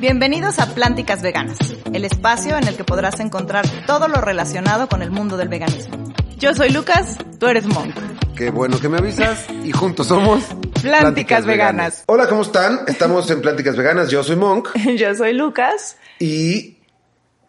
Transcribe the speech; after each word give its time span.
Bienvenidos 0.00 0.58
a 0.58 0.74
Plánticas 0.74 1.20
Veganas, 1.22 1.58
el 1.92 2.04
espacio 2.04 2.56
en 2.56 2.66
el 2.66 2.76
que 2.76 2.84
podrás 2.84 3.20
encontrar 3.20 3.66
todo 3.86 4.08
lo 4.08 4.20
relacionado 4.20 4.88
con 4.88 5.02
el 5.02 5.10
mundo 5.10 5.36
del 5.36 5.48
veganismo. 5.48 6.12
Yo 6.38 6.54
soy 6.54 6.70
Lucas, 6.70 7.18
tú 7.38 7.46
eres 7.46 7.66
Monk. 7.66 7.94
Qué 8.34 8.50
bueno 8.50 8.80
que 8.80 8.88
me 8.88 8.96
avisas 8.98 9.46
y 9.62 9.72
juntos 9.72 10.06
somos 10.06 10.42
Plánticas, 10.80 11.44
Veganas. 11.44 12.04
Hola, 12.06 12.26
¿cómo 12.28 12.42
están? 12.42 12.80
Estamos 12.86 13.30
en 13.30 13.42
Plánticas 13.42 13.76
Veganas, 13.76 14.08
yo 14.10 14.24
soy 14.24 14.36
Monk 14.36 14.68
Yo 14.96 15.14
soy 15.14 15.34
Lucas. 15.34 15.96
y 16.18 16.78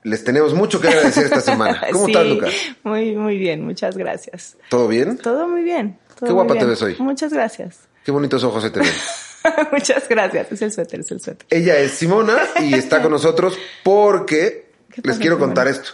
les 0.04 0.24
tenemos 0.24 0.54
mucho 0.54 0.82
que 0.82 0.90
agradecer 0.90 1.26
esta 1.26 1.42
semana. 1.42 1.82
¿Cómo 1.92 2.08
Sí, 2.08 2.12
estás, 2.12 2.28
Lucas? 2.28 2.54
Muy, 2.84 3.16
muy 3.16 3.38
bien, 3.38 3.64
muchas 3.64 3.96
gracias. 3.96 4.58
¿Todo 4.70 4.88
bien? 4.90 5.18
Todo 5.18 5.48
muy 5.48 5.62
bien. 5.64 5.98
todo 6.20 6.28
Qué 6.28 6.34
guapa 6.34 6.56
te 6.56 6.66
ves 6.66 6.82
hoy. 6.82 6.96
Muchas 7.00 7.32
gracias. 7.32 7.88
Qué 8.04 8.12
bonitos 8.12 8.44
ojos 8.44 8.64
se 8.64 8.72
te 8.72 8.82
ven. 8.82 8.90
muchas 9.72 10.08
gracias. 10.08 10.52
Es 10.52 10.62
el 10.62 10.72
suéter, 10.72 11.00
es 11.02 11.12
el 11.12 11.20
suéter. 11.22 11.46
Ella 11.50 11.78
es 11.78 11.92
Simona 11.92 12.38
y 12.60 12.74
está 12.76 13.02
con 13.02 13.12
nosotros 13.12 13.58
porque 13.84 14.72
¿Qué 14.94 15.02
les 15.04 15.18
quiero 15.18 15.36
Simona? 15.36 15.48
contar 15.54 15.68
esto. 15.68 15.92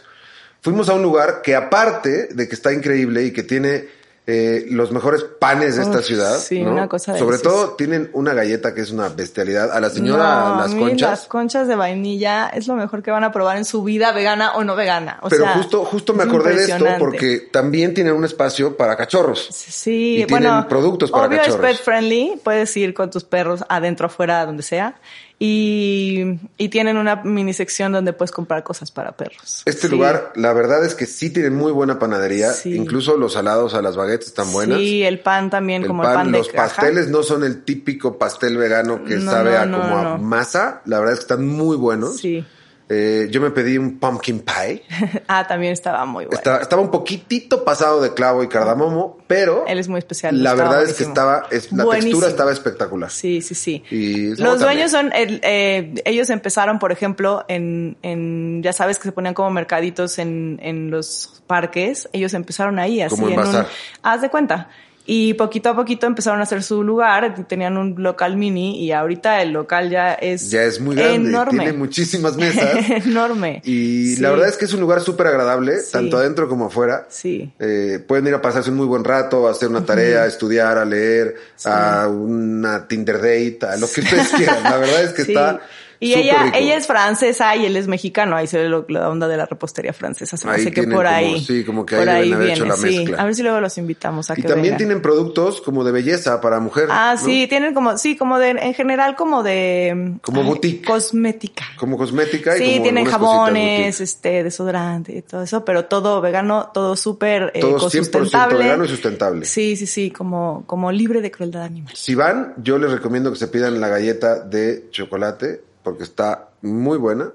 Fuimos 0.61 0.89
a 0.89 0.93
un 0.93 1.01
lugar 1.03 1.41
que 1.41 1.55
aparte 1.55 2.27
de 2.31 2.47
que 2.47 2.55
está 2.55 2.73
increíble 2.73 3.23
y 3.23 3.31
que 3.31 3.43
tiene 3.43 3.87
eh, 4.29 4.65
los 4.69 4.91
mejores 4.91 5.23
panes 5.23 5.77
de 5.77 5.83
esta 5.83 5.99
Uf, 5.99 6.05
ciudad, 6.05 6.37
sí, 6.37 6.61
¿no? 6.61 6.73
una 6.73 6.89
cosa 6.89 7.17
sobre 7.17 7.37
deliciosa. 7.37 7.55
todo 7.65 7.75
tienen 7.75 8.09
una 8.11 8.33
galleta 8.33 8.73
que 8.75 8.81
es 8.81 8.91
una 8.91 9.07
bestialidad. 9.07 9.71
A 9.71 9.79
la 9.79 9.89
señora 9.89 10.49
No, 10.49 10.55
las 10.57 10.71
a 10.71 10.75
mí 10.75 10.81
conchas. 10.81 11.09
Las 11.09 11.25
conchas 11.27 11.67
de 11.69 11.75
vainilla 11.75 12.49
es 12.49 12.67
lo 12.67 12.75
mejor 12.75 13.01
que 13.01 13.09
van 13.11 13.23
a 13.23 13.31
probar 13.31 13.55
en 13.55 13.63
su 13.63 13.83
vida, 13.83 14.11
vegana 14.11 14.51
o 14.55 14.65
no 14.65 14.75
vegana. 14.75 15.19
O 15.21 15.29
Pero 15.29 15.45
sea, 15.45 15.53
justo, 15.53 15.85
justo 15.85 16.13
me 16.13 16.23
acordé 16.23 16.55
de 16.55 16.63
esto 16.65 16.85
porque 16.99 17.47
también 17.51 17.93
tienen 17.93 18.13
un 18.13 18.25
espacio 18.25 18.75
para 18.75 18.97
cachorros. 18.97 19.47
Sí, 19.49 20.15
Y 20.21 20.25
tienen 20.25 20.27
bueno, 20.29 20.65
productos 20.67 21.09
para 21.09 21.27
obvio 21.27 21.37
cachorros. 21.39 21.65
es 21.69 21.77
pet 21.77 21.85
friendly, 21.85 22.41
puedes 22.43 22.75
ir 22.75 22.93
con 22.93 23.09
tus 23.09 23.23
perros 23.23 23.63
adentro, 23.69 24.07
afuera, 24.07 24.45
donde 24.45 24.61
sea. 24.63 24.99
Y, 25.39 26.39
y 26.57 26.69
tienen 26.69 26.97
una 26.97 27.17
mini 27.17 27.53
sección 27.53 27.91
donde 27.91 28.11
puedes 28.11 28.31
comprar 28.31 28.63
cosas 28.63 28.89
para 28.89 29.11
perros. 29.11 29.61
Este 29.65 29.87
Sí. 29.87 29.89
lugar, 29.89 30.33
la 30.35 30.51
verdad 30.51 30.83
es 30.83 30.95
que 30.95 31.05
sí 31.05 31.29
tienen 31.29 31.53
muy 31.55 31.71
buena 31.71 31.99
panadería. 31.99 32.51
Sí. 32.53 32.75
Incluso 32.75 33.17
los 33.17 33.33
salados 33.33 33.75
a 33.75 33.81
las 33.83 33.95
baguettes 33.95 34.27
están 34.27 34.51
buenas. 34.51 34.79
Sí, 34.79 35.03
el 35.03 35.19
pan 35.19 35.49
también, 35.51 35.83
El 35.83 35.87
como 35.89 36.01
pan, 36.03 36.11
el 36.11 36.17
pan 36.17 36.31
de 36.31 36.37
los 36.39 36.47
caja. 36.49 36.75
pasteles 36.75 37.09
no 37.09 37.21
son 37.21 37.43
el 37.43 37.63
típico 37.63 38.17
pastel 38.17 38.57
vegano 38.57 39.03
que 39.03 39.17
No, 39.17 39.31
sabe 39.31 39.51
no, 39.51 39.57
a 39.59 39.65
no, 39.67 39.79
como 39.81 39.97
a 39.97 40.03
no. 40.03 40.17
masa. 40.17 40.81
La 40.85 40.97
verdad 40.99 41.13
es 41.13 41.19
que 41.19 41.23
están 41.33 41.45
muy 41.47 41.77
buenos. 41.77 42.17
Sí. 42.17 42.43
Eh, 42.89 43.27
yo 43.31 43.41
me 43.41 43.51
pedí 43.51 43.77
un 43.77 43.99
pumpkin 43.99 44.39
pie. 44.39 44.83
ah, 45.27 45.45
también 45.45 45.73
estaba 45.73 46.05
muy 46.05 46.25
bueno. 46.25 46.37
Estaba, 46.37 46.59
estaba 46.59 46.81
un 46.81 46.89
poquitito 46.89 47.65
pasado 47.65 48.01
de 48.01 48.13
clavo 48.13 48.43
y 48.43 48.47
cardamomo, 48.47 49.17
pero 49.27 49.65
Él 49.67 49.77
es 49.77 49.89
muy 49.89 49.99
especial. 49.99 50.41
la 50.41 50.53
verdad 50.53 50.83
es 50.83 50.93
que 50.93 51.03
estaba, 51.03 51.47
es, 51.51 51.71
la 51.73 51.83
Buenísimo. 51.83 52.11
textura 52.11 52.29
estaba 52.29 52.51
espectacular. 52.51 53.11
Sí, 53.11 53.41
sí, 53.41 53.55
sí. 53.55 53.83
Y 53.91 54.35
Los 54.35 54.61
dueños 54.61 54.91
son, 54.91 55.11
el, 55.13 55.41
eh, 55.43 55.95
ellos 56.05 56.29
empezaron, 56.29 56.79
por 56.79 56.93
ejemplo, 56.93 57.43
en, 57.49 57.97
en, 58.03 58.63
ya 58.63 58.71
sabes 58.71 58.97
que 58.99 59.03
se 59.03 59.11
ponían 59.11 59.33
como 59.33 59.49
mercaditos 59.51 60.17
en, 60.17 60.59
en 60.61 60.89
los 60.89 61.41
parques. 61.45 62.07
Ellos 62.13 62.33
empezaron 62.33 62.79
ahí, 62.79 63.01
así 63.01 63.15
Como 63.15 63.29
en 63.29 63.39
un, 63.39 63.65
haz 64.01 64.21
de 64.21 64.29
cuenta. 64.29 64.69
Y 65.09 65.35
poquito 65.35 65.69
a 65.69 65.75
poquito 65.75 66.05
empezaron 66.05 66.41
a 66.41 66.43
hacer 66.43 66.61
su 66.63 66.83
lugar, 66.83 67.45
tenían 67.47 67.77
un 67.77 67.95
local 67.97 68.35
mini 68.35 68.83
y 68.83 68.91
ahorita 68.91 69.41
el 69.41 69.53
local 69.53 69.89
ya 69.89 70.13
es 70.13 70.51
Ya 70.51 70.63
es 70.63 70.81
muy 70.81 70.97
grande, 70.97 71.29
enorme. 71.29 71.63
tiene 71.63 71.77
muchísimas 71.77 72.35
mesas. 72.35 72.77
enorme. 73.05 73.61
Y 73.63 74.15
Sí. 74.15 74.21
la 74.21 74.31
verdad 74.31 74.49
es 74.49 74.57
que 74.57 74.65
es 74.65 74.73
un 74.73 74.81
lugar 74.81 74.99
súper 74.99 75.27
agradable, 75.27 75.79
Sí. 75.79 75.93
tanto 75.93 76.17
adentro 76.17 76.49
como 76.49 76.65
afuera. 76.65 77.05
Sí. 77.09 77.49
Eh, 77.57 78.03
pueden 78.05 78.27
ir 78.27 78.33
a 78.33 78.41
pasarse 78.41 78.69
un 78.69 78.75
muy 78.75 78.85
buen 78.85 79.05
rato, 79.05 79.47
a 79.47 79.51
hacer 79.51 79.69
una 79.69 79.85
tarea, 79.85 80.23
a 80.23 80.27
estudiar, 80.27 80.77
a 80.77 80.83
leer, 80.83 81.35
a 81.63 82.09
una 82.09 82.85
Tinder 82.87 83.15
date, 83.15 83.59
a 83.65 83.77
lo 83.77 83.87
que 83.89 84.01
ustedes 84.01 84.27
quieran. 84.35 84.61
La 84.61 84.75
verdad 84.75 85.03
es 85.03 85.13
que 85.13 85.23
Sí. 85.27 85.31
está 85.31 85.61
Y 85.99 86.09
súper 86.13 86.25
ella, 86.25 86.43
rico. 86.43 86.57
ella 86.57 86.75
es 86.77 86.87
francesa 86.87 87.55
y 87.55 87.65
él 87.65 87.75
es 87.75 87.87
mexicano. 87.87 88.35
Ahí 88.35 88.47
se 88.47 88.57
ve 88.59 88.69
lo- 88.69 88.85
la 88.89 89.09
onda 89.09 89.27
de 89.27 89.37
la 89.37 89.45
repostería 89.45 89.93
francesa. 89.93 90.37
Se 90.37 90.45
me 90.47 90.53
hace 90.53 90.71
que 90.71 90.83
por 90.83 90.91
como- 91.05 91.09
ahí. 91.09 91.41
sí, 91.43 91.63
como 91.63 91.85
que 91.85 91.95
por 91.95 92.07
ahí 92.09 92.27
hecho 92.29 92.39
viene. 92.39 92.65
la 92.65 92.75
sí. 92.75 92.99
mezcla. 92.99 93.21
A 93.21 93.25
ver 93.25 93.35
si 93.35 93.43
luego 93.43 93.59
los 93.61 93.77
invitamos 93.77 94.29
a 94.29 94.33
Y 94.33 94.35
que 94.37 94.41
también 94.43 94.63
vengan. 94.63 94.77
tienen 94.77 95.01
productos 95.01 95.61
como 95.61 95.83
de 95.83 95.91
belleza 95.91 96.39
para 96.41 96.59
mujer. 96.59 96.87
Ah, 96.91 97.15
¿no? 97.19 97.25
sí, 97.25 97.47
tienen 97.47 97.73
como, 97.73 97.97
sí, 97.97 98.15
como 98.15 98.37
de, 98.39 98.49
en 98.51 98.73
general 98.73 99.15
como 99.15 99.43
de... 99.43 100.15
Como 100.21 100.43
boutique. 100.43 100.85
Cosmética. 100.85 101.65
Como 101.77 101.97
cosmética 101.97 102.55
y 102.55 102.59
Sí, 102.59 102.71
como 102.73 102.83
tienen 102.83 103.05
jabones, 103.05 104.01
este, 104.01 104.43
desodorante 104.43 105.17
y 105.17 105.21
todo 105.21 105.43
eso, 105.43 105.65
pero 105.65 105.85
todo 105.85 106.21
vegano, 106.21 106.69
todo 106.73 106.95
súper 106.95 107.51
eh, 107.53 107.59
Todo 107.61 107.77
100% 107.89 107.89
sustentable. 107.89 108.57
vegano 108.59 108.85
y 108.85 108.87
sustentable. 108.87 109.45
Sí, 109.45 109.75
sí, 109.75 109.87
sí, 109.87 110.11
como, 110.11 110.63
como 110.67 110.91
libre 110.91 111.21
de 111.21 111.31
crueldad 111.31 111.63
animal. 111.63 111.93
Si 111.95 112.15
van, 112.15 112.53
yo 112.57 112.77
les 112.77 112.91
recomiendo 112.91 113.31
que 113.31 113.37
se 113.37 113.47
pidan 113.47 113.79
la 113.79 113.87
galleta 113.87 114.39
de 114.39 114.87
chocolate 114.91 115.61
porque 115.87 116.03
está 116.03 116.49
muy 116.61 116.97
buena. 116.97 117.31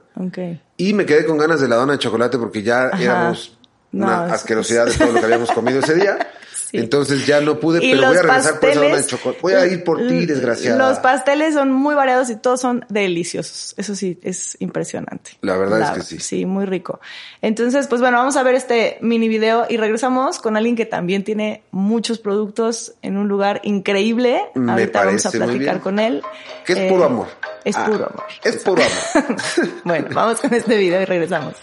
Y 0.77 0.93
me 0.95 1.07
quedé 1.07 1.25
con 1.27 1.39
ganas 1.39 1.61
de 1.61 1.69
la 1.69 1.77
dona 1.77 1.93
de 1.95 1.99
chocolate 1.99 2.39
porque 2.39 2.63
ya 2.63 2.87
Ajá. 2.89 3.03
éramos 3.03 3.59
No, 3.93 4.07
una 4.07 4.27
es- 4.27 4.33
asquerosidad 4.35 4.87
de 4.87 4.93
todo 4.95 5.13
lo 5.13 5.19
que 5.21 5.25
habíamos 5.27 5.51
comido 5.53 5.81
ese 5.81 5.95
día. 5.95 6.19
Sí. 6.72 6.78
Entonces 6.78 7.27
ya 7.27 7.43
no 7.43 7.60
pude, 7.60 7.84
Y 7.84 7.91
pero 7.93 8.09
voy 8.09 8.16
a 8.16 8.22
regresar 8.22 8.59
por 8.59 8.69
esa 8.71 8.81
de 8.81 9.06
chocolate. 9.06 9.38
Voy 9.43 9.53
a 9.53 9.66
ir 9.66 9.84
por 9.84 9.99
ti, 10.09 10.25
desgraciada. 10.25 10.88
Los 10.88 11.00
pasteles 11.00 11.53
son 11.53 11.71
muy 11.71 11.94
variados 11.94 12.31
y 12.31 12.37
todos 12.37 12.62
son 12.62 12.87
deliciosos. 12.88 13.75
Eso 13.77 13.94
sí, 13.94 14.19
es 14.22 14.56
impresionante. 14.59 15.33
La 15.43 15.59
verdad 15.59 15.83
es 15.83 15.91
que 15.91 16.00
sí. 16.03 16.19
Sí, 16.19 16.47
muy 16.47 16.65
rico. 16.65 16.99
Entonces, 17.43 17.88
pues 17.88 18.00
bueno, 18.00 18.16
vamos 18.16 18.37
a 18.37 18.43
ver 18.43 18.55
este 18.55 18.97
mini 19.03 19.28
video 19.28 19.66
y 19.69 19.77
regresamos 19.77 20.38
con 20.38 20.56
alguien 20.56 20.75
que 20.75 20.87
también 20.87 21.25
tiene 21.25 21.62
muchos 21.72 22.19
productos 22.19 22.94
en 23.03 23.19
un 23.19 23.28
lugar 23.28 23.60
increíble. 23.65 24.41
Me 24.54 24.72
Ahorita 24.72 25.04
vamos 25.04 25.27
a 25.27 25.28
muy 25.28 25.39
platicar 25.41 25.75
bien. 25.75 25.78
con 25.81 25.99
él. 25.99 26.22
Que 26.65 26.72
es 26.72 26.78
Eh, 26.78 26.89
puro 26.89 27.04
amor. 27.04 27.27
Es 27.65 27.77
Ah, 27.77 27.84
puro 27.84 28.06
amor. 28.06 28.25
Es 28.43 28.56
puro 28.56 28.83
amor. 28.83 29.37
bueno, 29.84 30.09
vamos 30.15 30.41
con 30.41 30.54
este 30.54 30.78
video 30.78 31.03
y 31.03 31.04
regresamos. 31.04 31.54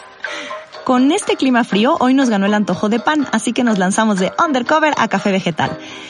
Con 0.90 1.12
este 1.12 1.36
clima 1.36 1.64
frío, 1.64 1.98
hoy 2.00 2.16
nos 2.16 2.32
ganó 2.32 2.48
el 2.48 2.54
antojo 2.56 2.90
de 2.90 3.00
pan, 3.00 3.28
así 3.32 3.54
que 3.54 3.64
nos 3.64 3.78
lanzamos 3.78 4.18
de 4.18 4.34
undercover 4.44 4.96
a 4.98 5.08
café 5.08 5.32
vegetal. 5.32 5.70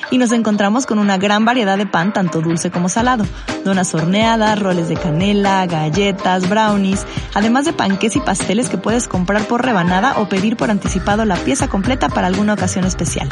Y 0.10 0.18
nos 0.20 0.32
encontramos 0.32 0.86
con 0.86 1.00
una 1.00 1.18
gran 1.18 1.44
variedad 1.44 1.78
de 1.78 1.86
pan, 1.86 2.14
tanto 2.14 2.40
dulce 2.40 2.72
como 2.72 2.88
salado. 2.88 3.26
Donas 3.66 3.94
horneadas, 3.94 4.58
roles 4.58 4.88
de 4.88 4.96
canela, 4.96 5.66
galletas, 5.66 6.48
brownies, 6.48 7.06
además 7.34 7.66
de 7.66 7.74
panqués 7.74 8.16
y 8.16 8.22
pasteles 8.22 8.70
que 8.70 8.78
puedes 8.78 9.10
comprar 9.10 9.42
por 9.50 9.66
rebanada 9.66 10.18
o 10.18 10.30
pedir 10.30 10.56
por 10.56 10.72
anticipado 10.72 11.26
la 11.26 11.36
pieza 11.36 11.68
completa 11.68 12.08
para 12.08 12.28
alguna 12.28 12.54
ocasión 12.54 12.86
especial. 12.86 13.28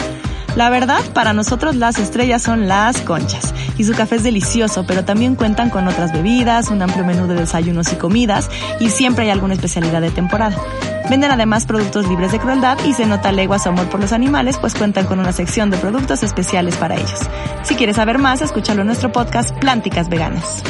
La 0.57 0.69
verdad, 0.69 0.99
para 1.13 1.31
nosotros 1.31 1.77
las 1.77 1.97
estrellas 1.97 2.41
son 2.41 2.67
las 2.67 2.99
conchas. 3.03 3.53
Y 3.77 3.85
su 3.85 3.93
café 3.93 4.17
es 4.17 4.23
delicioso, 4.23 4.83
pero 4.85 5.05
también 5.05 5.35
cuentan 5.35 5.69
con 5.69 5.87
otras 5.87 6.11
bebidas, 6.11 6.67
un 6.71 6.81
amplio 6.81 7.05
menú 7.05 7.25
de 7.25 7.35
desayunos 7.35 7.93
y 7.93 7.95
comidas, 7.95 8.49
y 8.81 8.89
siempre 8.89 9.23
hay 9.23 9.29
alguna 9.29 9.53
especialidad 9.53 10.01
de 10.01 10.11
temporada. 10.11 10.57
Venden 11.09 11.31
además 11.31 11.65
productos 11.65 12.07
libres 12.07 12.33
de 12.33 12.39
crueldad 12.39 12.77
y 12.85 12.93
se 12.93 13.05
nota 13.05 13.31
legua 13.31 13.59
su 13.59 13.69
amor 13.69 13.89
por 13.89 14.01
los 14.01 14.11
animales, 14.11 14.57
pues 14.57 14.75
cuentan 14.75 15.05
con 15.05 15.19
una 15.19 15.31
sección 15.31 15.69
de 15.69 15.77
productos 15.77 16.21
especiales 16.21 16.75
para 16.75 16.95
ellos. 16.95 17.21
Si 17.63 17.75
quieres 17.75 17.95
saber 17.95 18.17
más, 18.17 18.41
escúchalo 18.41 18.81
en 18.81 18.87
nuestro 18.87 19.11
podcast 19.11 19.57
Plánticas 19.57 20.09
Veganas. 20.09 20.61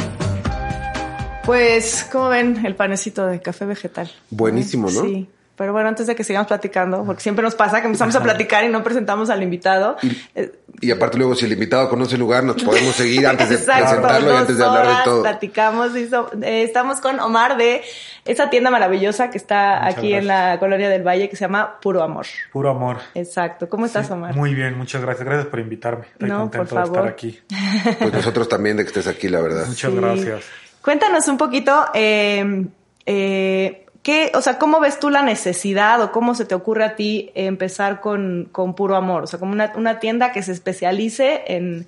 Pues, 1.44 2.06
¿cómo 2.12 2.28
ven 2.28 2.64
el 2.64 2.76
panecito 2.76 3.26
de 3.26 3.40
café 3.40 3.64
vegetal? 3.64 4.10
Buenísimo, 4.30 4.90
¿no? 4.90 5.02
Sí. 5.02 5.28
Pero 5.58 5.72
bueno, 5.72 5.88
antes 5.88 6.06
de 6.06 6.14
que 6.14 6.22
sigamos 6.24 6.46
platicando, 6.48 7.04
porque 7.04 7.20
siempre 7.20 7.42
nos 7.42 7.54
pasa 7.56 7.80
que 7.80 7.86
empezamos 7.86 8.14
a 8.14 8.22
platicar 8.22 8.64
y 8.64 8.68
no 8.68 8.82
presentamos 8.84 9.28
al 9.28 9.42
invitado. 9.42 9.96
Eh, 10.36 10.52
Y 10.80 10.92
aparte 10.92 11.18
luego 11.18 11.34
si 11.34 11.44
el 11.46 11.52
invitado 11.52 11.88
conoce 11.90 12.14
el 12.14 12.20
lugar, 12.20 12.44
nos 12.44 12.62
podemos 12.62 12.94
seguir 12.94 13.26
antes 13.26 13.48
de 13.48 13.56
Exacto, 13.56 13.84
presentarlo 13.86 14.32
y 14.32 14.36
antes 14.36 14.56
de 14.56 14.64
hablar 14.64 14.86
de 14.86 15.04
todo. 15.04 15.22
Platicamos, 15.22 15.96
y 15.96 16.08
so- 16.08 16.30
eh, 16.42 16.62
estamos 16.62 17.00
con 17.00 17.18
Omar 17.18 17.56
de 17.56 17.82
esa 18.24 18.48
tienda 18.50 18.70
maravillosa 18.70 19.30
que 19.30 19.38
está 19.38 19.80
Muchas 19.82 19.98
aquí 19.98 20.14
en 20.14 20.28
la 20.28 20.58
colonia 20.60 20.88
del 20.88 21.02
Valle 21.02 21.28
que 21.28 21.34
se 21.34 21.44
llama 21.46 21.80
Puro 21.80 22.02
Amor. 22.04 22.26
Puro 22.52 22.70
amor. 22.70 22.98
Exacto. 23.14 23.68
¿Cómo 23.68 23.86
estás, 23.86 24.08
Omar? 24.12 24.36
Muy 24.36 24.54
bien, 24.54 24.78
muchas 24.78 25.02
gracias. 25.02 25.26
Gracias 25.26 25.48
por 25.48 25.58
invitarme. 25.58 26.04
Estoy 26.12 26.28
No, 26.28 26.38
contento 26.42 26.68
por 26.68 26.78
de 26.78 26.84
favor. 26.86 26.98
estar 26.98 27.12
aquí. 27.12 27.40
Pues 27.98 28.12
nosotros 28.12 28.48
también 28.48 28.76
de 28.76 28.84
que 28.84 28.88
estés 28.88 29.08
aquí, 29.08 29.28
la 29.28 29.40
verdad. 29.40 29.66
Muchas 29.66 29.90
Sí. 29.90 29.96
gracias. 29.96 30.44
Cuéntanos 30.82 31.26
un 31.26 31.36
poquito, 31.36 31.86
eh, 31.94 32.64
eh, 33.04 33.84
¿qué, 34.02 34.30
o 34.34 34.40
sea, 34.40 34.58
cómo 34.58 34.80
ves 34.80 34.98
tú 35.00 35.10
la 35.10 35.22
necesidad 35.22 36.00
o 36.02 36.12
cómo 36.12 36.34
se 36.34 36.44
te 36.44 36.54
ocurre 36.54 36.84
a 36.84 36.96
ti 36.96 37.30
empezar 37.34 38.00
con, 38.00 38.48
con 38.52 38.74
Puro 38.74 38.96
Amor? 38.96 39.24
O 39.24 39.26
sea, 39.26 39.38
como 39.38 39.52
una, 39.52 39.72
una 39.76 39.98
tienda 40.00 40.32
que 40.32 40.42
se 40.42 40.52
especialice 40.52 41.44
en, 41.48 41.86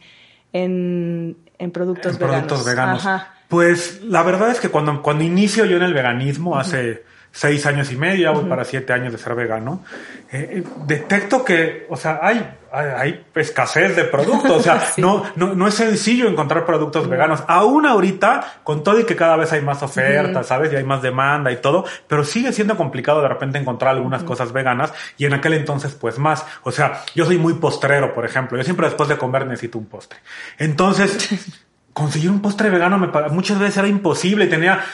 en, 0.52 1.36
en 1.58 1.70
productos 1.70 2.12
En 2.12 2.18
veganos. 2.18 2.36
productos 2.46 2.66
veganos. 2.66 3.06
Ajá. 3.06 3.34
Pues 3.48 4.00
la 4.04 4.22
verdad 4.22 4.50
es 4.50 4.60
que 4.60 4.68
cuando, 4.68 5.02
cuando 5.02 5.24
inicio 5.24 5.64
yo 5.64 5.76
en 5.76 5.82
el 5.82 5.94
veganismo, 5.94 6.56
hace 6.58 7.04
seis 7.32 7.64
años 7.66 7.92
y 7.92 7.96
medio, 7.96 8.32
voy 8.32 8.44
para 8.46 8.64
siete 8.64 8.92
años 8.92 9.12
de 9.12 9.18
ser 9.18 9.34
vegano, 9.36 9.84
eh, 10.32 10.48
eh, 10.58 10.64
detecto 10.86 11.44
que, 11.44 11.86
o 11.88 11.96
sea, 11.96 12.18
hay, 12.22 12.56
hay, 12.72 12.86
hay 12.96 13.24
escasez 13.36 13.94
de 13.94 14.02
productos, 14.04 14.50
o 14.50 14.60
sea, 14.60 14.80
Sí. 14.94 15.00
no, 15.00 15.24
no, 15.36 15.54
no 15.54 15.68
es 15.68 15.74
sencillo 15.74 16.28
encontrar 16.28 16.66
productos 16.66 17.08
veganos. 17.08 17.42
Aún 17.46 17.86
ahorita, 17.86 18.54
con 18.64 18.82
todo 18.82 18.98
y 18.98 19.04
que 19.04 19.14
cada 19.14 19.36
vez 19.36 19.52
hay 19.52 19.60
más 19.62 19.80
ofertas, 19.82 20.48
¿sabes? 20.48 20.72
Y 20.72 20.76
hay 20.76 20.82
más 20.84 21.02
demanda 21.02 21.52
y 21.52 21.56
todo, 21.58 21.84
pero 22.08 22.24
sigue 22.24 22.52
siendo 22.52 22.76
complicado 22.76 23.22
de 23.22 23.28
repente 23.28 23.58
encontrar 23.58 23.94
algunas 23.94 24.24
cosas 24.24 24.52
veganas 24.52 24.92
y 25.16 25.26
en 25.26 25.32
aquel 25.34 25.54
entonces 25.54 25.92
pues 25.94 26.18
más. 26.18 26.44
O 26.64 26.72
sea, 26.72 27.02
yo 27.14 27.26
soy 27.26 27.38
muy 27.38 27.54
postrero, 27.54 28.12
por 28.12 28.24
ejemplo. 28.24 28.58
Yo 28.58 28.64
siempre 28.64 28.86
después 28.86 29.08
de 29.08 29.16
comer 29.18 29.46
necesito 29.46 29.78
un 29.78 29.86
postre. 29.86 30.18
Entonces, 30.58 31.28
conseguir 31.92 32.30
un 32.30 32.40
postre 32.42 32.70
vegano 32.70 32.98
me 32.98 33.08
pa- 33.08 33.28
muchas 33.28 33.58
veces 33.58 33.78
era 33.78 33.88
imposible 33.88 34.44
y 34.46 34.48
tenía 34.48 34.84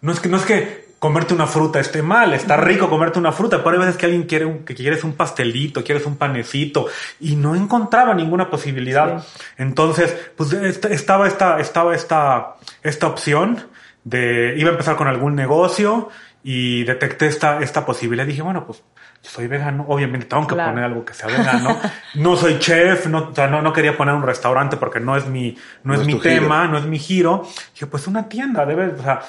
no 0.00 0.10
es 0.12 0.18
que, 0.18 0.28
no 0.28 0.36
es 0.36 0.44
que 0.44 0.81
comerte 1.02 1.34
una 1.34 1.48
fruta 1.48 1.80
esté 1.80 2.00
mal, 2.00 2.32
está 2.32 2.56
rico 2.56 2.88
comerte 2.88 3.18
una 3.18 3.32
fruta, 3.32 3.64
pero 3.64 3.70
hay 3.74 3.80
veces 3.80 3.96
que 3.96 4.06
alguien 4.06 4.22
quiere 4.22 4.44
un, 4.44 4.64
que 4.64 4.72
quieres 4.72 5.02
un 5.02 5.14
pastelito, 5.14 5.82
quieres 5.82 6.06
un 6.06 6.14
panecito 6.14 6.86
y 7.18 7.34
no 7.34 7.56
encontraba 7.56 8.14
ninguna 8.14 8.48
posibilidad. 8.48 9.24
Entonces, 9.58 10.16
pues 10.36 10.52
estaba 10.52 11.26
esta, 11.26 11.58
estaba 11.58 11.96
esta, 11.96 12.54
esta 12.84 13.08
opción 13.08 13.66
de, 14.04 14.54
iba 14.56 14.68
a 14.68 14.72
empezar 14.74 14.94
con 14.94 15.08
algún 15.08 15.34
negocio 15.34 16.08
y 16.44 16.84
detecté 16.84 17.26
esta, 17.26 17.58
esta 17.58 17.84
posibilidad. 17.84 18.24
Dije, 18.24 18.42
bueno, 18.42 18.64
pues 18.64 18.84
yo 19.24 19.28
soy 19.28 19.48
vegano, 19.48 19.84
obviamente 19.88 20.26
tengo 20.26 20.46
que 20.46 20.54
poner 20.54 20.84
algo 20.84 21.04
que 21.04 21.14
sea 21.14 21.26
vegano. 21.26 21.80
No 22.14 22.36
soy 22.36 22.60
chef, 22.60 23.08
no, 23.08 23.30
o 23.30 23.34
sea, 23.34 23.48
no, 23.48 23.60
no, 23.60 23.72
quería 23.72 23.96
poner 23.96 24.14
un 24.14 24.22
restaurante 24.22 24.76
porque 24.76 25.00
no 25.00 25.16
es 25.16 25.26
mi, 25.26 25.58
no, 25.82 25.94
es, 25.94 26.06
mi 26.06 26.14
tema, 26.20 26.68
no 26.68 26.78
es 26.78 26.84
mi 26.84 27.00
giro. 27.00 27.42
Dije, 27.72 27.86
pues 27.86 28.06
una 28.06 28.28
tienda, 28.28 28.64
debe, 28.64 28.86
o 28.86 29.02
sea, 29.02 29.20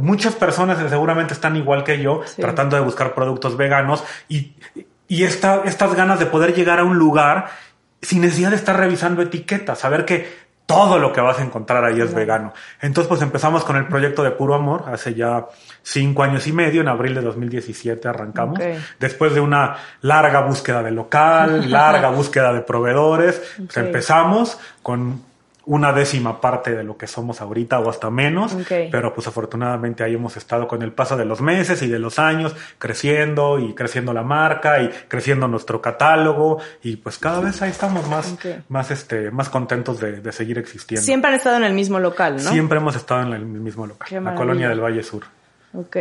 muchas 0.00 0.34
personas 0.34 0.78
seguramente 0.88 1.34
están 1.34 1.56
igual 1.56 1.84
que 1.84 2.00
yo 2.00 2.22
tratando 2.36 2.76
de 2.76 2.82
buscar 2.82 3.14
productos 3.14 3.56
veganos 3.56 4.02
y, 4.28 4.54
y 5.06 5.24
esta, 5.24 5.62
estas 5.64 5.94
ganas 5.94 6.18
de 6.18 6.26
poder 6.26 6.54
llegar 6.54 6.80
a 6.80 6.84
un 6.84 6.98
lugar 6.98 7.48
sin 8.00 8.22
necesidad 8.22 8.50
de 8.50 8.56
estar 8.56 8.76
revisando 8.76 9.22
etiquetas, 9.22 9.78
saber 9.78 10.04
que 10.04 10.48
todo 10.68 10.98
lo 10.98 11.14
que 11.14 11.22
vas 11.22 11.38
a 11.38 11.42
encontrar 11.42 11.82
ahí 11.82 11.98
es 11.98 12.12
vegano. 12.12 12.52
Entonces, 12.82 13.08
pues 13.08 13.22
empezamos 13.22 13.64
con 13.64 13.76
el 13.76 13.86
proyecto 13.86 14.22
de 14.22 14.32
Puro 14.32 14.54
Amor 14.54 14.84
hace 14.92 15.14
ya 15.14 15.46
cinco 15.82 16.22
años 16.22 16.46
y 16.46 16.52
medio, 16.52 16.82
en 16.82 16.88
abril 16.88 17.14
de 17.14 17.22
2017 17.22 18.06
arrancamos, 18.06 18.58
después 19.00 19.32
de 19.32 19.40
una 19.40 19.78
larga 20.02 20.42
búsqueda 20.42 20.82
de 20.82 20.90
local, 20.90 21.70
larga 21.70 22.10
búsqueda 22.10 22.52
de 22.52 22.60
proveedores, 22.60 23.40
pues 23.56 23.78
empezamos 23.78 24.58
con 24.82 25.22
una 25.68 25.92
décima 25.92 26.40
parte 26.40 26.74
de 26.74 26.82
lo 26.82 26.96
que 26.96 27.06
somos 27.06 27.42
ahorita 27.42 27.78
o 27.78 27.90
hasta 27.90 28.08
menos, 28.08 28.56
pero 28.90 29.12
pues 29.14 29.26
afortunadamente 29.26 30.02
ahí 30.02 30.14
hemos 30.14 30.38
estado 30.38 30.66
con 30.66 30.80
el 30.82 30.92
paso 30.92 31.14
de 31.14 31.26
los 31.26 31.42
meses 31.42 31.82
y 31.82 31.88
de 31.88 31.98
los 31.98 32.18
años 32.18 32.56
creciendo 32.78 33.58
y 33.58 33.74
creciendo 33.74 34.14
la 34.14 34.22
marca 34.22 34.82
y 34.82 34.88
creciendo 35.08 35.46
nuestro 35.46 35.82
catálogo 35.82 36.58
y 36.82 36.96
pues 36.96 37.18
cada 37.18 37.40
vez 37.40 37.60
ahí 37.60 37.70
estamos 37.70 38.08
más, 38.08 38.34
más, 38.70 38.90
este, 38.90 39.30
más 39.30 39.50
contentos 39.50 40.00
de, 40.00 40.32
seguir 40.32 40.58
existiendo. 40.58 41.04
Siempre 41.04 41.28
han 41.28 41.36
estado 41.36 41.58
en 41.58 41.64
el 41.64 41.74
mismo 41.74 41.98
local, 42.00 42.36
¿no? 42.36 42.50
Siempre 42.50 42.78
hemos 42.78 42.96
estado 42.96 43.22
en 43.22 43.34
el 43.34 43.44
mismo 43.44 43.86
local, 43.86 44.24
la 44.24 44.34
colonia 44.34 44.70
del 44.70 44.80
Valle 44.80 45.02
Sur. 45.02 45.24
Ok. 45.74 45.96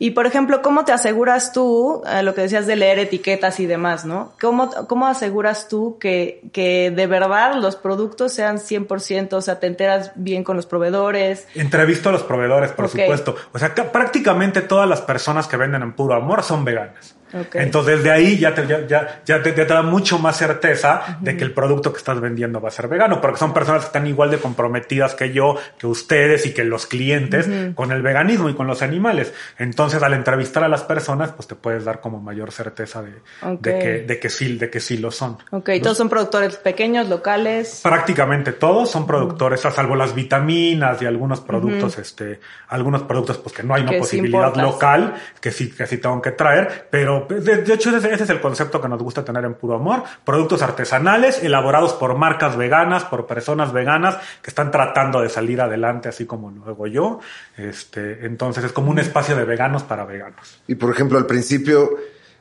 Y 0.00 0.12
por 0.12 0.26
ejemplo, 0.26 0.62
¿cómo 0.62 0.84
te 0.84 0.92
aseguras 0.92 1.52
tú, 1.52 2.02
eh, 2.08 2.22
lo 2.22 2.34
que 2.34 2.42
decías 2.42 2.66
de 2.66 2.76
leer 2.76 3.00
etiquetas 3.00 3.58
y 3.58 3.66
demás, 3.66 4.04
¿no? 4.04 4.32
¿Cómo, 4.40 4.70
cómo 4.86 5.08
aseguras 5.08 5.68
tú 5.68 5.98
que, 5.98 6.42
que 6.52 6.92
de 6.92 7.06
verdad 7.08 7.54
los 7.56 7.74
productos 7.74 8.32
sean 8.32 8.58
100%, 8.58 9.32
o 9.32 9.40
sea, 9.40 9.58
te 9.58 9.66
enteras 9.66 10.12
bien 10.14 10.44
con 10.44 10.56
los 10.56 10.66
proveedores? 10.66 11.48
Entrevisto 11.54 12.10
a 12.10 12.12
los 12.12 12.22
proveedores, 12.22 12.70
por 12.70 12.88
supuesto. 12.88 13.34
O 13.52 13.58
sea, 13.58 13.74
prácticamente 13.74 14.60
todas 14.60 14.88
las 14.88 15.00
personas 15.00 15.48
que 15.48 15.56
venden 15.56 15.82
en 15.82 15.92
puro 15.92 16.14
amor 16.14 16.44
son 16.44 16.64
veganas. 16.64 17.17
Entonces, 17.54 18.02
de 18.02 18.10
ahí 18.10 18.38
ya 18.38 18.54
te, 18.54 18.66
ya, 18.66 19.20
ya, 19.24 19.42
te, 19.42 19.52
da 19.52 19.82
mucho 19.82 20.18
más 20.18 20.36
certeza 20.36 21.18
de 21.20 21.36
que 21.36 21.44
el 21.44 21.52
producto 21.52 21.92
que 21.92 21.98
estás 21.98 22.20
vendiendo 22.20 22.60
va 22.60 22.68
a 22.68 22.72
ser 22.72 22.88
vegano, 22.88 23.20
porque 23.20 23.38
son 23.38 23.52
personas 23.52 23.82
que 23.82 23.86
están 23.86 24.06
igual 24.06 24.30
de 24.30 24.38
comprometidas 24.38 25.14
que 25.14 25.32
yo, 25.32 25.56
que 25.78 25.86
ustedes 25.86 26.46
y 26.46 26.54
que 26.54 26.64
los 26.64 26.86
clientes 26.86 27.48
con 27.74 27.92
el 27.92 28.02
veganismo 28.02 28.48
y 28.48 28.54
con 28.54 28.66
los 28.66 28.82
animales. 28.82 29.32
Entonces, 29.58 30.02
al 30.02 30.14
entrevistar 30.14 30.64
a 30.64 30.68
las 30.68 30.82
personas, 30.82 31.32
pues 31.32 31.48
te 31.48 31.54
puedes 31.54 31.84
dar 31.84 32.00
como 32.00 32.20
mayor 32.20 32.52
certeza 32.52 33.02
de, 33.02 33.12
de, 33.60 33.78
que, 33.78 33.88
de, 34.02 34.18
que, 34.18 34.30
sí, 34.30 34.56
de 34.56 34.70
que 34.70 34.80
sí 34.80 34.98
lo 34.98 35.10
son. 35.10 35.38
Ok, 35.50 35.70
todos 35.82 35.96
son 35.96 36.08
productores 36.08 36.56
pequeños, 36.56 37.08
locales. 37.08 37.80
Prácticamente 37.82 38.52
todos 38.52 38.90
son 38.90 39.06
productores, 39.06 39.64
a 39.66 39.70
salvo 39.70 39.94
las 39.94 40.14
vitaminas 40.14 41.00
y 41.02 41.06
algunos 41.06 41.40
productos, 41.40 41.98
este, 41.98 42.40
algunos 42.68 43.02
productos 43.02 43.38
pues 43.38 43.54
que 43.54 43.62
no 43.62 43.74
hay 43.74 43.82
una 43.82 43.98
posibilidad 43.98 44.54
local, 44.56 45.14
que 45.40 45.50
sí, 45.50 45.70
que 45.70 45.86
sí 45.86 45.98
tengo 45.98 46.20
que 46.22 46.32
traer, 46.32 46.88
pero 46.90 47.17
de, 47.26 47.74
hecho 47.74 47.96
ese, 47.96 48.12
es 48.12 48.30
el 48.30 48.40
concepto 48.40 48.80
que 48.80 48.88
nos 48.88 49.02
gusta 49.02 49.24
tener 49.24 49.44
en 49.44 49.54
Puro 49.54 49.76
Amor. 49.76 50.04
Productos 50.24 50.62
artesanales 50.62 51.42
elaborados 51.42 51.94
por 51.94 52.16
marcas 52.16 52.56
veganas, 52.56 53.04
por 53.04 53.26
personas 53.26 53.72
veganas 53.72 54.16
que 54.42 54.50
están 54.50 54.70
tratando 54.70 55.20
de 55.20 55.28
salir 55.28 55.60
adelante, 55.60 56.08
así 56.08 56.26
como 56.26 56.50
lo 56.50 56.64
hago 56.64 56.86
yo. 56.86 57.20
Este, 57.56 58.26
entonces 58.26 58.64
es 58.64 58.72
como 58.72 58.90
un 58.90 58.98
espacio 58.98 59.36
de 59.36 59.44
veganos 59.44 59.82
para 59.82 60.04
veganos. 60.04 60.60
Y 60.66 60.74
por 60.74 60.90
ejemplo, 60.90 61.18
al 61.18 61.26
principio, 61.26 61.96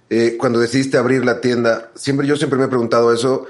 eh, 0.10 0.36
cuando 0.38 0.60
decidiste 0.60 0.98
abrir 0.98 1.26
la 1.26 1.42
tienda, 1.42 1.90
siempre, 1.96 2.28
yo 2.28 2.36
siempre 2.36 2.60
me 2.60 2.66
he 2.66 2.70
preguntado 2.70 3.14
eso. 3.14 3.46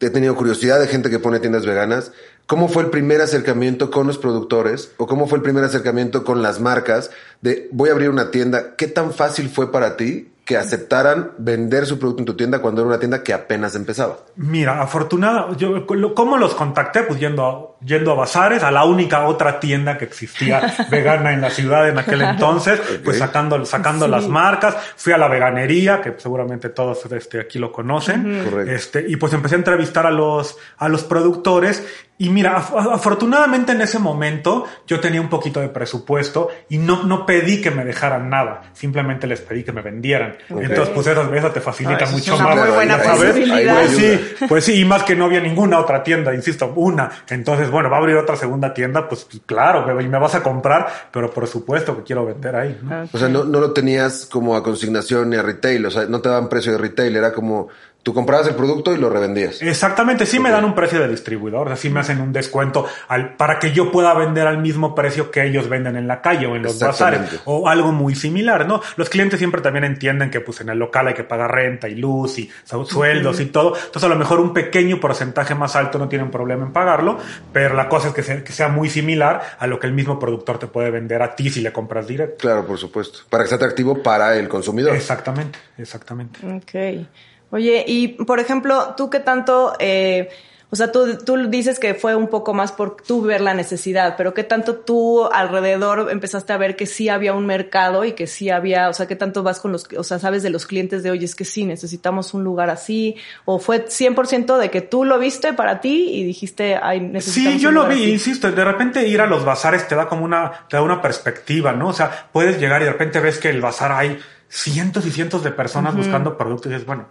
He 0.00 0.10
tenido 0.10 0.34
curiosidad 0.34 0.80
de 0.80 0.88
gente 0.88 1.10
que 1.10 1.20
pone 1.20 1.38
tiendas 1.38 1.64
veganas. 1.64 2.10
¿Cómo 2.46 2.68
fue 2.68 2.82
el 2.82 2.90
primer 2.90 3.20
acercamiento 3.20 3.90
con 3.90 4.06
los 4.08 4.18
productores 4.18 4.92
o 4.96 5.06
cómo 5.06 5.28
fue 5.28 5.38
el 5.38 5.42
primer 5.42 5.62
acercamiento 5.62 6.24
con 6.24 6.42
las 6.42 6.60
marcas 6.60 7.10
de 7.40 7.68
voy 7.70 7.88
a 7.88 7.92
abrir 7.92 8.10
una 8.10 8.30
tienda? 8.30 8.74
¿Qué 8.76 8.88
tan 8.88 9.12
fácil 9.12 9.48
fue 9.48 9.70
para 9.70 9.96
ti 9.96 10.31
que 10.44 10.56
aceptaran 10.56 11.32
vender 11.38 11.86
su 11.86 11.98
producto 11.98 12.22
en 12.22 12.26
tu 12.26 12.36
tienda 12.36 12.60
cuando 12.60 12.80
era 12.80 12.88
una 12.88 12.98
tienda 12.98 13.22
que 13.22 13.32
apenas 13.32 13.74
empezaba? 13.74 14.18
Mira, 14.36 14.82
afortunada, 14.82 15.56
yo 15.56 15.86
cómo 16.14 16.36
los 16.36 16.54
contacté, 16.54 17.02
pues 17.04 17.20
yendo 17.20 17.46
a, 17.46 17.71
yendo 17.84 18.12
a 18.12 18.14
bazares, 18.14 18.62
a 18.62 18.70
la 18.70 18.84
única 18.84 19.26
otra 19.26 19.60
tienda 19.60 19.98
que 19.98 20.04
existía 20.04 20.74
vegana 20.90 21.32
en 21.32 21.40
la 21.40 21.50
ciudad 21.50 21.88
en 21.88 21.98
aquel 21.98 22.22
entonces, 22.22 22.80
pues 23.04 23.18
sacando, 23.18 23.64
sacando 23.64 24.08
las 24.08 24.28
marcas, 24.28 24.76
fui 24.96 25.12
a 25.12 25.18
la 25.18 25.28
veganería, 25.28 26.00
que 26.00 26.14
seguramente 26.18 26.68
todos 26.68 27.04
este, 27.12 27.40
aquí 27.40 27.58
lo 27.58 27.72
conocen, 27.72 28.66
este, 28.68 29.04
y 29.08 29.16
pues 29.16 29.32
empecé 29.32 29.56
a 29.56 29.58
entrevistar 29.58 30.06
a 30.06 30.10
los, 30.10 30.56
a 30.78 30.88
los 30.88 31.04
productores. 31.04 31.84
Y 32.18 32.28
mira, 32.28 32.56
afortunadamente 32.56 33.72
en 33.72 33.80
ese 33.80 33.98
momento 33.98 34.64
yo 34.86 35.00
tenía 35.00 35.20
un 35.20 35.28
poquito 35.28 35.60
de 35.60 35.68
presupuesto 35.68 36.50
y 36.68 36.78
no, 36.78 37.02
no 37.02 37.26
pedí 37.26 37.60
que 37.60 37.72
me 37.72 37.84
dejaran 37.84 38.30
nada, 38.30 38.62
simplemente 38.74 39.26
les 39.26 39.40
pedí 39.40 39.64
que 39.64 39.72
me 39.72 39.82
vendieran. 39.82 40.36
Entonces, 40.48 40.90
pues 40.94 41.08
eso, 41.08 41.34
eso 41.34 41.50
te 41.50 41.60
facilita 41.60 42.06
mucho 42.06 42.36
más. 42.38 42.56
Muy 42.56 42.70
buena 42.70 43.02
¿sabes? 43.02 43.34
Pues 43.34 43.90
sí, 43.90 44.46
pues 44.48 44.64
sí, 44.64 44.80
y 44.80 44.84
más 44.84 45.02
que 45.02 45.16
no 45.16 45.24
había 45.24 45.40
ninguna 45.40 45.80
otra 45.80 46.04
tienda, 46.04 46.32
insisto, 46.32 46.72
una. 46.76 47.10
Entonces, 47.28 47.71
bueno, 47.72 47.90
va 47.90 47.96
a 47.96 48.00
abrir 48.00 48.16
otra 48.16 48.36
segunda 48.36 48.72
tienda, 48.72 49.08
pues 49.08 49.26
claro, 49.46 50.00
y 50.00 50.08
me 50.08 50.18
vas 50.18 50.34
a 50.34 50.42
comprar, 50.42 50.86
pero 51.10 51.30
por 51.30 51.46
supuesto 51.48 51.96
que 51.96 52.02
quiero 52.04 52.24
vender 52.24 52.54
ahí. 52.54 52.78
O 53.12 53.18
sea, 53.18 53.28
no, 53.28 53.44
no 53.44 53.60
lo 53.60 53.72
tenías 53.72 54.26
como 54.26 54.54
a 54.54 54.62
consignación 54.62 55.30
ni 55.30 55.36
a 55.36 55.42
retail, 55.42 55.86
o 55.86 55.90
sea, 55.90 56.06
no 56.06 56.20
te 56.20 56.28
daban 56.28 56.48
precio 56.48 56.72
de 56.72 56.78
retail, 56.78 57.16
era 57.16 57.32
como 57.32 57.68
Tú 58.02 58.12
comprabas 58.12 58.48
el 58.48 58.56
producto 58.56 58.92
y 58.92 58.98
lo 58.98 59.08
revendías. 59.08 59.62
Exactamente, 59.62 60.26
sí 60.26 60.40
me 60.40 60.50
dan 60.50 60.64
un 60.64 60.74
precio 60.74 60.98
de 60.98 61.06
distribuidor, 61.06 61.70
así 61.70 61.88
me 61.88 62.00
hacen 62.00 62.20
un 62.20 62.32
descuento 62.32 62.84
al, 63.06 63.36
para 63.36 63.60
que 63.60 63.72
yo 63.72 63.92
pueda 63.92 64.12
vender 64.14 64.48
al 64.48 64.58
mismo 64.58 64.92
precio 64.92 65.30
que 65.30 65.46
ellos 65.46 65.68
venden 65.68 65.96
en 65.96 66.08
la 66.08 66.20
calle 66.20 66.46
o 66.46 66.56
en 66.56 66.62
los 66.62 66.80
bazares 66.80 67.40
o 67.44 67.68
algo 67.68 67.92
muy 67.92 68.16
similar, 68.16 68.66
¿no? 68.66 68.80
Los 68.96 69.08
clientes 69.08 69.38
siempre 69.38 69.60
también 69.60 69.84
entienden 69.84 70.30
que 70.30 70.40
pues 70.40 70.60
en 70.60 70.70
el 70.70 70.78
local 70.78 71.06
hay 71.06 71.14
que 71.14 71.22
pagar 71.22 71.52
renta 71.52 71.88
y 71.88 71.94
luz 71.94 72.38
y 72.38 72.50
sueldos 72.88 73.38
y 73.38 73.46
todo, 73.46 73.76
entonces 73.76 74.02
a 74.02 74.08
lo 74.08 74.16
mejor 74.16 74.40
un 74.40 74.52
pequeño 74.52 74.98
porcentaje 74.98 75.54
más 75.54 75.76
alto 75.76 75.98
no 75.98 76.08
tiene 76.08 76.24
un 76.24 76.32
problema 76.32 76.66
en 76.66 76.72
pagarlo, 76.72 77.18
pero 77.52 77.74
la 77.74 77.88
cosa 77.88 78.08
es 78.08 78.14
que 78.14 78.24
sea, 78.24 78.42
que 78.42 78.52
sea 78.52 78.66
muy 78.66 78.90
similar 78.90 79.42
a 79.60 79.66
lo 79.68 79.78
que 79.78 79.86
el 79.86 79.92
mismo 79.92 80.18
productor 80.18 80.58
te 80.58 80.66
puede 80.66 80.90
vender 80.90 81.22
a 81.22 81.36
ti 81.36 81.50
si 81.50 81.60
le 81.60 81.72
compras 81.72 82.08
directo. 82.08 82.38
Claro, 82.38 82.66
por 82.66 82.78
supuesto, 82.78 83.20
para 83.30 83.44
que 83.44 83.48
sea 83.48 83.56
atractivo 83.56 84.02
para 84.02 84.36
el 84.36 84.48
consumidor. 84.48 84.96
Exactamente, 84.96 85.60
exactamente. 85.78 86.40
Ok. 86.44 87.06
Oye, 87.52 87.84
y 87.86 88.08
por 88.08 88.40
ejemplo, 88.40 88.94
¿tú 88.96 89.10
qué 89.10 89.20
tanto, 89.20 89.74
eh, 89.78 90.30
o 90.70 90.76
sea, 90.76 90.90
tú, 90.90 91.18
tú 91.18 91.36
dices 91.50 91.78
que 91.78 91.92
fue 91.92 92.16
un 92.16 92.28
poco 92.28 92.54
más 92.54 92.72
por 92.72 92.96
tú 92.96 93.20
ver 93.20 93.42
la 93.42 93.52
necesidad, 93.52 94.14
pero 94.16 94.32
qué 94.32 94.42
tanto 94.42 94.76
tú 94.76 95.26
alrededor 95.26 96.10
empezaste 96.10 96.54
a 96.54 96.56
ver 96.56 96.76
que 96.76 96.86
sí 96.86 97.10
había 97.10 97.34
un 97.34 97.44
mercado 97.44 98.06
y 98.06 98.12
que 98.12 98.26
sí 98.26 98.48
había, 98.48 98.88
o 98.88 98.94
sea, 98.94 99.06
qué 99.06 99.16
tanto 99.16 99.42
vas 99.42 99.60
con 99.60 99.70
los, 99.70 99.86
o 99.94 100.02
sea, 100.02 100.18
sabes 100.18 100.42
de 100.42 100.48
los 100.48 100.64
clientes 100.64 101.02
de, 101.02 101.10
oye, 101.10 101.26
es 101.26 101.34
que 101.34 101.44
sí, 101.44 101.66
necesitamos 101.66 102.32
un 102.32 102.42
lugar 102.42 102.70
así, 102.70 103.16
o 103.44 103.58
fue 103.58 103.84
100% 103.84 104.56
de 104.56 104.70
que 104.70 104.80
tú 104.80 105.04
lo 105.04 105.18
viste 105.18 105.52
para 105.52 105.82
ti 105.82 106.08
y 106.10 106.24
dijiste, 106.24 106.80
ay, 106.82 107.00
necesitamos 107.00 107.58
Sí, 107.58 107.62
yo 107.62 107.70
lo 107.70 107.86
vi, 107.86 108.04
insisto, 108.04 108.50
de 108.50 108.64
repente 108.64 109.06
ir 109.06 109.20
a 109.20 109.26
los 109.26 109.44
bazares 109.44 109.86
te 109.86 109.94
da 109.94 110.08
como 110.08 110.24
una, 110.24 110.66
te 110.70 110.78
da 110.78 110.82
una 110.82 111.02
perspectiva, 111.02 111.74
¿no? 111.74 111.88
O 111.88 111.92
sea, 111.92 112.30
puedes 112.32 112.58
llegar 112.58 112.80
y 112.80 112.86
de 112.86 112.92
repente 112.92 113.20
ves 113.20 113.36
que 113.36 113.50
el 113.50 113.60
bazar 113.60 113.92
hay 113.92 114.18
cientos 114.48 115.04
y 115.04 115.10
cientos 115.10 115.44
de 115.44 115.50
personas 115.50 115.94
buscando 115.94 116.38
productos 116.38 116.70
y 116.70 116.70
dices, 116.70 116.86
bueno, 116.86 117.08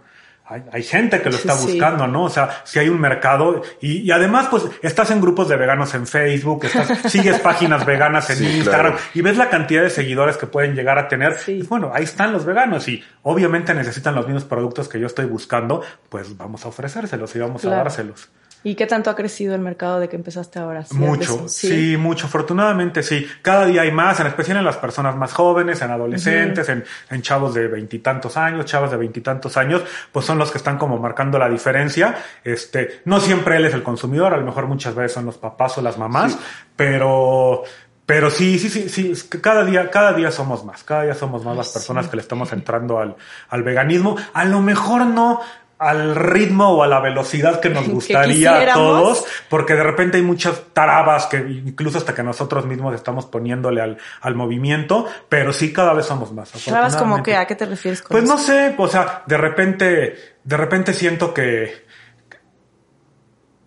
hay, 0.70 0.82
gente 0.82 1.20
que 1.22 1.30
lo 1.30 1.36
está 1.36 1.54
buscando, 1.54 2.06
¿no? 2.06 2.24
O 2.24 2.30
sea, 2.30 2.62
si 2.64 2.78
hay 2.78 2.88
un 2.88 3.00
mercado 3.00 3.62
y, 3.80 4.10
además, 4.10 4.48
pues, 4.50 4.64
estás 4.82 5.10
en 5.10 5.20
grupos 5.20 5.48
de 5.48 5.56
veganos 5.56 5.94
en 5.94 6.06
Facebook, 6.06 6.64
estás, 6.64 6.98
sigues 7.10 7.38
páginas 7.40 7.86
veganas 7.86 8.28
en 8.30 8.44
Instagram 8.44 8.96
y 9.14 9.22
ves 9.22 9.36
la 9.36 9.48
cantidad 9.48 9.82
de 9.82 9.90
seguidores 9.90 10.36
que 10.36 10.46
pueden 10.46 10.74
llegar 10.74 10.98
a 10.98 11.08
tener. 11.08 11.36
Y 11.46 11.62
bueno, 11.62 11.90
ahí 11.94 12.04
están 12.04 12.32
los 12.32 12.44
veganos 12.44 12.88
y 12.88 13.02
obviamente 13.22 13.74
necesitan 13.74 14.14
los 14.14 14.26
mismos 14.26 14.44
productos 14.44 14.88
que 14.88 15.00
yo 15.00 15.06
estoy 15.06 15.26
buscando, 15.26 15.82
pues 16.08 16.36
vamos 16.36 16.64
a 16.64 16.68
ofrecérselos 16.68 17.34
y 17.34 17.38
vamos 17.38 17.64
a 17.64 17.70
dárselos. 17.70 18.28
¿Y 18.64 18.74
qué 18.74 18.86
tanto 18.86 19.10
ha 19.10 19.16
crecido 19.16 19.54
el 19.54 19.60
mercado 19.60 19.98
de 19.98 20.08
que 20.08 20.16
empezaste 20.16 20.58
ahora? 20.58 20.84
mucho, 20.92 21.48
¿Sí? 21.48 21.96
mucho. 21.96 22.26
Afortunadamente 22.26 23.02
sí. 23.02 23.26
Cada 23.42 23.66
día 23.66 23.82
hay 23.82 23.90
más, 23.90 24.20
en 24.20 24.28
especial 24.28 24.58
en 24.58 24.64
las 24.64 24.76
personas 24.76 25.16
más 25.16 25.32
jóvenes, 25.32 25.82
en 25.82 25.90
adolescentes, 25.90 26.68
en, 26.68 26.84
en, 27.10 27.22
chavos 27.22 27.54
de 27.54 27.66
veintitantos 27.66 28.36
años, 28.36 28.64
chavas 28.66 28.90
de 28.90 28.96
veintitantos 28.96 29.56
años, 29.56 29.82
pues 30.12 30.24
son 30.24 30.38
los 30.38 30.50
que 30.50 30.58
están 30.58 30.78
como 30.78 30.98
marcando 30.98 31.38
la 31.38 31.48
diferencia. 31.48 32.16
Este, 32.44 33.00
no 33.04 33.18
siempre 33.18 33.56
él 33.56 33.64
es 33.64 33.74
el 33.74 33.82
consumidor, 33.82 34.32
a 34.32 34.36
lo 34.36 34.44
mejor 34.44 34.66
muchas 34.66 34.94
veces 34.94 35.12
son 35.12 35.26
los 35.26 35.38
papás 35.38 35.78
o 35.78 35.82
las 35.82 35.98
mamás, 35.98 36.38
pero 36.76 37.64
Pero 38.04 38.30
sí, 38.30 38.58
sí, 38.58 38.68
sí, 38.68 38.88
sí, 39.14 39.28
cada 39.40 39.64
día, 39.64 39.88
cada 39.88 40.12
día 40.12 40.30
somos 40.32 40.64
más, 40.64 40.82
cada 40.82 41.04
día 41.04 41.14
somos 41.14 41.44
más 41.44 41.56
las 41.56 41.68
personas 41.68 42.08
que 42.08 42.16
le 42.16 42.22
estamos 42.22 42.52
entrando 42.52 42.98
al, 42.98 43.14
al 43.48 43.62
veganismo. 43.62 44.16
A 44.34 44.44
lo 44.44 44.60
mejor 44.60 45.06
no 45.06 45.40
al 45.82 46.14
ritmo 46.14 46.70
o 46.70 46.82
a 46.82 46.86
la 46.86 47.00
velocidad 47.00 47.60
que 47.60 47.68
nos 47.68 47.84
Que 47.86 47.90
gustaría 47.92 48.72
a 48.72 48.74
todos, 48.74 49.24
porque 49.48 49.74
de 49.74 49.82
repente 49.82 50.16
hay 50.16 50.22
muchas 50.22 50.62
trabas 50.72 51.26
que 51.26 51.38
incluso 51.38 51.98
hasta 51.98 52.14
que 52.14 52.22
nosotros 52.22 52.64
mismos 52.64 52.94
estamos 52.94 53.26
poniéndole 53.26 53.80
al, 53.80 53.98
al 54.20 54.34
movimiento, 54.34 55.06
pero 55.28 55.52
sí 55.52 55.72
cada 55.72 55.92
vez 55.92 56.06
somos 56.06 56.32
más. 56.32 56.50
Trabas 56.52 56.96
como 56.96 57.22
que, 57.22 57.36
¿a 57.36 57.46
qué 57.46 57.54
te 57.54 57.66
refieres 57.66 58.02
con 58.02 58.10
Pues 58.10 58.24
eso? 58.24 58.32
no 58.32 58.38
sé, 58.38 58.74
o 58.76 58.88
sea, 58.88 59.22
de 59.26 59.36
repente, 59.36 60.16
de 60.44 60.56
repente 60.56 60.94
siento 60.94 61.34
que 61.34 61.84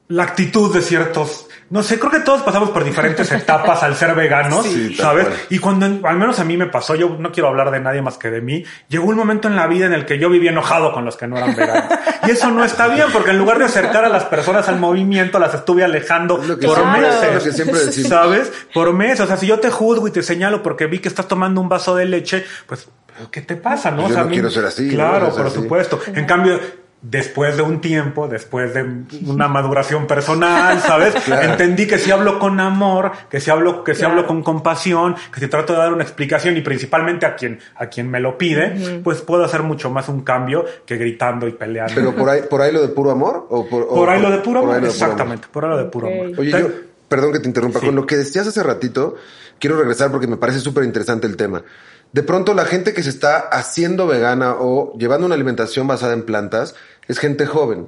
la 0.08 0.22
actitud 0.24 0.72
de 0.72 0.82
ciertos, 0.84 1.48
no 1.72 1.82
sé, 1.82 1.98
creo 1.98 2.12
que 2.12 2.20
todos 2.20 2.44
pasamos 2.44 2.70
por 2.70 2.84
diferentes 2.84 3.32
etapas 3.32 3.82
al 3.82 3.96
ser 3.96 4.14
veganos, 4.14 4.64
Sí, 4.66 4.94
¿sabes? 4.96 5.28
Y 5.50 5.58
cuando, 5.58 6.08
al 6.08 6.18
menos 6.18 6.40
a 6.40 6.44
mí 6.44 6.58
me 6.58 6.68
pasó, 6.68 6.94
yo 6.94 7.18
no 7.20 7.32
quiero 7.32 7.50
hablar 7.50 7.72
de 7.72 7.80
nadie 7.80 8.04
más 8.04 8.20
que 8.20 8.30
de 8.30 8.40
mí, 8.40 8.64
llegó 8.88 9.06
un 9.06 9.16
momento 9.16 9.48
en 9.48 9.56
la 9.56 9.66
vida 9.66 9.88
en 9.88 9.94
el 9.94 10.06
que 10.06 10.20
yo 10.20 10.30
vivía 10.30 10.52
enojado 10.52 10.94
con 10.94 11.06
los 11.06 11.18
que 11.18 11.26
no 11.28 11.38
eran 11.38 11.56
veganos. 11.56 11.86
Y 12.28 12.30
eso 12.32 12.52
no 12.52 12.64
está 12.64 12.88
bien, 12.88 13.08
porque 13.12 13.32
en 13.32 13.40
lugar 13.40 13.58
de 13.58 13.66
acercar 13.66 14.06
a 14.06 14.10
las 14.10 14.26
personas 14.26 14.70
al 14.70 14.80
movimiento, 14.80 15.40
las 15.40 15.56
estuve 15.56 15.84
alejando 15.84 16.40
Es 16.40 16.48
lo 16.50 16.60
que 16.60 16.68
por 16.68 16.86
meses. 16.86 17.34
lo 17.36 17.44
que 17.44 17.52
siempre 17.52 17.80
decimos. 17.80 18.10
¿Sabes? 18.10 18.52
Por 18.74 18.94
meses. 18.94 19.22
O 19.22 19.28
sea, 19.28 19.38
si 19.38 19.48
yo 19.48 19.60
te 19.60 19.72
juzgo 19.72 20.08
y 20.08 20.12
te 20.12 20.22
señalo 20.22 20.62
porque 20.62 20.86
vi 20.86 21.00
que 21.00 21.08
estás 21.08 21.28
tomando 21.28 21.62
un 21.62 21.70
vaso 21.70 21.96
de 21.96 22.06
leche, 22.06 22.46
pues, 22.68 22.88
¿qué 23.32 23.42
te 23.42 23.56
pasa, 23.56 23.90
no? 23.90 24.02
Yo 24.02 24.06
O 24.06 24.10
sea, 24.10 24.18
no 24.18 24.22
a 24.24 24.26
mí- 24.26 24.34
quiero 24.36 24.52
ser 24.52 24.66
así. 24.66 24.88
Claro, 24.90 25.36
por 25.36 25.50
supuesto. 25.50 26.00
En 26.14 26.26
cambio, 26.26 26.60
después 27.08 27.56
de 27.56 27.62
un 27.62 27.82
tiempo, 27.82 28.28
después 28.28 28.74
de 28.74 28.84
una 29.26 29.48
maduración 29.48 30.08
personal, 30.08 30.80
¿sabes? 30.82 31.14
Claro. 31.26 31.52
Entendí 31.52 31.88
que 31.88 31.98
si 31.98 32.12
hablo 32.12 32.40
con 32.40 32.60
amor, 32.60 33.12
que 33.30 33.40
si 33.40 33.50
hablo, 33.52 33.84
que 33.84 33.94
si 33.94 34.00
Claro. 34.00 34.14
hablo 34.16 34.28
con 34.28 34.42
compasión, 34.44 35.16
que 35.34 35.40
si 35.40 35.48
trato 35.48 35.74
de 35.74 35.80
dar 35.80 35.94
una 35.94 36.04
explicación 36.04 36.58
y 36.58 36.62
principalmente 36.62 37.26
a 37.26 37.36
quien, 37.36 37.60
a 37.76 37.88
quien 37.88 38.10
me 38.10 38.20
lo 38.20 38.38
pide, 38.38 39.02
pues 39.04 39.22
puedo 39.22 39.44
hacer 39.44 39.62
mucho 39.64 39.90
más 39.90 40.10
un 40.10 40.22
cambio 40.22 40.66
que 40.86 40.98
gritando 40.98 41.48
y 41.48 41.52
peleando. 41.52 41.94
Pero 41.96 42.16
por 42.16 42.30
ahí, 42.30 42.42
por 42.50 42.62
ahí 42.62 42.72
lo 42.72 42.82
de 42.82 42.88
puro 42.90 43.12
amor 43.12 43.48
o 43.50 43.68
por, 43.68 43.84
o 43.84 43.90
por 43.96 44.10
ahí 44.10 44.22
lo 44.22 44.32
de 44.32 44.38
puro 44.40 44.60
amor, 44.62 44.84
exactamente, 44.84 45.48
por 45.52 45.66
ahí 45.66 45.72
lo 45.72 45.78
de 45.78 45.86
puro 45.86 46.08
amor. 46.08 46.32
Oye, 46.38 46.52
Te- 46.52 46.60
yo, 46.60 46.68
perdón 47.08 47.32
que 47.34 47.40
te 47.40 47.48
interrumpa, 47.48 47.80
Sí. 47.80 47.86
con 47.86 47.96
lo 47.96 48.06
que 48.06 48.18
decías 48.18 48.48
hace 48.48 48.64
ratito, 48.64 49.16
quiero 49.60 49.78
regresar 49.78 50.12
porque 50.12 50.28
me 50.28 50.38
parece 50.38 50.60
súper 50.60 50.84
interesante 50.84 51.28
el 51.28 51.38
tema. 51.38 51.64
De 52.12 52.24
pronto 52.24 52.54
la 52.54 52.64
gente 52.64 52.94
que 52.94 53.04
se 53.04 53.10
está 53.10 53.38
haciendo 53.38 54.08
vegana 54.08 54.56
o 54.58 54.94
llevando 54.98 55.26
una 55.26 55.36
alimentación 55.36 55.86
basada 55.86 56.14
en 56.14 56.24
plantas 56.24 56.74
es 57.08 57.20
gente 57.20 57.46
joven. 57.46 57.88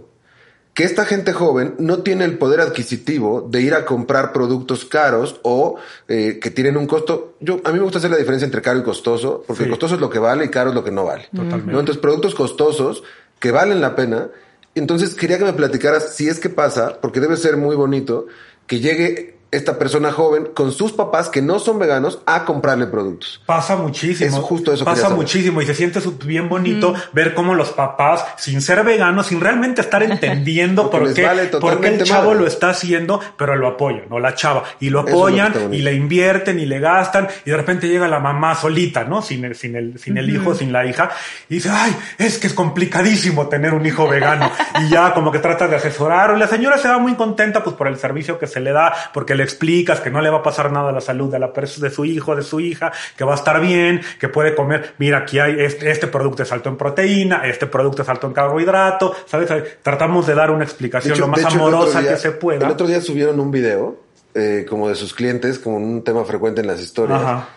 Que 0.73 0.83
esta 0.83 1.05
gente 1.05 1.33
joven 1.33 1.73
no 1.79 2.03
tiene 2.03 2.23
el 2.23 2.37
poder 2.37 2.61
adquisitivo 2.61 3.47
de 3.49 3.61
ir 3.61 3.73
a 3.73 3.83
comprar 3.83 4.31
productos 4.31 4.85
caros 4.85 5.39
o 5.41 5.77
eh, 6.07 6.37
que 6.39 6.51
tienen 6.51 6.77
un 6.77 6.85
costo. 6.85 7.35
Yo 7.39 7.59
a 7.63 7.71
mí 7.71 7.79
me 7.79 7.83
gusta 7.83 7.97
hacer 7.97 8.11
la 8.11 8.17
diferencia 8.17 8.45
entre 8.45 8.61
caro 8.61 8.77
y 8.77 8.83
costoso, 8.83 9.43
porque 9.47 9.63
Sí. 9.63 9.69
costoso 9.71 9.95
es 9.95 10.01
lo 10.01 10.11
que 10.11 10.19
vale 10.19 10.45
y 10.45 10.49
caro 10.49 10.69
es 10.69 10.75
lo 10.75 10.83
que 10.83 10.91
no 10.91 11.03
vale. 11.05 11.29
Totalmente. 11.35 11.71
¿no? 11.71 11.79
Entonces 11.79 11.99
productos 11.99 12.35
costosos 12.35 13.01
que 13.39 13.49
valen 13.49 13.81
la 13.81 13.95
pena. 13.95 14.29
Entonces 14.75 15.15
quería 15.15 15.39
que 15.39 15.45
me 15.45 15.53
platicaras 15.53 16.13
si 16.15 16.27
es 16.29 16.39
que 16.39 16.49
pasa, 16.49 16.99
porque 17.01 17.19
debe 17.21 17.37
ser 17.37 17.57
muy 17.57 17.75
bonito 17.75 18.27
que 18.67 18.79
llegue 18.79 19.36
esta 19.51 19.79
persona 19.79 20.11
joven 20.11 20.49
con 20.53 20.71
sus 20.71 20.91
papás 20.91 21.29
que 21.29 21.41
no 21.41 21.59
son 21.59 21.79
veganos 21.79 22.19
a 22.25 22.43
comprarle 22.43 22.87
productos. 22.87 23.41
Pasa 23.45 23.77
muchísimo. 23.77 24.37
Es 24.37 24.43
justo 24.43 24.73
eso 24.73 24.83
Pasa 24.83 25.03
saber. 25.03 25.17
muchísimo 25.17 25.61
y 25.61 25.65
se 25.65 25.73
siente 25.73 26.01
bien 26.25 26.49
bonito 26.49 26.93
ver 27.13 27.33
cómo 27.33 27.55
los 27.55 27.69
papás, 27.69 28.25
sin 28.37 28.61
ser 28.61 28.83
veganos, 28.83 29.27
sin 29.27 29.39
realmente 29.39 29.81
estar 29.81 30.03
entendiendo 30.03 30.89
Porque 30.91 31.07
por 31.07 31.13
qué, 31.13 31.25
vale 31.25 31.45
por 31.45 31.79
qué 31.79 31.87
el 31.87 32.03
chavo 32.03 32.29
madre. 32.31 32.39
lo 32.41 32.47
está 32.47 32.69
haciendo, 32.69 33.21
pero 33.37 33.55
lo 33.55 33.67
apoyan, 33.67 34.05
o 34.09 34.19
la 34.19 34.35
chava, 34.35 34.63
y 34.79 34.89
lo 34.89 34.99
Eso 34.99 35.07
es 35.07 35.13
lo 35.13 35.25
que 35.25 35.41
apoyan 35.41 35.73
y 35.73 35.81
le 35.81 35.93
invierten 35.93 36.59
y 36.59 36.65
le 36.65 36.79
gastan 36.79 37.27
y 37.45 37.51
de 37.51 37.57
repente 37.57 37.87
llega 37.87 38.07
la 38.07 38.19
mamá 38.19 38.55
solita, 38.55 39.05
¿no? 39.05 39.21
Sin 39.21 39.45
el, 39.45 39.55
sin 39.55 39.75
el, 39.75 39.97
sin 39.97 40.17
el 40.17 40.29
hijo, 40.29 40.53
sin 40.55 40.73
la 40.73 40.85
hija, 40.85 41.09
y 41.47 41.55
dice, 41.55 41.69
ay, 41.71 41.95
es 42.17 42.37
que 42.37 42.47
es 42.47 42.53
complicadísimo 42.53 43.47
tener 43.47 43.73
un 43.73 43.85
hijo 43.85 44.07
vegano. 44.07 44.51
y 44.81 44.89
ya 44.89 45.13
como 45.13 45.31
que 45.31 45.39
trata 45.39 45.67
de 45.67 45.77
asesorar, 45.77 46.33
y 46.35 46.39
la 46.39 46.47
señora 46.47 46.77
se 46.77 46.89
va 46.89 46.97
muy 46.97 47.15
contenta 47.15 47.63
pues 47.63 47.75
por 47.75 47.87
el 47.87 47.97
servicio 47.97 48.37
que 48.37 48.47
se 48.47 48.59
le 48.59 48.71
da, 48.71 48.93
porque 49.13 49.36
le 49.37 49.43
explicas 49.43 49.99
que 50.01 50.09
no 50.09 50.19
le 50.21 50.29
va 50.29 50.39
a 50.39 50.43
pasar 50.43 50.71
nada 50.71 50.89
a 50.89 50.91
la 50.91 51.01
salud 51.01 51.31
de 51.31 51.39
la 51.39 51.53
de 51.55 51.89
su 51.89 52.03
hijo, 52.05 52.35
de 52.35 52.41
su 52.43 52.59
hija, 52.59 52.91
que 53.15 53.23
va 53.23 53.31
a 53.33 53.35
estar 53.35 53.61
bien, 53.61 54.01
que 54.19 54.27
puede 54.27 54.53
comer, 54.55 54.93
mira, 54.97 55.19
aquí 55.19 55.39
hay 55.39 55.55
este, 55.59 55.89
este 55.89 56.07
producto 56.07 56.43
es 56.43 56.51
alto 56.51 56.69
en 56.69 56.77
proteína, 56.77 57.47
este 57.47 57.67
producto 57.67 58.01
es 58.01 58.09
alto 58.09 58.27
en 58.27 58.33
carbohidrato, 58.33 59.15
¿sabes? 59.25 59.49
Tratamos 59.81 60.27
de 60.27 60.35
dar 60.35 60.51
una 60.51 60.63
explicación 60.65 61.13
hecho- 61.13 61.21
lo 61.21 61.27
más 61.29 61.39
hecho, 61.39 61.49
amorosa 61.55 62.01
día- 62.01 62.11
que 62.11 62.17
se 62.17 62.31
pueda. 62.31 62.65
El 62.65 62.71
otro 62.71 62.87
día 62.87 62.99
subieron 63.01 63.39
un 63.39 63.51
video 63.51 64.01
eh, 64.35 64.65
como 64.69 64.89
de 64.89 64.95
sus 64.95 65.13
clientes, 65.13 65.57
como 65.57 65.77
un 65.77 66.03
tema 66.03 66.23
frecuente 66.25 66.61
en 66.61 66.67
las 66.67 66.79
historias. 66.81 67.21
Ajá. 67.21 67.49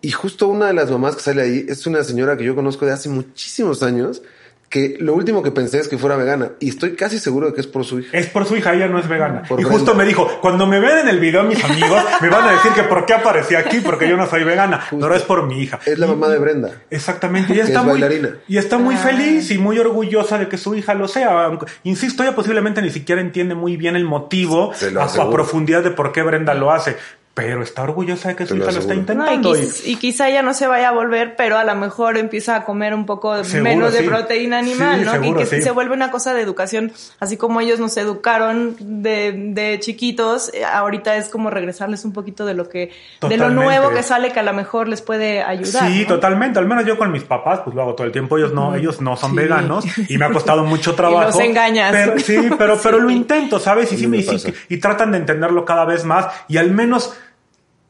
Y 0.00 0.12
justo 0.12 0.46
una 0.46 0.66
de 0.66 0.74
las 0.74 0.88
mamás 0.90 1.16
que 1.16 1.22
sale 1.22 1.42
ahí 1.42 1.66
es 1.68 1.84
una 1.86 2.04
señora 2.04 2.36
que 2.36 2.44
yo 2.44 2.54
conozco 2.54 2.86
de 2.86 2.92
hace 2.92 3.08
muchísimos 3.08 3.82
años, 3.82 4.22
que 4.68 4.96
lo 5.00 5.14
último 5.14 5.42
que 5.42 5.50
pensé 5.50 5.78
es 5.78 5.88
que 5.88 5.96
fuera 5.96 6.16
vegana. 6.16 6.50
Y 6.60 6.68
estoy 6.68 6.94
casi 6.94 7.18
seguro 7.18 7.46
de 7.46 7.54
que 7.54 7.60
es 7.62 7.66
por 7.66 7.84
su 7.86 8.00
hija. 8.00 8.16
Es 8.16 8.26
por 8.26 8.44
su 8.44 8.54
hija, 8.56 8.74
ella 8.74 8.86
no 8.88 8.98
es 8.98 9.08
vegana. 9.08 9.42
Por 9.48 9.58
y 9.58 9.64
Brenda. 9.64 9.78
justo 9.78 9.94
me 9.94 10.04
dijo, 10.04 10.28
cuando 10.42 10.66
me 10.66 10.78
ven 10.78 10.98
en 10.98 11.08
el 11.08 11.18
video 11.20 11.42
mis 11.44 11.62
amigos, 11.64 12.02
me 12.20 12.28
van 12.28 12.44
a 12.48 12.52
decir 12.52 12.72
que 12.72 12.82
por 12.82 13.06
qué 13.06 13.14
aparecí 13.14 13.54
aquí, 13.54 13.80
porque 13.80 14.06
yo 14.08 14.16
no 14.18 14.26
soy 14.26 14.44
vegana, 14.44 14.84
pero 14.90 15.14
es 15.14 15.22
por 15.22 15.46
mi 15.46 15.62
hija. 15.62 15.80
Es 15.86 15.98
la 15.98 16.06
Y- 16.06 16.10
mamá 16.10 16.28
de 16.28 16.38
Brenda. 16.38 16.70
Exactamente, 16.90 17.54
y 17.54 17.60
está 17.60 17.78
es 17.80 17.84
muy, 17.86 18.00
bailarina. 18.00 18.36
y 18.46 18.58
está 18.58 18.76
muy 18.78 18.96
feliz 18.96 19.50
y 19.50 19.58
muy 19.58 19.78
orgullosa 19.78 20.38
de 20.38 20.48
que 20.48 20.58
su 20.58 20.74
hija 20.74 20.92
lo 20.94 21.08
sea. 21.08 21.44
Aunque- 21.44 21.66
Insisto, 21.84 22.22
ella 22.22 22.34
posiblemente 22.34 22.82
ni 22.82 22.90
siquiera 22.90 23.20
entiende 23.22 23.54
muy 23.54 23.76
bien 23.78 23.96
el 23.96 24.04
motivo 24.04 24.72
a, 24.98 25.04
a 25.22 25.30
profundidad 25.30 25.82
de 25.82 25.92
por 25.92 26.12
qué 26.12 26.22
Brenda 26.22 26.52
lo 26.54 26.70
hace. 26.72 26.96
Pero 27.38 27.62
está 27.62 27.82
orgullosa 27.84 28.30
de 28.30 28.36
que 28.36 28.46
su 28.46 28.54
Te 28.54 28.58
lo 28.58 28.64
hija 28.64 28.72
lo 28.72 28.78
está 28.80 28.92
aseguro. 28.94 29.14
No, 29.14 29.30
y, 29.30 29.34
intentando. 29.34 29.56
y- 29.56 29.60
quiz- 29.60 29.82
y 29.86 29.96
quizá 29.96 30.28
ya 30.28 30.42
no 30.42 30.52
se 30.54 30.66
vaya 30.66 30.88
a 30.88 30.92
volver, 30.92 31.36
pero 31.36 31.56
a 31.56 31.62
lo 31.64 31.74
mejor 31.76 32.18
empieza 32.18 32.56
a 32.56 32.64
comer 32.64 32.92
un 32.94 33.06
poco 33.06 33.44
Seguro, 33.44 33.62
menos 33.62 33.92
de 33.92 34.02
proteína 34.02 34.58
animal, 34.58 34.98
Sí, 34.98 35.04
¿no? 35.04 35.12
seguro, 35.12 35.40
y 35.40 35.44
que 35.44 35.46
sí. 35.56 35.62
se 35.62 35.70
vuelve 35.70 35.94
una 35.94 36.10
cosa 36.10 36.34
de 36.34 36.42
educación, 36.42 36.92
así 37.20 37.36
como 37.36 37.60
ellos 37.60 37.78
nos 37.78 37.96
educaron 37.96 38.74
de, 38.80 39.32
de 39.54 39.78
chiquitos, 39.80 40.52
eh, 40.52 40.64
ahorita 40.64 41.16
es 41.16 41.28
como 41.28 41.50
regresarles 41.50 42.04
un 42.04 42.12
poquito 42.12 42.44
de 42.44 42.54
lo 42.54 42.68
que, 42.68 42.90
de 43.28 43.36
lo 43.36 43.50
nuevo 43.50 43.90
que 43.90 44.02
sale 44.02 44.32
que 44.32 44.40
a 44.40 44.42
lo 44.42 44.52
mejor 44.52 44.88
les 44.88 45.00
puede 45.00 45.42
ayudar. 45.42 45.88
Sí, 45.90 46.00
¿no? 46.02 46.06
totalmente. 46.08 46.58
Al 46.58 46.66
menos 46.66 46.84
yo 46.84 46.98
con 46.98 47.12
mis 47.12 47.22
papás, 47.22 47.60
pues 47.64 47.76
lo 47.76 47.82
hago 47.82 47.94
todo 47.94 48.06
el 48.06 48.12
tiempo. 48.12 48.36
Ellos 48.36 48.52
no, 48.52 48.74
ellos 48.74 49.00
no 49.00 49.16
son 49.16 49.30
Sí. 49.30 49.36
veganos 49.36 49.84
y 50.08 50.18
me 50.18 50.24
ha 50.24 50.30
costado 50.32 50.64
mucho 50.64 50.94
trabajo. 50.96 51.26
los 51.26 51.38
engañas. 51.40 51.92
Pero, 51.92 52.18
sí, 52.18 52.36
pero, 52.58 52.78
pero 52.82 52.98
lo 52.98 53.10
intento, 53.10 53.58
¿sabes? 53.60 53.92
Y, 53.92 53.94
A 53.94 53.98
sí, 53.98 54.06
me 54.08 54.18
me- 54.18 54.22
y 54.24 54.74
y 54.74 54.78
tratan 54.78 55.12
de 55.12 55.18
entenderlo 55.18 55.64
cada 55.64 55.84
vez 55.84 56.04
más 56.04 56.26
y 56.48 56.56
al 56.56 56.70
menos 56.72 57.14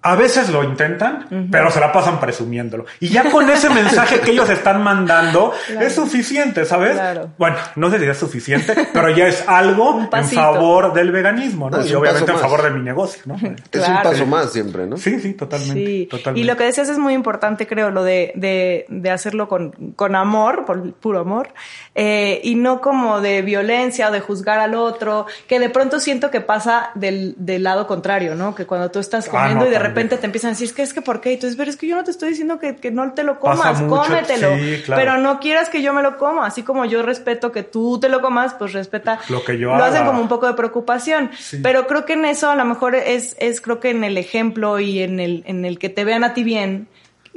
a 0.01 0.15
veces 0.15 0.49
lo 0.51 0.63
intentan, 0.63 1.49
pero 1.51 1.71
se 1.73 1.81
la 1.81 1.93
pasan 1.93 2.21
presumiéndolo. 2.21 2.85
Y 3.01 3.09
ya 3.09 3.31
con 3.31 3.51
ese 3.51 3.69
mensaje 3.83 4.21
que 4.21 4.31
ellos 4.31 4.49
están 4.49 4.83
mandando 4.83 5.53
Claro. 5.67 5.87
es 5.87 5.95
suficiente, 5.95 6.65
¿sabes? 6.65 6.93
Claro. 6.93 7.31
Bueno, 7.37 7.57
no 7.77 7.91
sé 7.91 7.99
si 7.99 8.05
es 8.07 8.17
suficiente, 8.17 8.89
pero 8.93 9.11
ya 9.11 9.27
es 9.27 9.45
algo 9.49 10.01
en 10.13 10.25
favor 10.29 10.93
del 10.93 11.11
veganismo, 11.11 11.69
¿no? 11.69 11.85
Y 11.85 11.93
obviamente 11.95 12.31
en 12.31 12.39
favor 12.39 12.63
de 12.63 12.71
mi 12.71 12.81
negocio, 12.81 13.23
¿no? 13.27 13.35
Es 13.73 13.89
un 13.89 14.03
paso 14.03 14.27
más 14.27 14.53
siempre, 14.53 14.87
¿no? 14.87 14.97
Sí, 14.97 15.19
sí, 15.21 15.35
totalmente. 15.35 15.75
Sí, 15.85 16.07
totalmente. 16.11 16.41
y 16.41 16.45
lo 16.45 16.57
que 16.57 16.65
decías 16.65 16.89
es 16.89 16.99
muy 16.99 17.15
importante, 17.15 17.67
creo, 17.67 17.91
lo 17.91 18.05
de, 18.05 18.33
de, 18.37 18.87
de 18.89 19.11
hacerlo 19.11 19.49
con, 19.49 19.73
con 19.97 20.15
amor, 20.15 20.65
por 20.65 20.93
puro 20.95 21.21
amor, 21.21 21.49
eh, 21.95 22.41
y 22.45 22.55
no 22.55 22.81
como 22.81 23.21
de 23.21 23.43
violencia 23.43 24.09
o 24.09 24.13
de 24.13 24.21
juzgar 24.21 24.61
al 24.61 24.75
otro, 24.75 25.27
que 25.49 25.59
de 25.59 25.69
pronto 25.71 25.99
siento 26.01 26.31
que 26.31 26.41
pasa 26.41 26.91
del, 26.95 27.35
del 27.37 27.65
lado 27.65 27.87
contrario, 27.87 28.35
¿no? 28.37 28.55
Que 28.55 28.65
cuando 28.67 28.91
tú 28.91 29.01
estás 29.01 29.27
Ah, 29.29 29.31
comiendo 29.31 29.65
no, 29.65 29.67
y 29.67 29.71
de 29.71 29.75
también. 29.77 29.88
Repente 29.89 30.17
te 30.17 30.27
empiezan 30.27 30.49
a 30.49 30.53
decir, 30.53 30.67
es 30.69 30.73
que 30.73 30.83
es 30.83 30.95
que 30.95 31.03
¿por 31.03 31.21
qué? 31.21 31.33
Y 31.33 31.37
tú 31.37 31.47
dices, 31.47 31.57
pero 31.57 31.71
es 31.71 31.77
que 31.77 31.87
yo 31.87 31.97
no 31.97 32.05
te 32.05 32.11
estoy 32.11 32.31
diciendo 32.31 32.59
que, 32.59 32.77
que 32.77 32.91
no 32.91 33.13
te 33.13 33.23
lo 33.25 33.39
comas, 33.41 33.81
mucho, 33.81 34.03
cómetelo, 34.03 34.57
sí, 34.57 34.83
claro. 34.85 35.01
pero 35.01 35.19
no 35.19 35.41
quieras 35.41 35.69
que 35.69 35.83
yo 35.83 35.93
me 35.93 36.03
lo 36.03 36.17
coma, 36.19 36.47
así 36.47 36.63
como 36.63 36.85
yo 36.85 37.03
respeto 37.03 37.53
que 37.53 37.63
tú 37.63 37.99
te 38.01 38.09
lo 38.09 38.21
comas, 38.21 38.55
pues 38.55 38.73
respeta 38.73 39.19
Lo 39.29 39.45
que 39.45 39.59
yo 39.59 39.75
lo 39.77 39.83
hacen 39.85 40.07
como 40.07 40.21
un 40.21 40.29
poco 40.29 40.47
de 40.47 40.55
preocupación, 40.55 41.31
Sí. 41.39 41.59
pero 41.63 41.87
creo 41.87 42.05
que 42.05 42.13
en 42.15 42.25
eso 42.25 42.51
a 42.51 42.57
lo 42.57 42.65
mejor 42.65 42.95
es, 42.95 43.37
es 43.39 43.61
creo 43.61 43.81
que 43.81 43.91
en 43.91 44.05
el 44.05 44.17
ejemplo 44.19 44.79
y 44.79 45.01
en 45.03 45.21
el, 45.21 45.43
en 45.47 45.65
el 45.65 45.79
que 45.79 45.89
te 45.89 46.05
vean 46.05 46.25
a 46.25 46.35
ti 46.35 46.45
bien, 46.45 46.89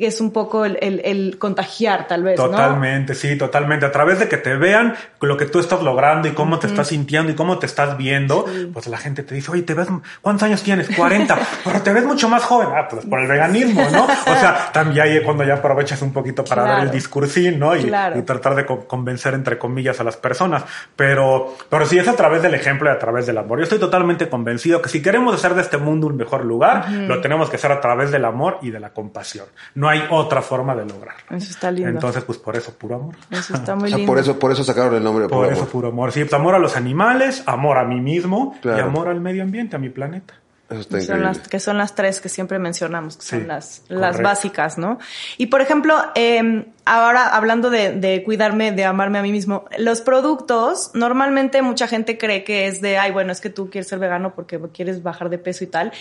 es 0.08 0.22
un 0.22 0.32
poco 0.32 0.66
el, 0.66 0.78
el, 0.82 1.02
el 1.04 1.38
contagiar 1.40 2.08
tal 2.08 2.24
vez, 2.24 2.38
¿no? 2.38 2.46
Totalmente, 2.50 3.16
sí, 3.16 3.38
totalmente. 3.38 3.86
A 3.86 3.92
través 3.92 4.20
de 4.20 4.28
que 4.28 4.38
te 4.38 4.56
vean 4.56 4.96
lo 5.22 5.38
que 5.38 5.46
tú 5.46 5.60
estás 5.60 5.82
logrando 5.82 6.28
y 6.28 6.32
cómo 6.32 6.60
te 6.60 6.68
estás 6.68 6.88
sintiendo 6.88 7.32
y 7.32 7.36
cómo 7.36 7.60
te 7.60 7.66
estás 7.66 7.98
viendo, 7.98 8.46
pues 8.74 8.88
la 8.88 8.98
gente 8.98 9.24
te 9.24 9.36
dice, 9.36 9.52
oye, 9.52 9.62
¿te 9.64 9.74
ves, 9.74 9.88
¿cuántos 10.22 10.44
años 10.44 10.64
tienes? 10.64 10.90
40, 10.96 11.38
pero 11.64 11.82
te 11.82 11.94
ves 11.94 12.06
mucho 12.06 12.30
más 12.30 12.44
joven. 12.44 12.70
Ah, 12.76 12.88
pues 12.90 13.06
por 13.06 13.20
el 13.20 13.28
veganismo, 13.28 13.82
¿no? 13.92 14.06
O 14.06 14.36
sea, 14.36 14.70
también 14.74 15.02
ahí 15.06 15.18
es 15.18 15.24
cuando 15.24 15.44
ya 15.44 15.56
aprovechas 15.56 16.02
un 16.02 16.14
poquito 16.14 16.44
para 16.44 16.64
dar 16.64 16.72
el 16.72 16.78
Claro. 16.82 16.92
discursín, 16.96 17.60
¿no? 17.60 17.76
Y, 17.76 17.84
Claro. 17.84 18.18
y 18.18 18.22
tratar 18.24 18.56
de 18.56 18.66
co- 18.66 18.88
convencer, 18.88 19.34
entre 19.34 19.58
comillas, 19.58 20.00
a 20.00 20.04
las 20.04 20.18
personas. 20.18 20.64
Pero, 20.96 21.56
pero 21.70 21.86
sí 21.86 21.98
es 21.98 22.08
a 22.08 22.16
través 22.16 22.42
del 22.42 22.54
ejemplo 22.54 22.90
y 22.90 22.92
a 22.94 23.00
través 23.00 23.26
del 23.26 23.38
amor. 23.38 23.60
Yo 23.60 23.64
estoy 23.64 23.80
totalmente 23.80 24.30
convencido 24.30 24.82
que 24.82 24.90
si 24.90 25.02
queremos 25.02 25.34
hacer 25.36 25.54
de 25.56 25.62
este 25.62 25.78
mundo 25.78 26.08
un 26.08 26.18
mejor 26.18 26.46
lugar, 26.46 26.90
lo 26.92 27.22
tenemos 27.22 27.50
que 27.50 27.56
hacer 27.56 27.72
a 27.72 27.82
través 27.82 28.12
del 28.12 28.26
amor 28.26 28.58
y 28.62 28.72
de 28.72 28.80
la 28.80 28.90
compasión. 28.92 29.46
No 29.76 29.90
hay 29.92 30.04
otra 30.10 30.42
forma 30.42 30.74
de 30.76 30.86
lograrlo. 30.86 31.22
Eso 31.38 31.52
está 31.52 31.70
lindo. 31.72 31.90
Entonces, 31.90 32.24
pues 32.24 32.38
por 32.38 32.56
eso, 32.56 32.74
puro 32.74 32.96
amor. 32.96 33.16
Eso 33.30 33.54
está 33.54 33.76
muy 33.76 33.86
O 33.86 33.88
sea, 33.90 33.98
lindo. 33.98 34.12
por 34.12 34.20
eso, 34.20 34.40
por 34.40 34.52
eso 34.52 34.64
sacaron 34.64 34.96
el 34.96 35.04
nombre 35.04 35.24
de 35.24 35.30
Por 35.30 35.40
Puro 35.40 35.50
eso, 35.52 35.62
Amor. 35.62 35.72
puro 35.72 35.88
amor. 35.90 36.12
Sí, 36.12 36.22
pues 36.22 36.34
amor 36.34 36.56
a 36.56 36.60
los 36.60 36.76
animales, 36.76 37.44
amor 37.46 37.78
a 37.78 37.84
mí 37.86 38.00
mismo 38.02 38.56
y 38.64 38.70
amor 38.70 39.08
al 39.10 39.22
medio 39.22 39.44
ambiente, 39.44 39.76
a 39.76 39.80
mi 39.80 39.90
planeta. 39.90 40.34
Eso 40.70 40.80
está 40.80 40.98
Que 41.00 41.04
son, 41.04 41.22
las, 41.22 41.40
que 41.40 41.60
son 41.60 41.78
las 41.78 41.96
tres 41.96 42.22
que 42.22 42.30
siempre 42.30 42.58
mencionamos, 42.58 43.18
que 43.18 43.24
Sí, 43.24 43.30
son 43.32 43.48
las, 43.50 43.84
las 43.90 44.22
básicas, 44.22 44.78
¿no? 44.78 45.00
Y 45.38 45.48
por 45.48 45.60
ejemplo, 45.60 45.96
eh, 46.16 46.66
ahora 46.86 47.36
hablando 47.36 47.70
de, 47.70 47.92
de 47.94 48.24
cuidarme, 48.24 48.72
de 48.72 48.86
amarme 48.86 49.20
a 49.20 49.22
mí 49.22 49.32
mismo, 49.32 49.66
los 49.78 50.02
productos, 50.02 50.92
normalmente 50.94 51.62
mucha 51.62 51.88
gente 51.88 52.18
cree 52.18 52.44
que 52.44 52.68
es 52.68 52.82
de, 52.82 52.98
ay, 52.98 53.12
bueno, 53.12 53.32
es 53.32 53.42
que 53.42 53.50
tú 53.50 53.70
quieres 53.70 53.88
ser 53.88 54.00
vegano 54.00 54.34
porque 54.36 54.60
quieres 54.74 55.04
bajar 55.04 55.30
de 55.30 55.38
peso 55.38 55.64
y 55.64 55.68
tal. 55.68 55.92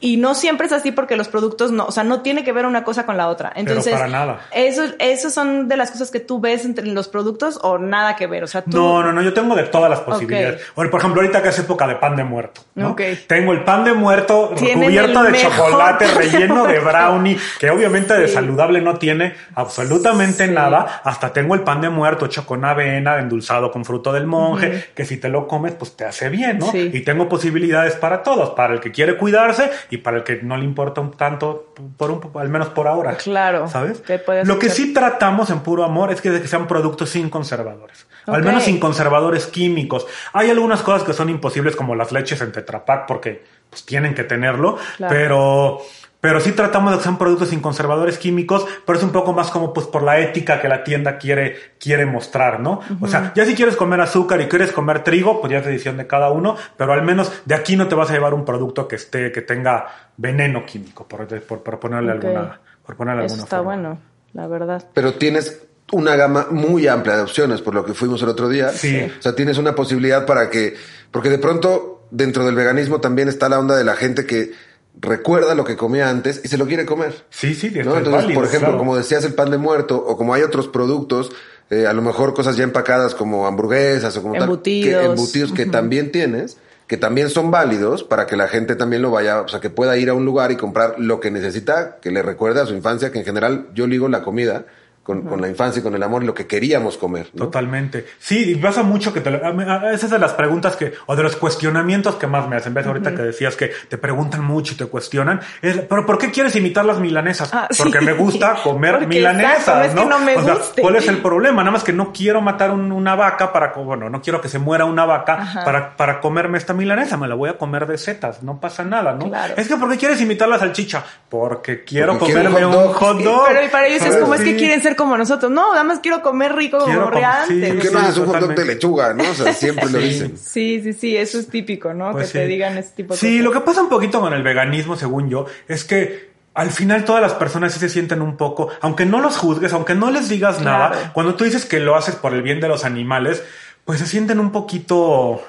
Y 0.00 0.18
no 0.18 0.34
siempre 0.34 0.66
es 0.66 0.72
así 0.72 0.92
porque 0.92 1.16
los 1.16 1.28
productos 1.28 1.70
no, 1.70 1.86
o 1.86 1.92
sea, 1.92 2.04
no 2.04 2.20
tiene 2.20 2.44
que 2.44 2.52
ver 2.52 2.66
una 2.66 2.84
cosa 2.84 3.06
con 3.06 3.16
la 3.16 3.28
otra. 3.28 3.52
Entonces, 3.54 3.94
para 3.94 4.08
nada. 4.08 4.40
Eso, 4.52 4.82
eso 4.98 5.30
son 5.30 5.66
de 5.66 5.78
las 5.78 5.90
cosas 5.92 6.10
que 6.10 6.20
tú 6.20 6.40
ves 6.40 6.66
entre 6.66 6.84
los 6.86 7.08
productos 7.08 7.58
o 7.62 7.78
nada 7.78 8.14
que 8.14 8.26
ver. 8.26 8.44
O 8.44 8.46
sea, 8.46 8.60
tú. 8.62 8.76
No, 8.76 9.02
no, 9.02 9.12
no, 9.14 9.22
yo 9.22 9.32
tengo 9.32 9.54
de 9.54 9.62
todas 9.62 9.88
las 9.88 10.00
posibilidades. 10.00 10.60
Bueno, 10.74 10.90
por 10.90 11.00
ejemplo, 11.00 11.22
ahorita 11.22 11.42
que 11.42 11.48
es 11.48 11.58
época 11.60 11.86
de 11.86 11.94
pan 11.94 12.16
de 12.16 12.24
muerto. 12.24 12.60
¿no? 12.74 12.90
Ok. 12.90 13.00
Tengo 13.28 13.52
el 13.52 13.64
pan 13.64 13.84
de 13.84 13.94
muerto 13.94 14.50
cubierto 14.54 15.22
de 15.22 15.38
chocolate, 15.40 16.06
de 16.06 16.14
relleno 16.14 16.66
de 16.66 16.80
brownie, 16.80 17.38
que 17.58 17.70
obviamente 17.70 18.12
de 18.14 18.28
Sí. 18.28 18.34
saludable 18.34 18.82
no 18.82 18.98
tiene 18.98 19.34
absolutamente 19.54 20.33
Sí. 20.34 20.50
nada. 20.50 21.00
Hasta 21.04 21.32
tengo 21.32 21.54
el 21.54 21.62
pan 21.62 21.80
de 21.80 21.88
muerto 21.90 22.26
hecho 22.26 22.44
con 22.46 22.64
avena, 22.64 23.18
endulzado 23.18 23.70
con 23.70 23.84
fruto 23.84 24.12
del 24.12 24.26
monje, 24.26 24.86
que 24.94 25.04
si 25.04 25.16
te 25.18 25.28
lo 25.28 25.46
comes, 25.48 25.74
pues 25.74 25.96
te 25.96 26.04
hace 26.04 26.28
bien, 26.28 26.58
¿no? 26.58 26.70
Sí. 26.70 26.90
Y 26.92 27.00
tengo 27.02 27.28
posibilidades 27.28 27.94
para 27.94 28.22
todos, 28.22 28.50
para 28.50 28.74
el 28.74 28.80
que 28.80 28.90
quiere 28.92 29.16
cuidarse 29.16 29.70
y 29.90 29.98
para 29.98 30.18
el 30.18 30.24
que 30.24 30.40
no 30.42 30.56
le 30.56 30.64
importa 30.64 31.00
un 31.00 31.12
tanto, 31.12 31.72
por 31.96 32.10
un, 32.10 32.20
al 32.34 32.48
menos 32.48 32.68
por 32.68 32.88
ahora. 32.88 33.14
Claro. 33.16 33.68
¿Sabes? 33.68 34.02
Lo 34.44 34.58
que 34.58 34.68
sí 34.70 34.92
tratamos 34.92 35.50
en 35.50 35.60
puro 35.60 35.84
amor 35.84 36.12
es 36.12 36.20
que, 36.20 36.30
de 36.30 36.40
que 36.40 36.48
sean 36.48 36.66
productos 36.66 37.10
sin 37.10 37.30
conservadores. 37.30 38.06
Al 38.26 38.42
menos 38.42 38.62
sin 38.64 38.80
conservadores 38.80 39.46
químicos. 39.46 40.06
Hay 40.32 40.48
algunas 40.50 40.82
cosas 40.82 41.02
que 41.04 41.12
son 41.12 41.28
imposibles 41.28 41.76
como 41.76 41.94
las 41.94 42.10
leches 42.10 42.40
en 42.40 42.52
Tetra 42.52 42.84
Pak 42.84 43.06
porque 43.06 43.44
pues 43.68 43.84
tienen 43.84 44.14
que 44.14 44.24
tenerlo, 44.24 44.78
Claro. 44.96 45.14
pero 45.14 45.78
pero 46.24 46.40
sí 46.40 46.52
tratamos 46.52 46.90
de 46.90 46.96
que 46.96 47.02
sean 47.02 47.18
productos 47.18 47.50
sin 47.50 47.60
conservadores 47.60 48.16
químicos, 48.16 48.66
pero 48.86 48.96
es 48.96 49.04
un 49.04 49.12
poco 49.12 49.34
más 49.34 49.50
como 49.50 49.74
pues 49.74 49.86
por 49.86 50.02
la 50.02 50.20
ética 50.20 50.58
que 50.58 50.68
la 50.68 50.82
tienda 50.82 51.18
quiere 51.18 51.74
quiere 51.78 52.06
mostrar, 52.06 52.60
¿no? 52.60 52.80
O 53.02 53.06
sea, 53.08 53.34
ya 53.36 53.44
si 53.44 53.54
quieres 53.54 53.76
comer 53.76 54.00
azúcar 54.00 54.40
y 54.40 54.46
quieres 54.46 54.72
comer 54.72 55.04
trigo, 55.04 55.42
pues 55.42 55.52
ya 55.52 55.58
es 55.58 55.66
decisión 55.66 55.98
de 55.98 56.06
cada 56.06 56.30
uno, 56.30 56.56
pero 56.78 56.94
al 56.94 57.02
menos 57.02 57.30
de 57.44 57.54
aquí 57.54 57.76
no 57.76 57.88
te 57.88 57.94
vas 57.94 58.08
a 58.08 58.14
llevar 58.14 58.32
un 58.32 58.46
producto 58.46 58.88
que 58.88 58.96
esté 58.96 59.32
que 59.32 59.42
tenga 59.42 59.86
veneno 60.16 60.64
químico, 60.64 61.06
por, 61.06 61.26
por, 61.42 61.62
por 61.62 61.78
ponerle 61.78 62.12
alguna 62.12 62.58
por 62.86 62.96
ponerle 62.96 63.26
Eso 63.26 63.34
alguna 63.34 63.44
está 63.44 63.56
forma. 63.58 63.74
bueno, 63.74 63.98
la 64.32 64.46
verdad. 64.46 64.82
Pero 64.94 65.12
tienes 65.16 65.62
una 65.92 66.16
gama 66.16 66.46
muy 66.50 66.88
amplia 66.88 67.16
de 67.16 67.22
opciones, 67.24 67.60
por 67.60 67.74
lo 67.74 67.84
que 67.84 67.92
fuimos 67.92 68.22
el 68.22 68.30
otro 68.30 68.48
día. 68.48 68.70
Sí. 68.70 69.12
O 69.18 69.20
sea, 69.20 69.34
tienes 69.36 69.58
una 69.58 69.74
posibilidad 69.74 70.24
para 70.24 70.48
que, 70.48 70.74
porque 71.10 71.28
de 71.28 71.36
pronto 71.36 72.06
dentro 72.10 72.46
del 72.46 72.54
veganismo 72.54 73.02
también 73.02 73.28
está 73.28 73.50
la 73.50 73.58
onda 73.58 73.76
de 73.76 73.84
la 73.84 73.94
gente 73.94 74.24
que 74.24 74.52
recuerda 75.00 75.54
lo 75.54 75.64
que 75.64 75.76
comía 75.76 76.08
antes 76.08 76.40
y 76.44 76.48
se 76.48 76.58
lo 76.58 76.66
quiere 76.66 76.86
comer. 76.86 77.24
Sí, 77.30 77.54
sí, 77.54 77.70
¿no? 77.70 77.92
es 77.92 77.98
Entonces, 77.98 78.12
válido, 78.12 78.34
por 78.34 78.44
ejemplo, 78.44 78.68
claro. 78.68 78.78
como 78.78 78.96
decías, 78.96 79.24
el 79.24 79.34
pan 79.34 79.50
de 79.50 79.58
muerto, 79.58 79.96
o 79.96 80.16
como 80.16 80.34
hay 80.34 80.42
otros 80.42 80.68
productos, 80.68 81.32
eh, 81.70 81.86
a 81.86 81.92
lo 81.92 82.02
mejor 82.02 82.34
cosas 82.34 82.56
ya 82.56 82.64
empacadas 82.64 83.14
como 83.14 83.46
hamburguesas 83.46 84.16
o 84.16 84.22
como 84.22 84.36
Embutidos. 84.36 84.92
tal, 84.92 85.00
que, 85.00 85.06
embutidos 85.06 85.52
que 85.52 85.66
también 85.66 86.12
tienes, 86.12 86.58
que 86.86 86.96
también 86.96 87.30
son 87.30 87.50
válidos 87.50 88.04
para 88.04 88.26
que 88.26 88.36
la 88.36 88.48
gente 88.48 88.76
también 88.76 89.02
lo 89.02 89.10
vaya, 89.10 89.40
o 89.40 89.48
sea, 89.48 89.60
que 89.60 89.70
pueda 89.70 89.96
ir 89.96 90.10
a 90.10 90.14
un 90.14 90.24
lugar 90.24 90.52
y 90.52 90.56
comprar 90.56 90.96
lo 90.98 91.20
que 91.20 91.30
necesita, 91.30 91.96
que 92.00 92.10
le 92.10 92.22
recuerde 92.22 92.60
a 92.60 92.66
su 92.66 92.74
infancia, 92.74 93.10
que 93.10 93.18
en 93.18 93.24
general 93.24 93.68
yo 93.74 93.86
ligo 93.86 94.08
la 94.08 94.22
comida 94.22 94.66
con, 95.04 95.22
con 95.22 95.40
la 95.40 95.48
infancia 95.48 95.78
y 95.80 95.82
con 95.82 95.94
el 95.94 96.02
amor 96.02 96.22
y 96.24 96.26
lo 96.26 96.34
que 96.34 96.46
queríamos 96.48 96.96
comer. 96.98 97.28
¿no? 97.34 97.44
Totalmente. 97.44 98.06
Sí, 98.18 98.52
y 98.52 98.54
pasa 98.56 98.82
mucho 98.82 99.12
que 99.12 99.20
te 99.20 99.30
lo- 99.30 99.44
a 99.44 99.50
a- 99.50 99.92
esa 99.92 100.06
es 100.06 100.10
de 100.10 100.18
las 100.18 100.32
preguntas 100.32 100.74
que, 100.76 100.94
o 101.06 101.14
de 101.14 101.22
los 101.22 101.36
cuestionamientos 101.36 102.16
que 102.16 102.26
más 102.26 102.48
me 102.48 102.56
hacen. 102.56 102.74
¿Ves? 102.74 102.86
Ahorita 102.86 103.14
que 103.14 103.22
decías 103.22 103.54
que 103.54 103.70
te 103.88 103.98
preguntan 103.98 104.42
mucho 104.42 104.72
y 104.74 104.76
te 104.76 104.86
cuestionan. 104.86 105.40
Es, 105.62 105.76
pero 105.88 106.06
¿por 106.06 106.18
qué 106.18 106.30
quieres 106.30 106.56
imitar 106.56 106.84
las 106.84 106.98
milanesas? 106.98 107.50
Ah, 107.52 107.68
Porque 107.76 107.98
sí. 107.98 108.04
me 108.04 108.12
gusta 108.14 108.56
comer 108.64 108.92
Porque 108.92 109.06
milanesas, 109.06 109.58
exacto, 109.58 109.78
no 109.80 109.84
es 109.84 109.94
que 109.94 110.04
no 110.10 110.18
me 110.20 110.36
O 110.36 110.44
sea, 110.44 110.54
guste. 110.54 110.82
¿cuál 110.82 110.96
es 110.96 111.06
el 111.08 111.18
problema? 111.18 111.62
Nada 111.62 111.72
más 111.72 111.84
que 111.84 111.92
no 111.92 112.12
quiero 112.12 112.40
matar 112.40 112.70
un- 112.70 112.90
una 112.90 113.14
vaca 113.14 113.52
para, 113.52 113.72
bueno, 113.74 114.08
no 114.08 114.22
quiero 114.22 114.40
que 114.40 114.48
se 114.48 114.58
muera 114.58 114.84
una 114.86 115.04
vaca 115.04 115.34
Ajá. 115.34 115.64
para, 115.64 115.96
para 115.96 116.20
comerme 116.20 116.58
esta 116.58 116.72
milanesa. 116.72 117.16
Me 117.18 117.28
la 117.28 117.34
voy 117.34 117.50
a 117.50 117.58
comer 117.58 117.86
de 117.86 117.98
setas. 117.98 118.42
No 118.42 118.58
pasa 118.58 118.84
nada, 118.84 119.12
¿no? 119.12 119.26
Claro. 119.28 119.54
Es 119.56 119.68
que 119.68 119.76
¿por 119.76 119.90
qué 119.90 119.98
quieres 119.98 120.20
imitar 120.20 120.48
la 120.48 120.58
salchicha? 120.58 121.04
Porque 121.28 121.84
quiero 121.84 122.18
Porque 122.18 122.32
quiero 122.32 122.50
comerme 122.50 122.66
un 122.66 122.72
hot 122.74 122.86
un 122.86 122.92
hot 122.94 123.16
dog. 123.18 123.24
dog. 123.24 123.44
Pero 123.48 123.64
y 123.64 123.68
para 123.68 123.86
ellos 123.86 124.02
es 124.06 124.16
como 124.16 124.34
es 124.34 124.40
que 124.40 124.56
quieren 124.56 124.80
ser 124.82 124.93
como 124.96 125.16
nosotros. 125.16 125.50
No, 125.52 125.72
nada 125.72 125.84
más 125.84 126.00
quiero 126.00 126.22
comer 126.22 126.54
rico 126.54 126.78
como 126.78 126.90
Quiero 126.92 127.08
comer- 127.10 127.24
antes. 127.24 127.48
sí, 127.66 127.72
¿Por 127.72 127.82
qué 127.82 127.88
sí, 127.88 127.94
no 127.94 128.00
haces 128.00 128.16
un 128.18 128.24
hot 128.26 128.32
dog 128.34 128.40
totalmente. 128.40 128.62
de 128.62 128.74
lechuga, 128.74 129.14
no? 129.14 129.30
O 129.30 129.34
sea, 129.34 129.52
siempre 129.52 129.90
lo 129.90 130.00
Sí. 130.00 130.04
dicen. 130.08 130.36
Sí, 130.38 130.80
sí, 130.82 130.92
sí, 130.92 131.16
eso 131.16 131.38
es 131.38 131.48
típico, 131.48 131.92
¿no? 131.94 132.12
Pues 132.12 132.32
que 132.32 132.38
te 132.40 132.44
sí. 132.46 132.50
digan 132.52 132.76
ese 132.78 132.90
tipo 132.96 133.14
de 133.14 133.20
Sí, 133.20 133.26
cosas. 133.38 133.44
lo 133.44 133.52
que 133.52 133.60
pasa 133.60 133.82
un 133.82 133.88
poquito 133.88 134.20
con 134.20 134.32
el 134.32 134.42
veganismo, 134.42 134.96
según 134.96 135.28
yo, 135.28 135.46
es 135.68 135.84
que 135.84 136.32
al 136.54 136.70
final 136.70 137.04
todas 137.04 137.20
las 137.20 137.32
personas 137.32 137.72
sí 137.72 137.80
se 137.80 137.88
sienten 137.88 138.22
un 138.22 138.36
poco, 138.36 138.68
aunque 138.80 139.04
no 139.06 139.20
los 139.20 139.36
juzgues, 139.36 139.72
aunque 139.72 139.94
no 139.94 140.10
les 140.10 140.28
digas 140.28 140.58
Claro. 140.58 140.94
nada, 140.94 141.10
cuando 141.12 141.34
tú 141.34 141.44
dices 141.44 141.64
que 141.64 141.80
lo 141.80 141.96
haces 141.96 142.14
por 142.14 142.32
el 142.32 142.42
bien 142.42 142.60
de 142.60 142.68
los 142.68 142.84
animales, 142.84 143.42
pues 143.84 143.98
se 144.00 144.06
sienten 144.06 144.38
un 144.40 144.52
poquito... 144.52 145.42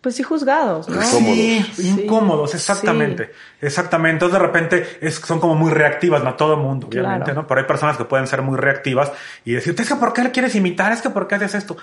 Pues 0.00 0.14
sí, 0.14 0.22
juzgados, 0.22 0.88
¿no? 0.88 0.94
Incómodos. 1.02 1.36
Sí, 1.36 1.72
Sí. 1.74 1.88
incómodos, 2.04 2.54
exactamente. 2.54 3.32
Exactamente. 3.60 4.12
Entonces 4.24 4.38
de 4.40 4.46
repente 4.46 4.98
es, 5.00 5.16
son 5.16 5.40
como 5.40 5.56
muy 5.56 5.72
reactivas, 5.72 6.22
no 6.22 6.34
todo 6.34 6.54
el 6.54 6.60
mundo, 6.60 6.86
obviamente, 6.86 7.24
Claro. 7.24 7.42
¿no? 7.42 7.46
Pero 7.48 7.60
hay 7.60 7.66
personas 7.66 7.96
que 7.96 8.04
pueden 8.04 8.28
ser 8.28 8.42
muy 8.42 8.56
reactivas 8.56 9.10
y 9.44 9.52
decirte, 9.54 9.82
es 9.82 9.88
que 9.88 9.96
¿por 9.96 10.12
qué 10.12 10.22
le 10.22 10.30
quieres 10.30 10.54
imitar? 10.54 10.92
Es 10.92 11.02
que 11.02 11.10
¿por 11.10 11.26
qué 11.26 11.34
haces 11.34 11.56
esto? 11.56 11.76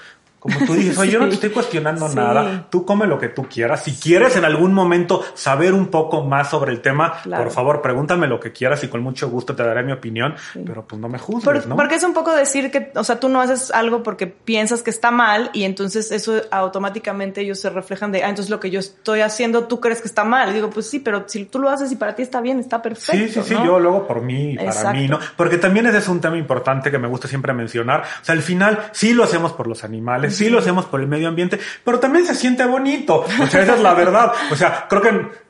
Como 0.53 0.65
tú 0.65 0.73
dices, 0.73 0.97
oye, 0.97 1.11
yo 1.11 1.19
no 1.19 1.27
te 1.27 1.35
estoy 1.35 1.49
cuestionando 1.49 2.07
Sí. 2.09 2.15
nada. 2.15 2.67
Tú 2.69 2.85
come 2.85 3.07
lo 3.07 3.17
que 3.19 3.29
tú 3.29 3.47
quieras. 3.49 3.83
Si 3.83 3.93
quieres 3.95 4.35
en 4.35 4.45
algún 4.45 4.73
momento 4.73 5.23
saber 5.33 5.73
un 5.73 5.87
poco 5.87 6.23
más 6.23 6.49
sobre 6.49 6.71
el 6.71 6.81
tema, 6.81 7.13
Claro. 7.23 7.43
por 7.43 7.51
favor, 7.53 7.81
pregúntame 7.81 8.27
lo 8.27 8.39
que 8.39 8.51
quieras 8.51 8.83
y 8.83 8.87
con 8.87 9.01
mucho 9.01 9.29
gusto 9.29 9.55
te 9.55 9.63
daré 9.63 9.83
mi 9.83 9.91
opinión. 9.91 10.35
Pero 10.65 10.85
pues 10.87 11.01
no 11.01 11.09
me 11.09 11.17
juzgues, 11.19 11.43
Por- 11.61 11.67
¿no? 11.67 11.75
Porque 11.75 11.95
es 11.95 12.03
un 12.03 12.13
poco 12.13 12.33
decir 12.35 12.71
que, 12.71 12.91
o 12.95 13.03
sea, 13.03 13.19
tú 13.19 13.29
no 13.29 13.41
haces 13.41 13.71
algo 13.71 14.03
porque 14.03 14.27
piensas 14.27 14.81
que 14.81 14.89
está 14.89 15.11
mal 15.11 15.49
y 15.53 15.63
entonces 15.63 16.11
eso 16.11 16.41
automáticamente 16.51 17.41
ellos 17.41 17.59
se 17.59 17.69
reflejan 17.69 18.11
de, 18.11 18.23
ah, 18.23 18.29
entonces 18.29 18.49
lo 18.49 18.59
que 18.59 18.69
yo 18.69 18.79
estoy 18.79 19.21
haciendo 19.21 19.65
tú 19.65 19.79
crees 19.79 20.01
que 20.01 20.07
está 20.07 20.23
mal. 20.23 20.49
Y 20.51 20.53
digo, 20.53 20.69
pues 20.69 20.89
sí, 20.89 20.99
pero 20.99 21.23
si 21.27 21.45
tú 21.45 21.59
lo 21.59 21.69
haces 21.69 21.91
y 21.91 21.95
para 21.95 22.15
ti 22.15 22.21
está 22.23 22.41
bien, 22.41 22.59
está 22.59 22.81
perfecto. 22.81 23.25
Sí, 23.25 23.29
sí, 23.29 23.41
sí, 23.43 23.53
¿no? 23.53 23.65
yo 23.65 23.79
luego 23.79 24.07
por 24.07 24.21
mí 24.21 24.51
y 24.53 24.55
para 24.57 24.67
Exacto. 24.69 24.97
mí, 24.99 25.07
¿no? 25.07 25.19
Porque 25.37 25.57
también 25.57 25.85
ese 25.87 25.99
es 25.99 26.07
un 26.07 26.19
tema 26.21 26.37
importante 26.37 26.91
que 26.91 26.99
me 26.99 27.07
gusta 27.07 27.27
siempre 27.27 27.53
mencionar. 27.53 28.01
O 28.21 28.25
sea, 28.25 28.33
al 28.33 28.41
final 28.41 28.79
sí 28.91 29.13
lo 29.13 29.23
hacemos 29.23 29.53
por 29.53 29.67
los 29.67 29.83
animales, 29.83 30.34
sí 30.35 30.49
lo 30.49 30.59
hacemos 30.59 30.85
por 30.85 31.01
el 31.01 31.07
medio 31.07 31.27
ambiente, 31.27 31.59
pero 31.83 31.99
también 31.99 32.25
se 32.25 32.35
siente 32.35 32.65
bonito. 32.65 33.25
O 33.41 33.47
sea, 33.47 33.63
esa 33.63 33.75
es 33.75 33.81
la 33.81 33.93
verdad. 33.93 34.33
O 34.51 34.55
sea, 34.55 34.85
creo 34.89 35.01
que 35.01 35.45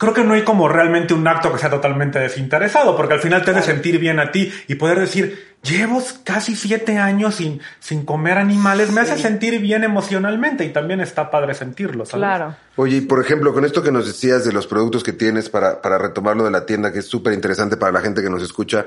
creo 0.00 0.14
que 0.14 0.24
no 0.24 0.32
hay 0.32 0.44
como 0.44 0.66
realmente 0.66 1.12
un 1.12 1.28
acto 1.28 1.52
que 1.52 1.58
sea 1.58 1.68
totalmente 1.68 2.18
desinteresado, 2.18 2.96
porque 2.96 3.12
al 3.12 3.20
final 3.20 3.44
te 3.44 3.50
hace 3.50 3.62
sentir 3.62 3.98
bien 3.98 4.18
a 4.18 4.32
ti 4.32 4.50
y 4.66 4.76
poder 4.76 4.98
decir, 4.98 5.56
llevo 5.62 6.02
casi 6.24 6.56
siete 6.56 6.96
años 6.96 7.34
sin, 7.34 7.60
sin 7.80 8.06
comer 8.06 8.38
animales, 8.38 8.90
me 8.92 9.02
hace 9.02 9.18
sentir 9.18 9.60
bien 9.60 9.84
emocionalmente 9.84 10.64
y 10.64 10.70
también 10.70 11.02
está 11.02 11.30
padre 11.30 11.52
sentirlo, 11.52 12.06
¿sabes? 12.06 12.24
Claro. 12.24 12.56
Oye, 12.76 12.96
y 12.96 13.00
por 13.02 13.20
ejemplo, 13.20 13.52
con 13.52 13.66
esto 13.66 13.82
que 13.82 13.92
nos 13.92 14.06
decías 14.06 14.42
de 14.46 14.54
los 14.54 14.66
productos 14.66 15.04
que 15.04 15.12
tienes 15.12 15.50
para, 15.50 15.82
para 15.82 15.98
retomarlo 15.98 16.44
de 16.44 16.50
la 16.50 16.64
tienda, 16.64 16.94
que 16.94 17.00
es 17.00 17.06
súper 17.06 17.34
interesante 17.34 17.76
para 17.76 17.92
la 17.92 18.00
gente 18.00 18.22
que 18.22 18.30
nos 18.30 18.42
escucha, 18.42 18.86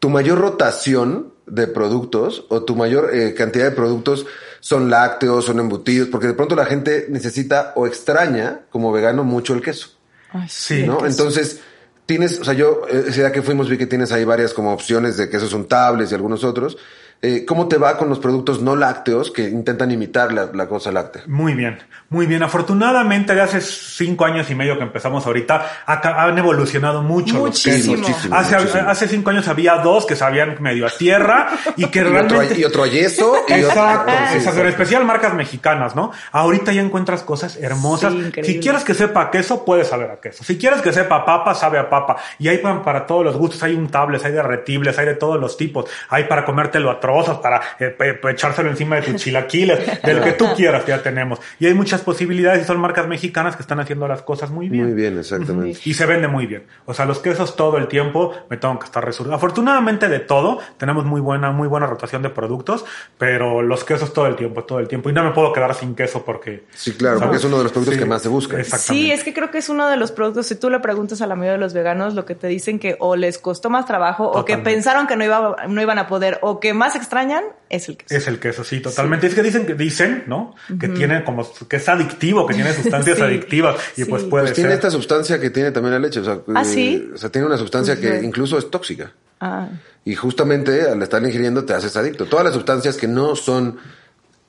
tu 0.00 0.08
mayor 0.10 0.38
rotación 0.38 1.32
de 1.46 1.66
productos 1.66 2.46
o 2.48 2.64
tu 2.64 2.74
mayor 2.74 3.10
eh, 3.14 3.34
cantidad 3.34 3.66
de 3.66 3.70
productos 3.70 4.26
son 4.60 4.90
lácteos, 4.90 5.44
son 5.44 5.60
embutidos, 5.60 6.08
porque 6.08 6.26
de 6.26 6.34
pronto 6.34 6.56
la 6.56 6.66
gente 6.66 7.06
necesita 7.08 7.72
o 7.76 7.86
extraña 7.86 8.62
como 8.70 8.92
vegano 8.92 9.24
mucho 9.24 9.54
el 9.54 9.62
queso, 9.62 9.88
Ay, 10.32 10.46
Sí. 10.48 10.84
¿no? 10.86 11.06
Entonces, 11.06 11.60
tienes, 12.06 12.40
o 12.40 12.44
sea, 12.44 12.54
yo, 12.54 12.82
eh, 12.90 13.30
que 13.32 13.42
fuimos 13.42 13.68
vi 13.68 13.78
que 13.78 13.86
tienes 13.86 14.10
ahí 14.12 14.24
varias 14.24 14.52
como 14.52 14.72
opciones 14.72 15.16
de 15.16 15.28
quesos 15.28 15.52
untables 15.52 16.10
y 16.10 16.14
algunos 16.14 16.44
otros. 16.44 16.76
Eh, 17.22 17.44
¿Cómo 17.44 17.68
te 17.68 17.76
va 17.76 17.98
con 17.98 18.08
los 18.08 18.18
productos 18.18 18.62
no 18.62 18.76
lácteos 18.76 19.30
que 19.30 19.42
intentan 19.48 19.90
imitar 19.90 20.32
la, 20.32 20.46
la 20.54 20.66
cosa 20.66 20.90
láctea? 20.90 21.22
Muy 21.26 21.52
bien, 21.52 21.78
muy 22.08 22.24
bien. 22.24 22.42
Afortunadamente, 22.42 23.34
de 23.34 23.42
hace 23.42 23.60
cinco 23.60 24.24
años 24.24 24.50
y 24.50 24.54
medio 24.54 24.78
que 24.78 24.84
empezamos 24.84 25.26
ahorita, 25.26 25.66
ha- 25.84 26.24
han 26.24 26.38
evolucionado 26.38 27.02
mucho 27.02 27.34
Muchísimo. 27.34 27.96
los 27.96 28.06
quesos. 28.06 28.08
Muchísimo, 28.08 28.36
Hace, 28.36 28.56
muchísimo. 28.56 28.88
hace 28.88 29.08
cinco 29.08 29.30
años 29.30 29.48
había 29.48 29.74
dos 29.76 30.06
que 30.06 30.16
sabían 30.16 30.56
medio 30.60 30.86
a 30.86 30.90
tierra 30.90 31.48
y 31.76 31.86
que 31.88 31.98
Y 32.00 32.02
otro, 32.04 32.12
realmente... 32.12 32.58
y 32.58 32.64
otro 32.64 32.86
yeso 32.86 33.34
y 33.48 33.52
otro, 33.52 33.68
Exacto, 33.68 34.12
sí, 34.30 34.36
exacto, 34.38 34.60
en 34.62 34.66
especial 34.68 35.04
marcas 35.04 35.34
mexicanas, 35.34 35.94
¿no? 35.94 36.12
Ahorita 36.32 36.72
ya 36.72 36.80
encuentras 36.80 37.22
cosas 37.22 37.56
hermosas. 37.56 38.12
Sí, 38.14 38.18
increíble. 38.18 38.52
si 38.54 38.60
quieres 38.60 38.82
que 38.82 38.94
sepa 38.94 39.30
queso, 39.30 39.66
puedes 39.66 39.88
saber 39.88 40.10
a 40.10 40.20
queso. 40.20 40.42
Si 40.42 40.56
quieres 40.56 40.80
que 40.80 40.90
sepa 40.92 41.16
a 41.16 41.24
papa, 41.26 41.54
sabe 41.54 41.78
a 41.78 41.90
papa. 41.90 42.16
Y 42.38 42.48
hay 42.48 42.58
pan 42.58 42.82
para 42.82 43.04
todos 43.06 43.24
los 43.26 43.36
gustos, 43.36 43.62
hay 43.62 43.74
untables, 43.74 44.24
hay 44.24 44.32
derretibles, 44.32 44.98
hay 44.98 45.04
de 45.04 45.14
todos 45.16 45.38
los 45.38 45.58
tipos. 45.58 45.84
Hay 46.08 46.24
para 46.24 46.46
comértelo 46.46 46.90
a 46.90 46.98
trozos, 47.10 47.38
para 47.38 47.60
eh, 47.78 47.88
pe- 47.88 48.14
pe- 48.14 48.30
echárselo 48.30 48.70
encima 48.70 48.96
de 48.96 49.02
tus 49.02 49.16
chilaquiles, 49.22 50.02
de 50.02 50.14
lo 50.14 50.22
que 50.22 50.32
tú 50.32 50.46
quieras, 50.56 50.86
ya 50.86 51.02
tenemos. 51.02 51.40
Y 51.58 51.66
hay 51.66 51.74
muchas 51.74 52.00
posibilidades 52.02 52.62
y 52.62 52.64
son 52.64 52.78
marcas 52.78 53.06
mexicanas 53.06 53.56
que 53.56 53.62
están 53.62 53.80
haciendo 53.80 54.06
las 54.08 54.22
cosas 54.22 54.50
muy 54.50 54.68
bien. 54.68 54.84
Muy 54.84 54.94
bien, 54.94 55.18
exactamente. 55.18 55.80
Y 55.84 55.94
se 55.94 56.06
vende 56.06 56.28
muy 56.28 56.46
bien. 56.46 56.64
O 56.86 56.94
sea, 56.94 57.04
los 57.04 57.18
quesos 57.18 57.56
todo 57.56 57.76
el 57.78 57.88
tiempo 57.88 58.32
me 58.48 58.56
tengo 58.56 58.78
que 58.78 58.84
estar 58.84 59.04
resurgiendo. 59.04 59.36
Afortunadamente 59.36 60.08
de 60.08 60.20
todo, 60.20 60.58
tenemos 60.76 61.04
muy 61.04 61.20
buena, 61.20 61.50
muy 61.50 61.66
buena 61.68 61.86
rotación 61.86 62.22
de 62.22 62.30
productos, 62.30 62.84
pero 63.18 63.62
los 63.62 63.84
quesos 63.84 64.12
todo 64.12 64.26
el 64.26 64.36
tiempo, 64.36 64.64
todo 64.64 64.78
el 64.78 64.88
tiempo. 64.88 65.10
Y 65.10 65.12
no 65.12 65.24
me 65.24 65.30
puedo 65.32 65.52
quedar 65.52 65.74
sin 65.74 65.94
queso 65.94 66.24
porque... 66.24 66.64
Sí, 66.74 66.92
claro, 66.92 67.20
porque 67.20 67.36
es 67.36 67.44
uno 67.44 67.58
de 67.58 67.64
los 67.64 67.72
productos 67.72 67.94
Sí, 67.94 68.00
que 68.00 68.06
más 68.06 68.22
se 68.22 68.28
busca. 68.28 68.58
exactamente. 68.60 69.06
Sí, 69.06 69.10
es 69.12 69.24
que 69.24 69.32
creo 69.34 69.50
que 69.50 69.58
es 69.58 69.68
uno 69.68 69.88
de 69.88 69.96
los 69.96 70.12
productos, 70.12 70.46
si 70.46 70.54
tú 70.54 70.70
le 70.70 70.78
preguntas 70.80 71.20
a 71.22 71.26
la 71.26 71.34
mayoría 71.34 71.52
de 71.52 71.58
los 71.58 71.72
veganos, 71.74 72.14
lo 72.14 72.24
que 72.24 72.34
te 72.34 72.46
dicen 72.46 72.78
que 72.78 72.96
o 73.00 73.16
les 73.16 73.38
costó 73.38 73.70
más 73.70 73.86
trabajo 73.86 74.30
o 74.30 74.44
que 74.44 74.58
pensaron 74.58 75.06
que 75.06 75.16
no, 75.16 75.24
iba, 75.24 75.56
no 75.68 75.80
iban 75.82 75.98
a 75.98 76.06
poder 76.06 76.38
o 76.42 76.60
que 76.60 76.74
más 76.74 76.96
extrañan 77.00 77.42
es 77.68 77.88
el 77.88 77.96
queso. 77.96 78.14
Es 78.14 78.28
el 78.28 78.38
queso, 78.38 78.62
sí, 78.64 78.80
totalmente. 78.80 79.26
Es 79.26 79.34
que 79.34 79.42
dicen 79.42 79.66
que 79.66 79.74
dicen, 79.74 80.24
¿no? 80.26 80.54
Que 80.78 80.88
tiene 80.88 81.24
como 81.24 81.46
que 81.68 81.76
es 81.76 81.88
adictivo, 81.88 82.46
que 82.46 82.54
tiene 82.54 82.72
sustancias 82.82 83.16
Sí. 83.18 83.22
adictivas 83.22 83.76
y 83.96 84.02
Sí. 84.02 84.10
pues 84.10 84.22
puede 84.24 84.44
Pues 84.44 84.54
tiene 84.54 84.70
ser. 84.70 84.76
esta 84.78 84.90
sustancia 84.90 85.40
que 85.40 85.50
tiene 85.50 85.70
también 85.72 85.94
la 85.94 85.98
leche. 85.98 86.20
O 86.20 86.24
sea, 86.24 86.40
¿Ah, 86.54 86.62
eh, 86.62 86.64
sí? 86.64 87.10
o 87.14 87.18
sea, 87.18 87.30
tiene 87.30 87.46
una 87.46 87.56
sustancia 87.56 87.96
Pues, 88.00 88.20
que 88.20 88.24
incluso 88.24 88.56
es 88.58 88.70
tóxica. 88.70 89.12
Ah, 89.40 89.68
Y 90.04 90.14
justamente 90.14 90.82
al 90.88 91.02
estar 91.02 91.22
ingiriendo 91.22 91.64
te 91.64 91.72
haces 91.74 91.96
adicto. 91.96 92.26
Todas 92.26 92.44
las 92.44 92.54
sustancias 92.54 92.96
que 92.96 93.06
no 93.08 93.36
son, 93.36 93.78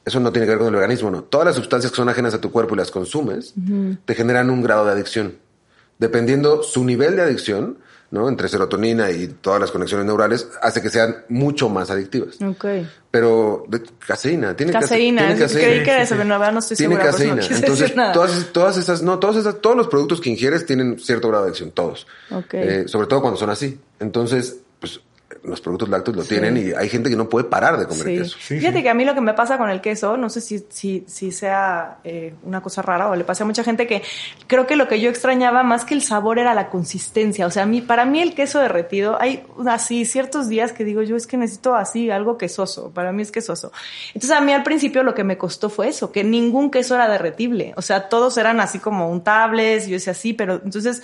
eso 0.06 0.20
no 0.20 0.32
tiene 0.32 0.46
que 0.46 0.52
ver 0.52 0.60
con 0.60 0.68
el 0.68 0.74
veganismo, 0.76 1.12
no. 1.12 1.24
Todas 1.24 1.46
las 1.48 1.56
sustancias 1.56 1.92
que 1.92 1.96
son 1.98 2.10
ajenas 2.10 2.34
a 2.34 2.42
tu 2.42 2.52
cuerpo 2.52 2.74
y 2.76 2.78
las 2.78 2.92
consumes, 2.92 3.54
te 4.06 4.16
generan 4.16 4.50
un 4.50 4.62
grado 4.62 4.86
de 4.86 4.92
adicción. 4.94 5.38
Dependiendo 6.00 6.64
su 6.64 6.84
nivel 6.84 7.16
de 7.16 7.22
adicción, 7.22 7.78
¿no? 8.12 8.28
Entre 8.30 8.48
serotonina 8.50 9.10
y 9.10 9.28
todas 9.28 9.60
las 9.60 9.72
conexiones 9.72 10.06
neurales, 10.06 10.48
hace 10.62 10.82
que 10.82 10.90
sean 10.90 11.24
mucho 11.30 11.70
más 11.70 11.90
adictivas. 11.90 12.36
ok. 12.42 12.66
Pero 13.10 13.66
de 13.68 13.82
caseína, 14.06 14.56
tiene 14.56 14.72
case- 14.72 14.86
Caseína, 14.90 15.22
tiene 15.22 15.34
es- 15.36 15.40
caseína. 15.42 15.68
creí 15.68 15.84
que 15.84 15.92
era 15.92 16.02
eso, 16.04 16.16
pero 16.16 16.26
no 16.52 16.60
estoy 16.60 16.78
tiene 16.78 16.96
segura. 16.96 17.12
no 17.12 17.12
caseína. 17.12 17.58
Entonces, 17.58 17.94
todas, 18.14 18.46
todas 18.54 18.78
esas, 18.78 19.02
no, 19.02 19.20
todas 19.20 19.36
esas, 19.36 19.60
todos 19.62 19.76
los 19.76 19.88
productos 19.88 20.22
que 20.22 20.30
ingieres 20.30 20.66
tienen 20.66 20.98
cierto 21.00 21.28
grado 21.28 21.44
de 21.44 21.50
adicción, 21.50 21.72
todos. 21.72 22.08
Ok. 22.32 22.54
Eh, 22.54 22.84
sobre 22.88 23.08
todo 23.08 23.22
cuando 23.22 23.38
son 23.40 23.50
así. 23.50 23.80
Entonces, 24.00 24.58
los 25.44 25.60
productos 25.60 25.90
lácteos 25.90 26.18
lo 26.18 26.24
tienen 26.24 26.56
y 26.56 26.72
hay 26.72 26.88
gente 26.88 27.10
que 27.10 27.16
no 27.16 27.28
puede 27.28 27.46
parar 27.46 27.78
de 27.80 27.88
comer 27.88 28.04
Sí. 28.04 28.18
queso. 28.18 28.38
Sí, 28.40 28.60
Fíjate 28.60 28.78
sí. 28.78 28.84
que 28.84 28.90
a 28.90 28.94
mí 28.94 29.06
lo 29.06 29.16
que 29.16 29.22
me 29.22 29.34
pasa 29.34 29.58
con 29.58 29.70
el 29.70 29.82
queso, 29.82 30.16
no 30.18 30.30
sé 30.30 30.40
si, 30.40 30.64
si, 30.70 31.04
si 31.08 31.32
sea 31.32 31.98
eh, 32.04 32.36
una 32.44 32.62
cosa 32.62 32.82
rara 32.84 33.10
o 33.10 33.16
le 33.16 33.24
pasa 33.24 33.44
a 33.44 33.48
mucha 33.48 33.64
gente 33.64 33.88
que 33.88 34.04
creo 34.48 34.68
que 34.68 34.76
lo 34.76 34.88
que 34.88 35.00
yo 35.02 35.10
extrañaba 35.10 35.64
más 35.64 35.84
que 35.84 35.96
el 35.96 36.04
sabor 36.04 36.38
era 36.38 36.54
la 36.54 36.70
consistencia. 36.70 37.48
O 37.48 37.50
sea, 37.50 37.64
a 37.64 37.66
mí, 37.66 37.82
para 37.82 38.06
mí 38.06 38.22
el 38.22 38.36
queso 38.36 38.60
derretido, 38.60 39.20
hay 39.20 39.44
así 39.68 40.06
ciertos 40.06 40.48
días 40.48 40.74
que 40.74 40.84
digo 40.84 41.02
yo 41.02 41.16
es 41.16 41.26
que 41.26 41.38
necesito 41.38 41.76
así 41.76 42.12
algo 42.12 42.38
quesoso. 42.38 42.92
Para 42.92 43.12
mí 43.12 43.24
es 43.24 43.32
quesoso. 43.32 43.72
Entonces 44.14 44.32
a 44.32 44.42
mí 44.42 44.54
al 44.54 44.64
principio 44.64 45.02
lo 45.02 45.16
que 45.16 45.24
me 45.24 45.38
costó 45.40 45.70
fue 45.70 45.88
eso, 45.88 46.12
que 46.12 46.24
ningún 46.24 46.70
queso 46.70 46.94
era 46.96 47.08
derretible. 47.10 47.74
O 47.78 47.82
sea, 47.82 48.10
todos 48.10 48.38
eran 48.38 48.60
así 48.60 48.78
como 48.80 49.10
untables, 49.10 49.88
y 49.88 49.92
yo 49.92 49.96
decía 49.96 50.12
así, 50.12 50.34
pero 50.34 50.62
entonces 50.64 51.02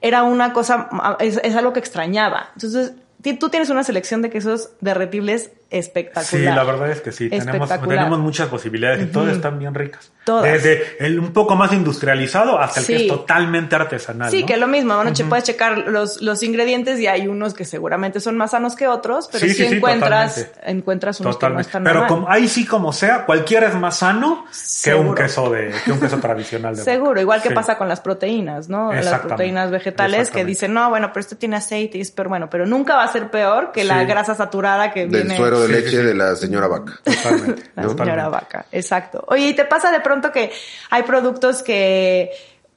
era 0.00 0.22
una 0.22 0.52
cosa, 0.52 0.88
es, 1.18 1.40
es 1.42 1.56
algo 1.56 1.72
que 1.72 1.80
extrañaba. 1.80 2.50
Entonces, 2.54 2.92
tú 3.22 3.48
tienes 3.50 3.70
una 3.70 3.84
selección 3.84 4.22
de 4.22 4.30
quesos 4.30 4.70
derretibles 4.80 5.52
espectacular. 5.70 6.24
Sí, 6.26 6.38
la 6.42 6.64
verdad 6.64 6.90
es 6.90 7.00
que 7.00 7.12
sí. 7.12 7.30
Tenemos, 7.30 7.68
tenemos 7.68 8.18
muchas 8.18 8.48
posibilidades 8.48 9.02
y 9.02 9.06
todas 9.06 9.34
están 9.36 9.58
bien 9.58 9.74
ricas. 9.74 10.10
Todas. 10.24 10.44
Desde 10.44 10.96
el 10.98 11.18
un 11.18 11.32
poco 11.32 11.56
más 11.56 11.72
industrializado 11.72 12.58
hasta 12.58 12.80
el 12.80 12.86
que 12.86 12.96
Sí. 12.98 13.02
es 13.04 13.08
totalmente 13.08 13.74
artesanal. 13.76 14.30
Sí, 14.30 14.40
¿no? 14.42 14.46
que 14.46 14.56
lo 14.56 14.66
mismo, 14.66 14.94
bueno, 14.96 15.12
che- 15.12 15.24
puedes 15.24 15.44
checar 15.44 15.78
los, 15.88 16.20
los 16.22 16.42
ingredientes 16.42 16.98
y 17.00 17.06
hay 17.06 17.26
unos 17.28 17.54
que 17.54 17.64
seguramente 17.64 18.20
son 18.20 18.36
más 18.36 18.50
sanos 18.50 18.74
que 18.76 18.86
otros, 18.88 19.28
pero 19.32 19.46
Sí, 19.46 19.54
sí, 19.54 19.66
sí, 19.68 19.74
encuentras, 19.76 20.34
totalmente. 20.34 20.70
encuentras 20.70 21.20
unos 21.20 21.34
Totalmente. 21.36 21.70
que 21.70 21.78
no 21.78 21.80
están 21.80 21.84
Pero 21.84 22.06
como- 22.06 22.28
ahí 22.30 22.48
sí 22.48 22.66
como 22.66 22.92
sea, 22.92 23.24
cualquiera 23.24 23.68
es 23.68 23.74
más 23.74 23.96
sano 23.98 24.44
que 24.84 24.94
un 24.94 25.14
queso 25.14 25.50
de, 25.50 25.72
que 25.84 25.92
un 25.92 26.00
queso 26.00 26.18
tradicional 26.20 26.76
de. 26.76 26.82
Seguro, 26.82 27.20
igual 27.20 27.40
que 27.42 27.48
Sí. 27.48 27.54
pasa 27.54 27.78
con 27.78 27.88
las 27.88 28.00
proteínas, 28.00 28.68
¿no? 28.68 28.92
Las 28.92 29.20
proteínas 29.20 29.70
vegetales 29.70 30.30
que 30.30 30.44
dicen, 30.44 30.74
no, 30.74 30.90
bueno, 30.90 31.08
pero 31.12 31.20
esto 31.20 31.36
tiene 31.36 31.56
aceite 31.56 31.98
y 31.98 32.00
es 32.00 32.10
peor, 32.10 32.28
bueno, 32.28 32.50
pero 32.50 32.66
nunca 32.66 32.96
va 32.96 33.04
a 33.04 33.08
ser 33.12 33.30
peor 33.30 33.72
que 33.72 33.84
la 33.84 34.04
grasa 34.04 34.34
saturada 34.34 34.92
que 34.92 35.00
Del 35.06 35.10
viene 35.22 35.36
suero 35.36 35.59
de 35.60 35.66
Sí, 35.68 35.72
leche 35.72 35.90
sí, 35.90 35.96
sí. 35.96 36.02
de 36.02 36.14
la 36.14 36.36
señora 36.36 36.66
vaca. 36.68 36.98
Totalmente. 37.04 37.62
la 37.76 37.82
¿no? 37.82 37.88
señora 37.90 38.24
Totalmente. 38.24 38.30
vaca. 38.30 38.66
Exacto. 38.72 39.24
Oye, 39.28 39.48
¿y 39.48 39.54
te 39.54 39.64
pasa 39.64 39.90
de 39.90 40.00
pronto 40.00 40.32
que 40.32 40.50
hay 40.90 41.02
productos 41.04 41.62
que, 41.62 42.30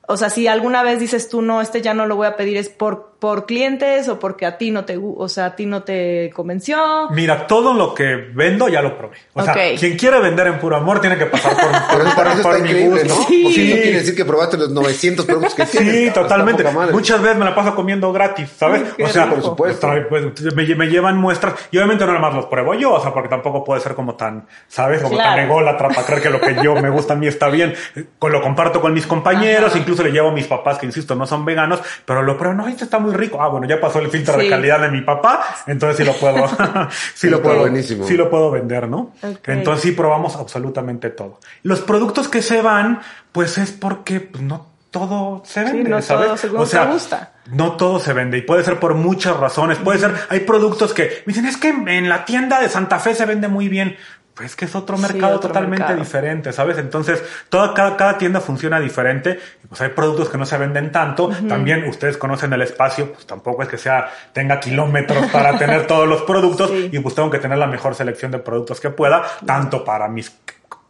o 0.08 0.18
sea, 0.18 0.30
si 0.30 0.48
alguna 0.48 0.84
vez 0.84 1.00
dices 1.00 1.30
tú, 1.30 1.42
no, 1.42 1.62
este 1.62 1.82
ya 1.82 1.94
no 1.94 2.06
lo 2.06 2.16
voy 2.16 2.28
a 2.28 2.36
pedir, 2.36 2.58
es 2.58 2.70
por, 2.70 3.13
por 3.24 3.46
clientes 3.46 4.10
o 4.10 4.20
porque 4.20 4.46
a 4.46 4.58
ti 4.58 4.70
no 4.70 4.84
te, 4.84 5.00
o 5.02 5.30
sea, 5.30 5.46
a 5.46 5.56
ti 5.56 5.66
no 5.66 5.82
te 5.84 6.30
convenció? 6.36 7.10
Mira, 7.12 7.48
todo 7.48 7.74
lo 7.74 7.94
que 7.94 8.16
vendo 8.34 8.68
ya 8.68 8.82
lo 8.82 8.98
probé. 8.98 9.16
O 9.32 9.42
sea, 9.42 9.54
quien 9.80 9.96
quiere 9.98 10.20
vender 10.20 10.48
en 10.48 10.60
puro 10.60 10.76
amor 10.76 11.00
tiene 11.00 11.18
que 11.18 11.28
pasar 11.28 11.54
por, 11.56 11.72
por, 12.04 12.16
por- 12.16 12.28
eso 12.28 12.42
por 12.44 12.56
está 12.58 12.68
mi 12.68 12.84
gusto. 12.84 13.06
¿no? 13.08 13.16
Sí. 13.30 13.46
Eso 13.48 13.82
quiere 13.82 13.92
decir 14.00 14.14
que 14.18 14.26
probaste 14.26 14.58
los 14.58 14.72
900 14.72 15.26
productos 15.26 15.54
que 15.56 15.66
tienes. 15.66 15.94
Sí, 15.94 16.04
Está 16.08 16.24
totalmente. 16.24 16.66
Muchas 16.92 17.22
veces 17.22 17.38
me 17.38 17.46
la 17.46 17.56
paso 17.56 17.74
comiendo 17.76 18.12
gratis, 18.12 18.50
¿sabes? 18.58 18.84
Qué 18.98 19.06
o 19.06 19.08
sea, 19.08 19.24
rico. 19.24 19.36
Por 19.36 19.44
supuesto. 19.46 19.90
pues, 20.10 20.42
me, 20.54 20.76
me 20.76 20.88
llevan 20.88 21.18
muestras 21.18 21.54
y 21.72 21.78
obviamente 21.78 22.06
no 22.06 22.12
nada 22.12 22.22
más 22.28 22.34
los 22.36 22.48
pruebo 22.48 22.74
yo, 22.74 22.92
o 22.92 23.02
sea, 23.02 23.14
porque 23.14 23.30
tampoco 23.30 23.64
puede 23.64 23.80
ser 23.80 23.96
como 23.96 24.16
tan, 24.16 24.48
¿sabes? 24.68 25.02
Como 25.02 25.16
Claro. 25.16 25.36
tan 25.38 25.46
ególatra 25.46 25.88
para 25.88 26.06
creer 26.06 26.22
que 26.24 26.30
lo 26.30 26.42
que 26.42 26.58
yo 26.62 26.76
me 26.76 26.90
gusta 26.90 27.14
a 27.14 27.16
mí 27.16 27.28
está 27.28 27.48
bien. 27.48 27.74
Lo 28.22 28.42
comparto 28.42 28.82
con 28.82 28.94
mis 28.94 29.08
compañeros, 29.08 29.70
Ajá. 29.70 29.80
incluso 29.80 30.04
le 30.04 30.12
llevo 30.12 30.28
a 30.28 30.34
mis 30.34 30.48
papás 30.48 30.78
que 30.78 30.86
insisto 30.88 31.16
no 31.16 31.26
son 31.26 31.46
veganos, 31.46 31.80
pero 32.04 32.22
lo 32.22 32.38
pruebo, 32.38 32.56
no, 32.56 32.68
esto 32.68 32.84
está 32.84 33.00
muy 33.00 33.13
rico. 33.14 33.42
Ah, 33.42 33.48
bueno, 33.48 33.68
ya 33.68 33.80
pasó 33.80 34.00
el 34.00 34.10
filtro 34.10 34.38
de 34.38 34.50
calidad 34.50 34.82
de 34.82 34.90
mi 34.90 35.02
papá, 35.02 35.44
entonces 35.68 35.98
sí 35.98 36.04
lo 36.04 36.14
puedo, 36.14 36.48
sí 37.14 37.30
lo 37.30 37.42
puedo, 37.42 37.60
buenísimo. 37.60 38.06
sí 38.06 38.16
lo 38.16 38.30
puedo 38.30 38.52
vender, 38.52 38.88
¿no? 38.88 39.12
Entonces 39.46 39.84
sí 39.84 39.92
probamos 39.92 40.36
absolutamente 40.36 41.10
todo. 41.10 41.40
Los 41.64 41.82
productos 41.82 42.28
que 42.28 42.42
se 42.42 42.62
van, 42.62 43.02
pues 43.32 43.58
es 43.58 43.72
porque 43.72 44.20
pues, 44.20 44.44
no 44.44 44.74
todo 44.94 45.42
se 45.44 45.64
vende, 45.64 45.90
no 45.90 46.02
¿sabes? 46.02 46.28
todo 46.28 46.38
según 46.38 46.70
te 46.70 46.86
gusta. 46.86 47.32
No 47.52 47.76
todo 47.78 48.00
se 48.00 48.14
vende 48.14 48.38
y 48.38 48.42
puede 48.42 48.64
ser 48.64 48.80
por 48.80 48.94
muchas 48.94 49.36
razones. 49.36 49.80
Puede 49.80 50.00
ser, 50.00 50.14
hay 50.30 50.42
productos 50.42 50.94
que 50.94 51.24
me 51.26 51.34
dicen, 51.34 51.46
es 51.46 51.58
que 51.58 51.70
en 51.70 52.08
la 52.08 52.26
tienda 52.26 52.62
de 52.62 52.70
Santa 52.70 53.00
Fe 53.00 53.16
se 53.16 53.26
vende 53.26 53.48
muy 53.48 53.70
bien. 53.70 53.98
Pues 54.36 54.56
que 54.56 54.66
es 54.66 54.76
otro 54.76 54.98
Sí, 54.98 55.04
mercado 55.04 55.36
otro 55.36 55.50
totalmente 55.50 55.84
mercado. 55.84 56.00
diferente, 56.00 56.52
¿sabes? 56.54 56.80
Entonces, 56.80 57.22
toda, 57.50 57.74
cada, 57.76 57.96
cada 57.98 58.18
tienda 58.18 58.40
funciona 58.40 58.80
diferente. 58.80 59.40
Y 59.64 59.68
pues 59.68 59.80
hay 59.82 59.90
productos 59.90 60.30
que 60.30 60.40
no 60.40 60.46
se 60.46 60.58
venden 60.58 60.92
tanto. 60.92 61.30
También 61.48 61.84
ustedes 61.88 62.18
conocen 62.18 62.52
el 62.54 62.64
espacio, 62.64 63.14
pues 63.14 63.28
tampoco 63.28 63.62
es 63.62 63.70
que 63.70 63.78
sea, 63.78 64.10
tenga 64.34 64.60
kilómetros 64.60 65.28
para 65.28 65.58
tener 65.60 65.86
todos 65.86 66.08
los 66.08 66.24
productos. 66.24 66.72
Sí. 66.72 66.90
Y 66.92 67.00
pues 67.00 67.14
tengo 67.14 67.30
que 67.30 67.38
tener 67.38 67.60
la 67.60 67.68
mejor 67.68 67.94
selección 67.94 68.32
de 68.32 68.40
productos 68.40 68.80
que 68.80 68.90
pueda, 68.90 69.24
tanto 69.46 69.86
para 69.86 70.08
mis, 70.08 70.32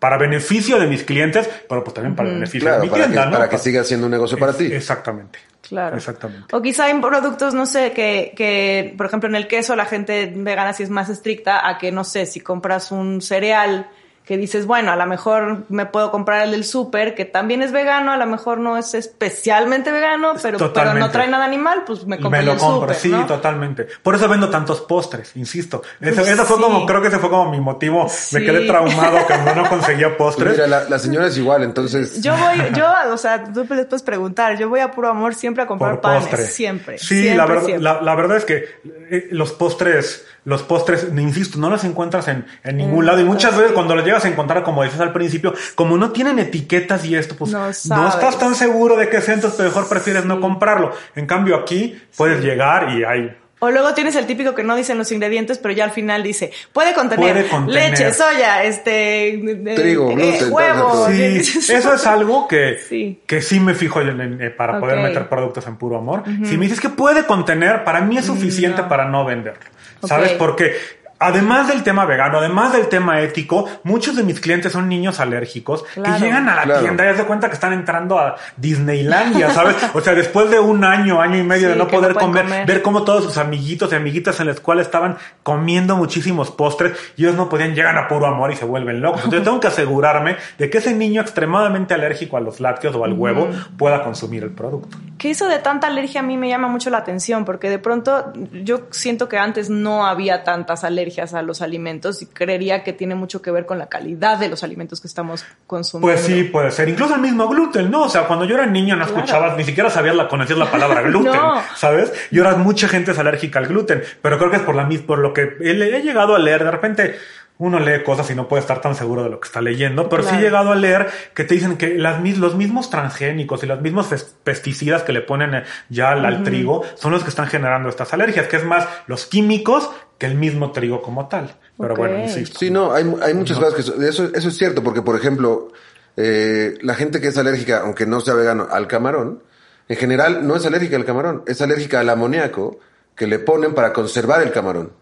para 0.03 0.17
beneficio 0.17 0.77
de 0.77 0.85
mis 0.85 1.05
clientes, 1.05 1.49
pero 1.69 1.81
pues 1.81 1.93
también 1.93 2.13
para 2.13 2.27
beneficio 2.27 2.67
Claro, 2.67 2.81
de 2.81 2.87
mi 2.87 2.89
para, 2.89 3.03
tienda, 3.05 3.23
que, 3.23 3.29
¿no? 3.29 3.37
para 3.37 3.49
que 3.49 3.57
siga 3.57 3.85
siendo 3.85 4.07
un 4.07 4.11
negocio 4.11 4.37
para 4.37 4.51
ti. 4.51 4.65
Exactamente. 4.65 5.39
Claro. 5.61 5.95
Exactamente. 5.95 6.53
O 6.53 6.61
quizá 6.61 6.87
hay 6.87 6.99
productos, 6.99 7.53
no 7.53 7.65
sé, 7.65 7.93
que, 7.93 8.33
que, 8.35 8.93
por 8.97 9.05
ejemplo, 9.05 9.29
en 9.29 9.35
el 9.35 9.47
queso 9.47 9.77
la 9.77 9.85
gente 9.85 10.29
vegana 10.35 10.73
sí 10.73 10.83
es 10.83 10.89
más 10.89 11.07
estricta 11.07 11.69
a 11.69 11.77
que, 11.77 11.93
no 11.93 12.03
sé, 12.03 12.25
si 12.25 12.41
compras 12.41 12.91
un 12.91 13.21
cereal 13.21 13.89
que 14.25 14.37
dices, 14.37 14.65
bueno, 14.65 14.91
a 14.91 14.95
lo 14.95 15.05
mejor 15.05 15.63
me 15.67 15.85
puedo 15.85 16.09
comprar 16.09 16.43
el 16.43 16.51
del 16.51 16.63
súper, 16.63 17.13
que 17.13 17.25
también 17.25 17.61
es 17.61 17.71
vegano, 17.73 18.11
a 18.13 18.17
lo 18.17 18.25
mejor 18.25 18.57
no 18.57 18.77
es 18.77 18.93
especialmente 18.93 19.91
vegano, 19.91 20.33
pero, 20.41 20.71
pero 20.73 20.93
no 20.93 21.09
trae 21.11 21.27
nada 21.27 21.43
animal, 21.43 21.83
pues 21.85 22.05
me 22.05 22.17
compro 22.19 22.39
me 22.39 22.45
lo 22.45 22.55
compro, 22.57 22.93
sí, 22.93 23.09
¿no? 23.09 23.25
totalmente. 23.25 23.87
Por 24.01 24.15
eso 24.15 24.29
vendo 24.29 24.49
tantos 24.49 24.79
postres, 24.81 25.35
insisto. 25.35 25.81
Eso, 25.99 26.15
Pues 26.15 26.29
eso 26.29 26.45
fue 26.45 26.55
sí. 26.57 26.63
como, 26.63 26.85
creo 26.85 27.01
que 27.01 27.09
ese 27.09 27.19
fue 27.19 27.29
como 27.29 27.51
mi 27.51 27.59
motivo. 27.59 28.07
Sí. 28.09 28.35
Me 28.35 28.45
quedé 28.45 28.65
traumado 28.65 29.27
que 29.27 29.37
no 29.55 29.67
conseguía 29.69 30.07
Pues 30.15 30.17
postres. 30.35 30.53
mira, 30.53 30.67
la, 30.67 30.87
la 30.89 30.99
señora 30.99 31.27
es 31.27 31.37
igual, 31.37 31.63
entonces. 31.63 32.21
Yo 32.21 32.35
voy, 32.37 32.57
yo, 32.75 32.87
o 33.11 33.17
sea, 33.17 33.43
tú 33.43 33.65
les 33.69 33.85
puedes 33.87 34.03
preguntar, 34.03 34.57
yo 34.57 34.69
voy 34.69 34.79
a 34.79 34.91
puro 34.91 35.09
amor 35.09 35.35
siempre 35.35 35.63
a 35.63 35.67
comprar 35.67 35.95
por 35.95 36.01
panes, 36.01 36.27
postre. 36.27 36.45
siempre. 36.45 36.97
Sí, 36.97 37.23
siempre, 37.23 37.35
la, 37.35 37.45
verdad, 37.45 37.63
siempre. 37.65 37.83
la, 37.83 38.01
la 38.01 38.15
verdad 38.15 38.37
es 38.37 38.45
que 38.45 38.65
eh, 39.11 39.27
los 39.31 39.51
postres, 39.51 40.25
los 40.45 40.63
postres, 40.63 41.07
insisto, 41.15 41.57
no 41.57 41.69
los 41.69 41.83
encuentras 41.83 42.27
en, 42.27 42.45
en 42.63 42.77
ningún 42.77 43.03
Mm, 43.03 43.07
lado. 43.07 43.19
Y 43.21 43.23
muchas 43.23 43.55
veces 43.57 43.71
cuando 43.71 43.95
los 43.95 44.03
llegas 44.05 44.25
a 44.25 44.27
encontrar, 44.27 44.63
como 44.63 44.83
decías 44.83 45.01
al 45.01 45.13
principio, 45.13 45.53
como 45.75 45.97
no 45.97 46.11
tienen 46.11 46.37
etiquetas 46.39 47.05
y 47.05 47.15
esto, 47.15 47.35
pues 47.37 47.51
No 47.51 47.69
estás 47.69 48.37
tan 48.39 48.53
seguro 48.55 48.95
de 48.97 49.09
qué 49.09 49.17
es, 49.17 49.29
entonces 49.29 49.59
mejor 49.59 49.87
prefieres 49.87 50.25
no 50.25 50.41
comprarlo. 50.41 50.91
En 51.15 51.25
cambio 51.27 51.55
aquí 51.55 51.97
puedes 52.17 52.43
llegar 52.43 52.89
y 52.97 53.03
hay 53.03 53.37
O 53.59 53.71
luego 53.71 53.93
tienes 53.93 54.17
el 54.17 54.25
típico 54.25 54.53
que 54.53 54.63
no 54.63 54.75
dicen 54.75 54.97
los 54.97 55.09
ingredientes, 55.13 55.57
pero 55.57 55.73
ya 55.73 55.85
al 55.85 55.91
final 55.91 56.21
dice, 56.21 56.51
puede 56.73 56.93
contener, 56.93 57.31
Puede 57.33 57.47
contener. 57.47 57.91
leche, 57.91 58.11
soya, 58.13 58.61
este, 58.65 59.35
eh, 59.35 59.75
Trigo, 59.75 60.11
eh, 60.11 60.15
gluten, 60.15 60.51
huevo. 60.51 61.07
Sí, 61.13 61.71
eso 61.73 61.93
es 61.93 62.05
algo 62.05 62.45
que 62.49 62.77
Sí. 62.89 63.21
que 63.25 63.41
sí 63.41 63.61
me 63.61 63.73
fijo 63.73 64.01
en- 64.01 64.19
en- 64.19 64.41
eh, 64.41 64.49
para 64.49 64.81
poder 64.81 64.99
meter 64.99 65.29
productos 65.29 65.65
en 65.67 65.77
puro 65.77 65.97
amor. 65.97 66.23
Si 66.43 66.57
me 66.57 66.65
dices 66.65 66.81
que 66.81 66.89
puede 66.89 67.25
contener, 67.25 67.85
para 67.85 68.01
mí 68.01 68.17
es 68.17 68.25
suficiente 68.25 68.81
no. 68.81 68.89
para 68.89 69.05
no 69.05 69.23
venderlo. 69.23 69.61
¿Sabes? 70.07 70.31
Ok. 70.33 70.37
Porque 70.37 70.75
además 71.19 71.67
del 71.67 71.83
tema 71.83 72.05
vegano, 72.05 72.39
además 72.39 72.73
del 72.73 72.87
tema 72.87 73.21
ético, 73.21 73.67
muchos 73.83 74.15
de 74.15 74.23
mis 74.23 74.39
clientes 74.39 74.71
son 74.71 74.89
niños 74.89 75.19
alérgicos 75.19 75.83
Claro. 75.93 76.15
que 76.15 76.21
llegan 76.25 76.49
a 76.49 76.55
la 76.55 76.63
Claro. 76.63 76.81
tienda 76.81 77.11
y 77.11 77.15
de 77.15 77.23
cuenta 77.23 77.47
que 77.47 77.53
están 77.53 77.73
entrando 77.73 78.19
a 78.19 78.35
Disneylandia, 78.57 79.51
¿sabes? 79.51 79.75
O 79.93 80.01
sea, 80.01 80.13
después 80.15 80.49
de 80.49 80.59
un 80.59 80.83
año, 80.83 81.21
año 81.21 81.37
y 81.37 81.43
medio 81.43 81.67
Sí, 81.67 81.73
de 81.73 81.75
no 81.77 81.87
poder 81.87 82.13
comer. 82.15 82.65
ver 82.65 82.81
cómo 82.81 83.03
todos 83.03 83.23
sus 83.23 83.37
amiguitos 83.37 83.91
y 83.91 83.95
amiguitas 83.95 84.39
en 84.39 84.47
la 84.47 84.53
escuela 84.53 84.81
estaban 84.81 85.17
comiendo 85.43 85.95
muchísimos 85.95 86.51
postres 86.51 86.93
y 87.15 87.23
ellos 87.23 87.35
no 87.35 87.49
podían, 87.49 87.75
llegan 87.75 87.97
a 87.97 88.07
puro 88.07 88.25
amor 88.25 88.51
y 88.51 88.55
se 88.55 88.65
vuelven 88.65 89.01
locos. 89.01 89.21
Entonces 89.23 89.43
tengo 89.45 89.59
que 89.59 89.67
asegurarme 89.67 90.37
de 90.57 90.69
que 90.69 90.79
ese 90.79 90.93
niño 90.93 91.21
extremadamente 91.21 91.93
alérgico 91.93 92.37
a 92.37 92.41
los 92.41 92.59
lácteos 92.59 92.95
o 92.95 93.05
al 93.05 93.13
huevo 93.13 93.49
pueda 93.77 94.03
consumir 94.03 94.43
el 94.43 94.51
producto. 94.51 94.97
Que 95.17 95.29
eso 95.31 95.47
de 95.47 95.59
tanta 95.59 95.87
alergia 95.87 96.21
a 96.21 96.23
mí 96.23 96.37
me 96.37 96.49
llama 96.49 96.67
mucho 96.67 96.89
la 96.89 96.97
atención, 96.97 97.45
porque 97.45 97.69
de 97.69 97.79
pronto 97.79 98.33
yo 98.51 98.87
siento 98.91 99.29
que 99.29 99.37
antes 99.37 99.69
no 99.69 100.05
había 100.05 100.43
tantas 100.43 100.83
alergias 100.83 101.02
a 101.33 101.41
los 101.41 101.61
alimentos 101.61 102.21
y 102.21 102.27
creería 102.27 102.83
que 102.83 102.93
tiene 102.93 103.15
mucho 103.15 103.41
que 103.41 103.51
ver 103.51 103.65
con 103.65 103.77
la 103.77 103.87
calidad 103.87 104.37
de 104.37 104.47
los 104.49 104.63
alimentos 104.63 105.01
que 105.01 105.07
estamos 105.07 105.45
consumiendo. 105.67 106.13
Pues 106.15 106.25
sí, 106.25 106.43
puede 106.45 106.71
ser. 106.71 106.87
Incluso 106.89 107.15
el 107.15 107.21
mismo 107.21 107.47
gluten, 107.47 107.91
¿no? 107.91 108.03
O 108.03 108.09
sea, 108.09 108.27
cuando 108.27 108.45
yo 108.45 108.55
era 108.55 108.65
niño 108.65 108.95
no 108.95 109.03
Claro. 109.05 109.19
escuchabas, 109.19 109.57
ni 109.57 109.63
siquiera 109.63 109.89
sabías 109.89 110.15
la, 110.15 110.27
conocías 110.27 110.57
la 110.59 110.71
palabra 110.71 111.01
gluten, 111.09 111.33
No. 111.33 111.61
¿sabes? 111.75 112.13
Y 112.31 112.37
ahora 112.39 112.55
mucha 112.55 112.87
gente 112.87 113.11
es 113.11 113.19
alérgica 113.19 113.59
al 113.59 113.67
gluten, 113.67 114.03
pero 114.21 114.37
creo 114.37 114.49
que 114.49 114.57
es 114.57 114.63
por 114.63 114.75
la 114.75 114.83
por 115.07 115.17
lo 115.19 115.33
que 115.33 115.57
he, 115.61 115.71
he 115.71 116.01
llegado 116.01 116.35
a 116.35 116.39
leer. 116.39 116.63
De 116.63 116.71
repente 116.71 117.15
uno 117.57 117.79
lee 117.79 118.03
cosas 118.03 118.29
y 118.31 118.35
no 118.35 118.47
puede 118.47 118.61
estar 118.61 118.81
tan 118.81 118.95
seguro 118.95 119.23
de 119.23 119.29
lo 119.29 119.39
que 119.39 119.47
está 119.47 119.61
leyendo, 119.61 120.09
pero 120.09 120.23
sí 120.23 120.35
he 120.35 120.41
llegado 120.41 120.71
a 120.71 120.75
leer 120.75 121.07
que 121.33 121.43
te 121.43 121.53
dicen 121.53 121.77
que 121.77 121.95
las, 121.95 122.19
los 122.37 122.55
mismos 122.55 122.89
transgénicos 122.89 123.63
y 123.63 123.67
los 123.67 123.79
mismos 123.79 124.07
pesticidas 124.43 125.03
que 125.03 125.13
le 125.13 125.21
ponen 125.21 125.53
eh, 125.55 125.63
ya 125.89 126.11
al, 126.11 126.25
al 126.25 126.43
trigo 126.43 126.83
son 126.95 127.11
los 127.11 127.23
que 127.23 127.29
están 127.29 127.47
generando 127.47 127.89
estas 127.89 128.11
alergias, 128.13 128.47
que 128.47 128.57
es 128.57 128.65
más 128.65 128.87
los 129.07 129.25
químicos 129.27 129.89
que 130.23 130.27
el 130.27 130.35
mismo 130.37 130.71
trigo 130.71 131.01
como 131.01 131.27
tal. 131.27 131.53
Pero 131.77 131.95
bueno, 131.97 132.17
insisto. 132.17 132.57
Sí, 132.57 132.71
no, 132.71 132.93
hay, 132.93 133.03
hay 133.21 133.33
muchas 133.33 133.57
cosas 133.57 133.73
que... 133.73 133.81
so- 133.83 134.01
Eso, 134.01 134.29
eso 134.33 134.47
es 134.47 134.57
cierto, 134.57 134.81
porque, 134.81 135.01
por 135.01 135.17
ejemplo, 135.17 135.73
eh, 136.15 136.77
la 136.81 136.95
gente 136.95 137.19
que 137.19 137.27
es 137.27 137.37
alérgica, 137.37 137.81
aunque 137.81 138.05
no 138.05 138.21
sea 138.21 138.33
vegano, 138.33 138.67
al 138.71 138.87
camarón, 138.87 139.43
en 139.89 139.97
general 139.97 140.47
no 140.47 140.55
es 140.55 140.65
alérgica 140.65 140.95
al 140.95 141.03
camarón, 141.03 141.43
es 141.45 141.61
alérgica 141.61 141.99
al 141.99 142.09
amoníaco 142.09 142.79
que 143.17 143.27
le 143.27 143.39
ponen 143.39 143.73
para 143.73 143.91
conservar 143.91 144.41
el 144.41 144.51
camarón. 144.51 144.93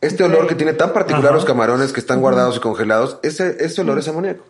Este 0.00 0.24
olor 0.24 0.46
que 0.46 0.54
tiene 0.54 0.72
tan 0.72 0.94
particular 0.94 1.26
Ajá. 1.28 1.34
los 1.34 1.44
camarones 1.44 1.92
que 1.92 2.00
están 2.00 2.20
guardados 2.22 2.56
y 2.56 2.60
congelados, 2.60 3.18
ese, 3.22 3.56
ese 3.62 3.82
olor 3.82 3.98
es 3.98 4.08
amoníaco. 4.08 4.44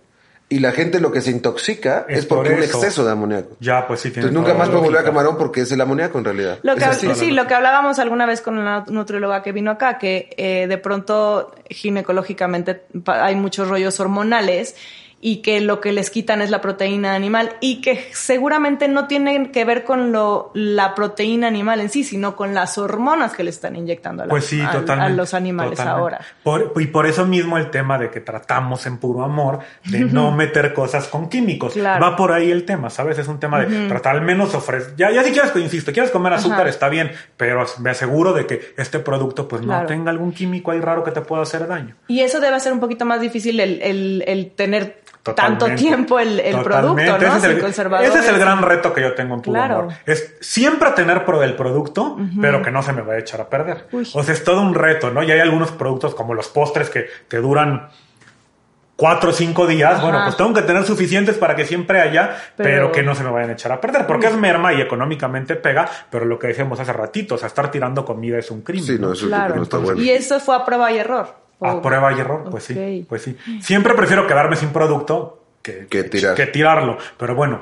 Y 0.48 0.58
la 0.58 0.72
gente 0.72 1.00
lo 1.00 1.10
que 1.10 1.20
se 1.20 1.30
intoxica 1.30 2.04
Es 2.08 2.20
es, 2.20 2.26
porque 2.26 2.50
por 2.50 2.58
un 2.58 2.62
eso. 2.64 2.78
exceso 2.78 3.04
de 3.04 3.12
amoníaco. 3.12 3.56
Ya, 3.60 3.86
pues 3.86 4.00
sí. 4.00 4.10
tiene 4.10 4.28
Entonces 4.28 4.48
nunca 4.48 4.58
más 4.58 4.68
puedo 4.68 4.82
volver 4.82 5.00
a 5.00 5.04
camarón 5.04 5.36
porque 5.38 5.62
es 5.62 5.72
el 5.72 5.80
amoníaco 5.80 6.18
en 6.18 6.24
realidad. 6.24 6.58
Lo 6.62 6.76
que, 6.76 6.84
sí, 7.14 7.30
lo 7.30 7.46
que 7.46 7.54
hablábamos 7.54 7.98
alguna 7.98 8.26
vez 8.26 8.40
con 8.40 8.58
una 8.58 8.84
nutrióloga 8.88 9.42
que 9.42 9.52
vino 9.52 9.70
acá, 9.70 9.98
que 9.98 10.30
eh, 10.36 10.66
de 10.68 10.78
pronto 10.78 11.54
ginecológicamente 11.70 12.82
hay 13.06 13.34
muchos 13.36 13.68
rollos 13.68 13.98
hormonales 14.00 14.76
y 15.26 15.36
que 15.38 15.62
lo 15.62 15.80
que 15.80 15.90
les 15.92 16.10
quitan 16.10 16.42
es 16.42 16.50
la 16.50 16.60
proteína 16.60 17.14
animal 17.14 17.56
y 17.62 17.80
que 17.80 18.10
seguramente 18.12 18.88
no 18.88 19.06
tienen 19.06 19.52
que 19.52 19.64
ver 19.64 19.82
con 19.84 20.12
lo, 20.12 20.50
la 20.52 20.94
proteína 20.94 21.46
animal 21.46 21.80
en 21.80 21.88
sí, 21.88 22.04
sino 22.04 22.36
con 22.36 22.52
las 22.52 22.76
hormonas 22.76 23.32
que 23.32 23.42
le 23.42 23.48
están 23.48 23.74
inyectando 23.74 24.22
a, 24.22 24.26
la- 24.26 24.30
Pues 24.30 24.44
sí, 24.44 24.60
a- 24.60 24.70
a 24.72 25.08
los 25.08 25.32
animales 25.32 25.78
totalmente. 25.78 25.98
ahora. 26.00 26.20
Por- 26.42 26.74
y 26.76 26.88
por 26.88 27.06
eso 27.06 27.24
mismo 27.24 27.56
el 27.56 27.70
tema 27.70 27.96
de 27.98 28.10
que 28.10 28.20
tratamos 28.20 28.84
en 28.84 28.98
puro 28.98 29.24
amor, 29.24 29.60
de 29.86 30.00
no 30.00 30.30
meter 30.30 30.74
cosas 30.74 31.08
con 31.08 31.30
químicos. 31.30 31.72
Claro. 31.72 32.04
Va 32.04 32.16
por 32.16 32.30
ahí 32.30 32.50
el 32.50 32.66
tema, 32.66 32.90
¿sabes? 32.90 33.18
Es 33.18 33.26
un 33.26 33.40
tema 33.40 33.64
de 33.64 33.88
tratar 33.88 34.16
al 34.16 34.22
menos 34.22 34.54
ofrecer. 34.54 34.94
Ya, 34.98 35.10
ya 35.10 35.22
si 35.24 35.32
quieres, 35.32 35.56
insisto, 35.56 35.90
quieres 35.92 36.10
comer 36.10 36.34
azúcar, 36.34 36.60
Ajá. 36.60 36.68
está 36.68 36.90
bien, 36.90 37.10
pero 37.38 37.64
me 37.80 37.88
aseguro 37.88 38.34
de 38.34 38.46
que 38.46 38.74
este 38.76 38.98
producto 38.98 39.48
pues 39.48 39.62
Claro. 39.62 39.82
no 39.84 39.88
tenga 39.88 40.10
algún 40.10 40.32
químico 40.32 40.70
ahí 40.70 40.80
raro 40.80 41.02
que 41.02 41.12
te 41.12 41.22
pueda 41.22 41.40
hacer 41.44 41.66
daño. 41.66 41.96
Y 42.08 42.20
eso 42.20 42.40
debe 42.40 42.60
ser 42.60 42.74
un 42.74 42.80
poquito 42.80 43.06
más 43.06 43.22
difícil 43.22 43.58
el, 43.60 43.80
el- 43.80 44.22
el 44.26 44.50
tener 44.50 45.02
Totalmente. 45.24 45.64
tanto 45.64 45.80
tiempo 45.82 46.20
el, 46.20 46.38
el 46.38 46.60
producto, 46.60 47.02
¿no? 47.02 47.16
Ese 47.16 47.36
es, 47.38 47.44
el, 47.44 47.58
ese 47.64 48.18
es 48.20 48.28
el 48.28 48.38
gran 48.38 48.60
reto 48.62 48.92
que 48.92 49.00
yo 49.00 49.14
tengo 49.14 49.34
en 49.34 49.40
Puro 49.40 49.54
Claro. 49.58 49.78
Amor. 49.80 49.94
Es 50.04 50.36
siempre 50.40 50.90
tener 50.90 51.24
pro 51.24 51.40
del 51.40 51.54
producto, 51.56 52.16
pero 52.40 52.60
que 52.62 52.70
no 52.70 52.82
se 52.82 52.92
me 52.92 53.00
vaya 53.00 53.14
a 53.14 53.20
echar 53.20 53.40
a 53.40 53.48
perder. 53.48 53.86
Uy. 53.90 54.06
O 54.14 54.22
sea, 54.22 54.34
es 54.34 54.44
todo 54.44 54.60
un 54.60 54.74
reto, 54.74 55.10
¿no? 55.10 55.22
Y 55.22 55.30
hay 55.32 55.40
algunos 55.40 55.72
productos 55.72 56.14
como 56.14 56.34
los 56.34 56.48
postres 56.48 56.90
que 56.90 57.06
te 57.26 57.38
duran 57.38 57.88
cuatro 58.96 59.30
o 59.30 59.32
cinco 59.32 59.66
días. 59.66 60.00
Bueno, 60.02 60.20
pues 60.24 60.36
tengo 60.36 60.52
que 60.52 60.62
tener 60.62 60.84
suficientes 60.84 61.36
para 61.36 61.56
que 61.56 61.64
siempre 61.64 62.00
haya, 62.00 62.36
pero, 62.56 62.68
Pero- 62.68 62.92
que 62.92 63.02
no 63.02 63.14
se 63.14 63.24
me 63.24 63.30
vayan 63.30 63.50
a 63.50 63.52
echar 63.54 63.72
a 63.72 63.80
perder. 63.80 64.06
Porque 64.06 64.26
es 64.26 64.36
merma 64.36 64.72
y 64.74 64.80
económicamente 64.80 65.56
pega, 65.56 65.88
pero 66.10 66.26
lo 66.26 66.38
que 66.38 66.48
decíamos 66.48 66.78
hace 66.80 66.92
ratito, 66.92 67.36
o 67.36 67.38
sea, 67.38 67.48
estar 67.48 67.70
tirando 67.70 68.04
comida 68.04 68.38
es 68.38 68.50
un 68.50 68.60
crimen. 68.60 68.84
Sí, 68.84 68.98
no, 69.00 69.12
eso 69.14 69.26
Claro. 69.26 69.56
no 69.56 69.62
está 69.62 69.78
bueno. 69.78 70.00
Y 70.00 70.10
eso 70.10 70.38
fue 70.38 70.54
a 70.54 70.64
prueba 70.64 70.92
y 70.92 70.98
error. 70.98 71.42
A 71.60 71.74
O- 71.74 71.82
prueba 71.82 72.12
y 72.12 72.20
error, 72.20 72.48
pues 72.50 72.64
sí, 72.64 73.06
pues 73.08 73.22
sí. 73.22 73.36
Siempre 73.60 73.94
prefiero 73.94 74.26
quedarme 74.26 74.56
sin 74.56 74.70
producto 74.70 75.42
que, 75.62 75.86
Que 75.86 76.04
tirar. 76.04 76.34
que 76.34 76.46
tirarlo. 76.46 76.98
Pero 77.16 77.34
bueno, 77.34 77.60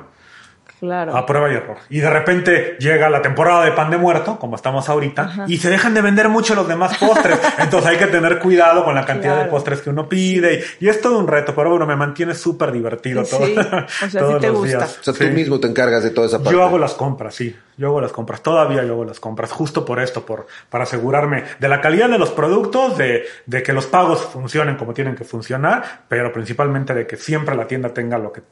Claro. 0.83 1.17
a 1.17 1.25
prueba 1.25 1.49
y 1.49 1.55
error. 1.55 1.77
Y 1.91 2.01
de 2.01 2.11
repente 2.11 2.77
llega 2.81 3.09
la 3.09 3.23
temporada 3.23 3.65
de 3.65 3.71
pan 3.71 3.89
de 3.89 3.99
muerto, 3.99 4.37
como 4.41 4.57
estamos 4.57 4.89
ahorita, 4.89 5.45
y 5.47 5.59
se 5.59 5.71
dejan 5.71 5.95
de 5.95 6.03
vender 6.03 6.29
mucho 6.29 6.57
los 6.57 6.67
demás 6.67 6.99
postres. 6.99 7.39
Entonces 7.59 7.89
hay 7.89 7.99
que 7.99 8.09
tener 8.09 8.41
cuidado 8.41 8.85
con 8.85 8.97
la 8.97 9.05
cantidad 9.05 9.45
de 9.45 9.49
postres 9.49 9.81
que 9.81 9.91
uno 9.91 10.09
pide. 10.09 10.65
Y, 10.81 10.87
y 10.87 10.89
es 10.89 11.01
todo 11.01 11.21
un 11.21 11.29
reto, 11.29 11.55
pero 11.55 11.71
bueno, 11.71 11.87
me 11.87 11.95
mantiene 11.95 12.35
súper 12.35 12.73
divertido 12.73 13.23
todo, 13.23 13.47
Sí, 13.47 13.55
o 13.57 13.63
sea, 13.63 13.87
sí 14.11 14.19
todos 14.19 14.41
te 14.41 14.49
los 14.49 14.57
gusta. 14.59 14.79
días. 14.79 14.99
O 15.01 15.03
sea, 15.05 15.15
Sí. 15.15 15.25
tú 15.29 15.31
mismo 15.33 15.61
te 15.61 15.69
encargas 15.69 16.03
de 16.03 16.11
toda 16.11 16.27
esa 16.27 16.39
parte. 16.39 16.53
Yo 16.53 16.65
hago 16.65 16.79
las 16.79 16.95
compras, 16.95 17.35
sí. 17.37 17.57
Yo 17.77 17.87
hago 17.87 18.01
las 18.01 18.11
compras. 18.11 18.43
Todavía 18.43 18.83
yo 18.83 18.95
hago 18.95 19.05
las 19.05 19.21
compras. 19.21 19.53
Justo 19.53 19.85
por 19.85 20.01
esto, 20.01 20.27
por, 20.27 20.49
para 20.69 20.83
asegurarme 20.83 21.45
de 21.61 21.69
la 21.69 21.81
calidad 21.81 22.09
de 22.09 22.19
los 22.19 22.31
productos, 22.31 22.99
de, 22.99 23.23
de 23.47 23.63
que 23.63 23.73
los 23.73 23.87
pagos 23.87 24.21
funcionen 24.23 24.75
como 24.77 24.93
tienen 24.93 25.15
que 25.15 25.23
funcionar, 25.23 26.03
pero 26.09 26.33
principalmente 26.33 26.93
de 26.93 27.07
que 27.07 27.17
siempre 27.17 27.55
la 27.55 27.69
tienda 27.69 27.91
tenga 27.91 28.19
Lo 28.19 28.33
que 28.33 28.43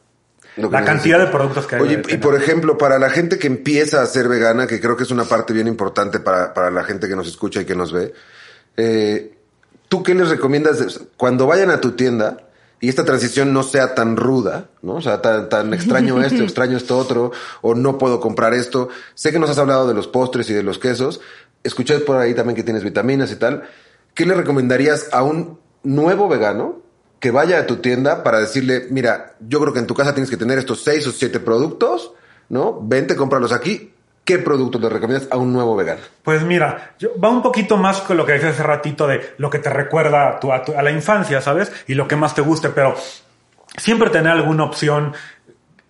la 0.56 0.84
cantidad 0.84 1.18
de 1.18 1.26
productos 1.26 1.66
que 1.66 1.76
hay. 1.76 1.82
Oye, 1.82 2.02
y 2.08 2.16
por 2.16 2.34
ejemplo, 2.34 2.76
para 2.76 2.98
la 2.98 3.10
gente 3.10 3.38
que 3.38 3.46
empieza 3.46 4.02
a 4.02 4.06
ser 4.06 4.28
vegana, 4.28 4.66
que 4.66 4.80
creo 4.80 4.96
que 4.96 5.04
es 5.04 5.10
una 5.10 5.24
parte 5.24 5.52
bien 5.52 5.68
importante 5.68 6.20
para, 6.20 6.52
para 6.54 6.70
la 6.70 6.84
gente 6.84 7.08
que 7.08 7.16
nos 7.16 7.28
escucha 7.28 7.60
y 7.60 7.64
que 7.64 7.74
nos 7.74 7.92
ve, 7.92 8.12
eh, 8.76 9.34
¿tú 9.88 10.02
qué 10.02 10.14
les 10.14 10.28
recomiendas 10.28 11.00
cuando 11.16 11.46
vayan 11.46 11.70
a 11.70 11.80
tu 11.80 11.92
tienda 11.92 12.48
y 12.80 12.88
esta 12.88 13.04
transición 13.04 13.52
no 13.52 13.62
sea 13.62 13.94
tan 13.94 14.16
ruda, 14.16 14.70
¿no? 14.82 14.94
O 14.94 15.00
sea, 15.02 15.20
tan, 15.20 15.48
tan 15.48 15.74
extraño 15.74 16.20
esto, 16.22 16.42
extraño 16.42 16.76
esto 16.76 16.96
otro, 16.96 17.32
o 17.60 17.74
no 17.74 17.98
puedo 17.98 18.20
comprar 18.20 18.54
esto. 18.54 18.88
Sé 19.14 19.32
que 19.32 19.38
nos 19.38 19.50
has 19.50 19.58
hablado 19.58 19.86
de 19.86 19.94
los 19.94 20.08
postres 20.08 20.48
y 20.50 20.54
de 20.54 20.62
los 20.62 20.78
quesos. 20.78 21.20
Escuché 21.62 21.98
por 21.98 22.16
ahí 22.16 22.34
también 22.34 22.56
que 22.56 22.62
tienes 22.62 22.82
vitaminas 22.82 23.30
y 23.32 23.36
tal. 23.36 23.64
¿Qué 24.14 24.24
le 24.24 24.34
recomendarías 24.34 25.10
a 25.12 25.22
un 25.22 25.58
nuevo 25.82 26.28
vegano 26.28 26.80
que 27.20 27.30
vaya 27.30 27.60
a 27.60 27.66
tu 27.66 27.76
tienda 27.76 28.22
para 28.24 28.40
decirle, 28.40 28.86
mira, 28.90 29.34
yo 29.40 29.60
creo 29.60 29.72
que 29.72 29.78
en 29.78 29.86
tu 29.86 29.94
casa 29.94 30.14
tienes 30.14 30.30
que 30.30 30.36
tener 30.38 30.58
estos 30.58 30.82
seis 30.82 31.06
o 31.06 31.12
siete 31.12 31.38
productos, 31.38 32.12
¿no? 32.48 32.78
Vente, 32.82 33.14
cómpralos 33.14 33.52
aquí. 33.52 33.92
¿Qué 34.24 34.38
productos 34.38 34.80
le 34.80 34.88
recomiendas 34.88 35.28
a 35.30 35.36
un 35.38 35.52
nuevo 35.52 35.74
vegano? 35.76 36.00
Pues 36.22 36.42
mira, 36.42 36.94
yo- 36.98 37.10
va 37.22 37.30
un 37.30 37.42
poquito 37.42 37.76
más 37.76 38.00
con 38.00 38.16
lo 38.16 38.24
que 38.26 38.32
decías 38.32 38.54
hace 38.54 38.62
ratito 38.62 39.06
de 39.06 39.34
lo 39.38 39.50
que 39.50 39.58
te 39.58 39.70
recuerda 39.70 40.28
a, 40.28 40.40
tu- 40.40 40.52
a 40.52 40.64
tu- 40.64 40.72
a 40.76 40.82
la 40.82 40.90
infancia, 40.90 41.40
¿sabes? 41.40 41.72
Y 41.88 41.94
lo 41.94 42.06
que 42.08 42.16
más 42.16 42.34
te 42.34 42.42
guste, 42.42 42.68
pero 42.70 42.94
siempre 43.76 44.10
tener 44.10 44.32
alguna 44.32 44.64
opción, 44.64 45.14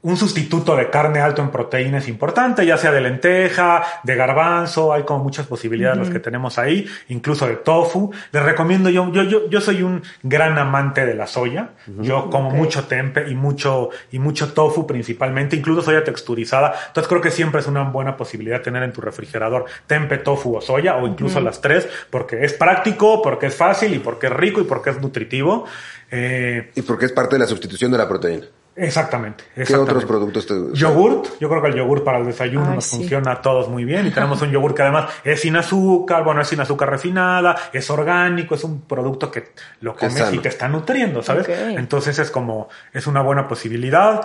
un 0.02 0.16
sustituto 0.16 0.76
de 0.76 0.88
carne 0.88 1.20
alto 1.20 1.42
en 1.42 1.50
proteína 1.50 1.98
es 1.98 2.08
importante, 2.08 2.64
ya 2.64 2.78
sea 2.78 2.90
de 2.90 3.02
lenteja, 3.02 3.82
de 4.02 4.14
garbanzo, 4.14 4.92
hay 4.92 5.02
como 5.02 5.22
muchas 5.22 5.46
posibilidades 5.46 5.98
las 5.98 6.10
que 6.10 6.20
tenemos 6.20 6.58
ahí, 6.58 6.86
incluso 7.08 7.46
de 7.46 7.56
tofu. 7.56 8.10
Les 8.32 8.42
recomiendo, 8.42 8.88
yo, 8.88 9.12
yo, 9.12 9.24
yo, 9.24 9.48
yo 9.50 9.60
soy 9.60 9.82
un 9.82 10.02
gran 10.22 10.58
amante 10.58 11.04
de 11.04 11.14
la 11.14 11.26
soya, 11.26 11.70
yo 12.00 12.30
como 12.30 12.50
mucho 12.50 12.84
tempe 12.84 13.28
y 13.28 13.34
mucho, 13.34 13.90
y 14.10 14.18
mucho 14.18 14.52
tofu 14.54 14.86
principalmente, 14.86 15.56
incluso 15.56 15.82
soya 15.82 16.02
texturizada, 16.02 16.74
entonces 16.88 17.08
creo 17.08 17.20
que 17.20 17.30
siempre 17.30 17.60
es 17.60 17.66
una 17.66 17.82
buena 17.82 18.16
posibilidad 18.16 18.62
tener 18.62 18.82
en 18.82 18.92
tu 18.92 19.02
refrigerador 19.02 19.66
tempe, 19.86 20.16
tofu 20.18 20.56
o 20.56 20.60
soya, 20.62 20.96
o 20.96 21.06
incluso 21.06 21.40
las 21.40 21.60
tres, 21.60 21.86
porque 22.08 22.44
es 22.44 22.54
práctico, 22.54 23.20
porque 23.20 23.46
es 23.46 23.54
fácil 23.54 23.92
y 23.94 23.98
porque 23.98 24.28
es 24.28 24.32
rico 24.32 24.60
y 24.60 24.64
porque 24.64 24.90
es 24.90 25.00
nutritivo. 25.00 25.66
Eh, 26.10 26.70
Y 26.74 26.82
porque 26.82 27.06
es 27.06 27.12
parte 27.12 27.36
de 27.36 27.40
la 27.40 27.46
sustitución 27.46 27.92
de 27.92 27.98
la 27.98 28.08
proteína. 28.08 28.46
Exactamente. 28.80 29.44
¿Qué 29.54 29.62
exactamente. 29.62 29.92
otros 29.92 30.04
productos 30.08 30.46
te 30.46 30.54
gustan? 30.54 30.74
Yogurt, 30.74 31.38
yo 31.38 31.48
creo 31.48 31.62
que 31.62 31.68
el 31.68 31.74
yogur 31.74 32.02
para 32.02 32.18
el 32.18 32.26
desayuno 32.26 32.66
Ay, 32.68 32.76
nos 32.76 32.84
sí. 32.84 32.96
funciona 32.96 33.32
a 33.32 33.42
todos 33.42 33.68
muy 33.68 33.84
bien 33.84 34.06
y 34.06 34.10
tenemos 34.10 34.40
un 34.40 34.50
yogur 34.50 34.74
que 34.74 34.82
además 34.82 35.10
es 35.22 35.40
sin 35.40 35.56
azúcar, 35.56 36.24
bueno, 36.24 36.40
es 36.40 36.48
sin 36.48 36.60
azúcar 36.60 36.88
refinada, 36.90 37.56
es 37.72 37.90
orgánico, 37.90 38.54
es 38.54 38.64
un 38.64 38.80
producto 38.82 39.30
que 39.30 39.52
lo 39.80 39.94
comes 39.94 40.32
y 40.32 40.38
te 40.38 40.48
está 40.48 40.68
nutriendo, 40.68 41.22
¿sabes? 41.22 41.48
Entonces 41.48 42.18
es 42.18 42.30
como, 42.30 42.68
es 42.92 43.06
una 43.06 43.20
buena 43.20 43.46
posibilidad. 43.46 44.22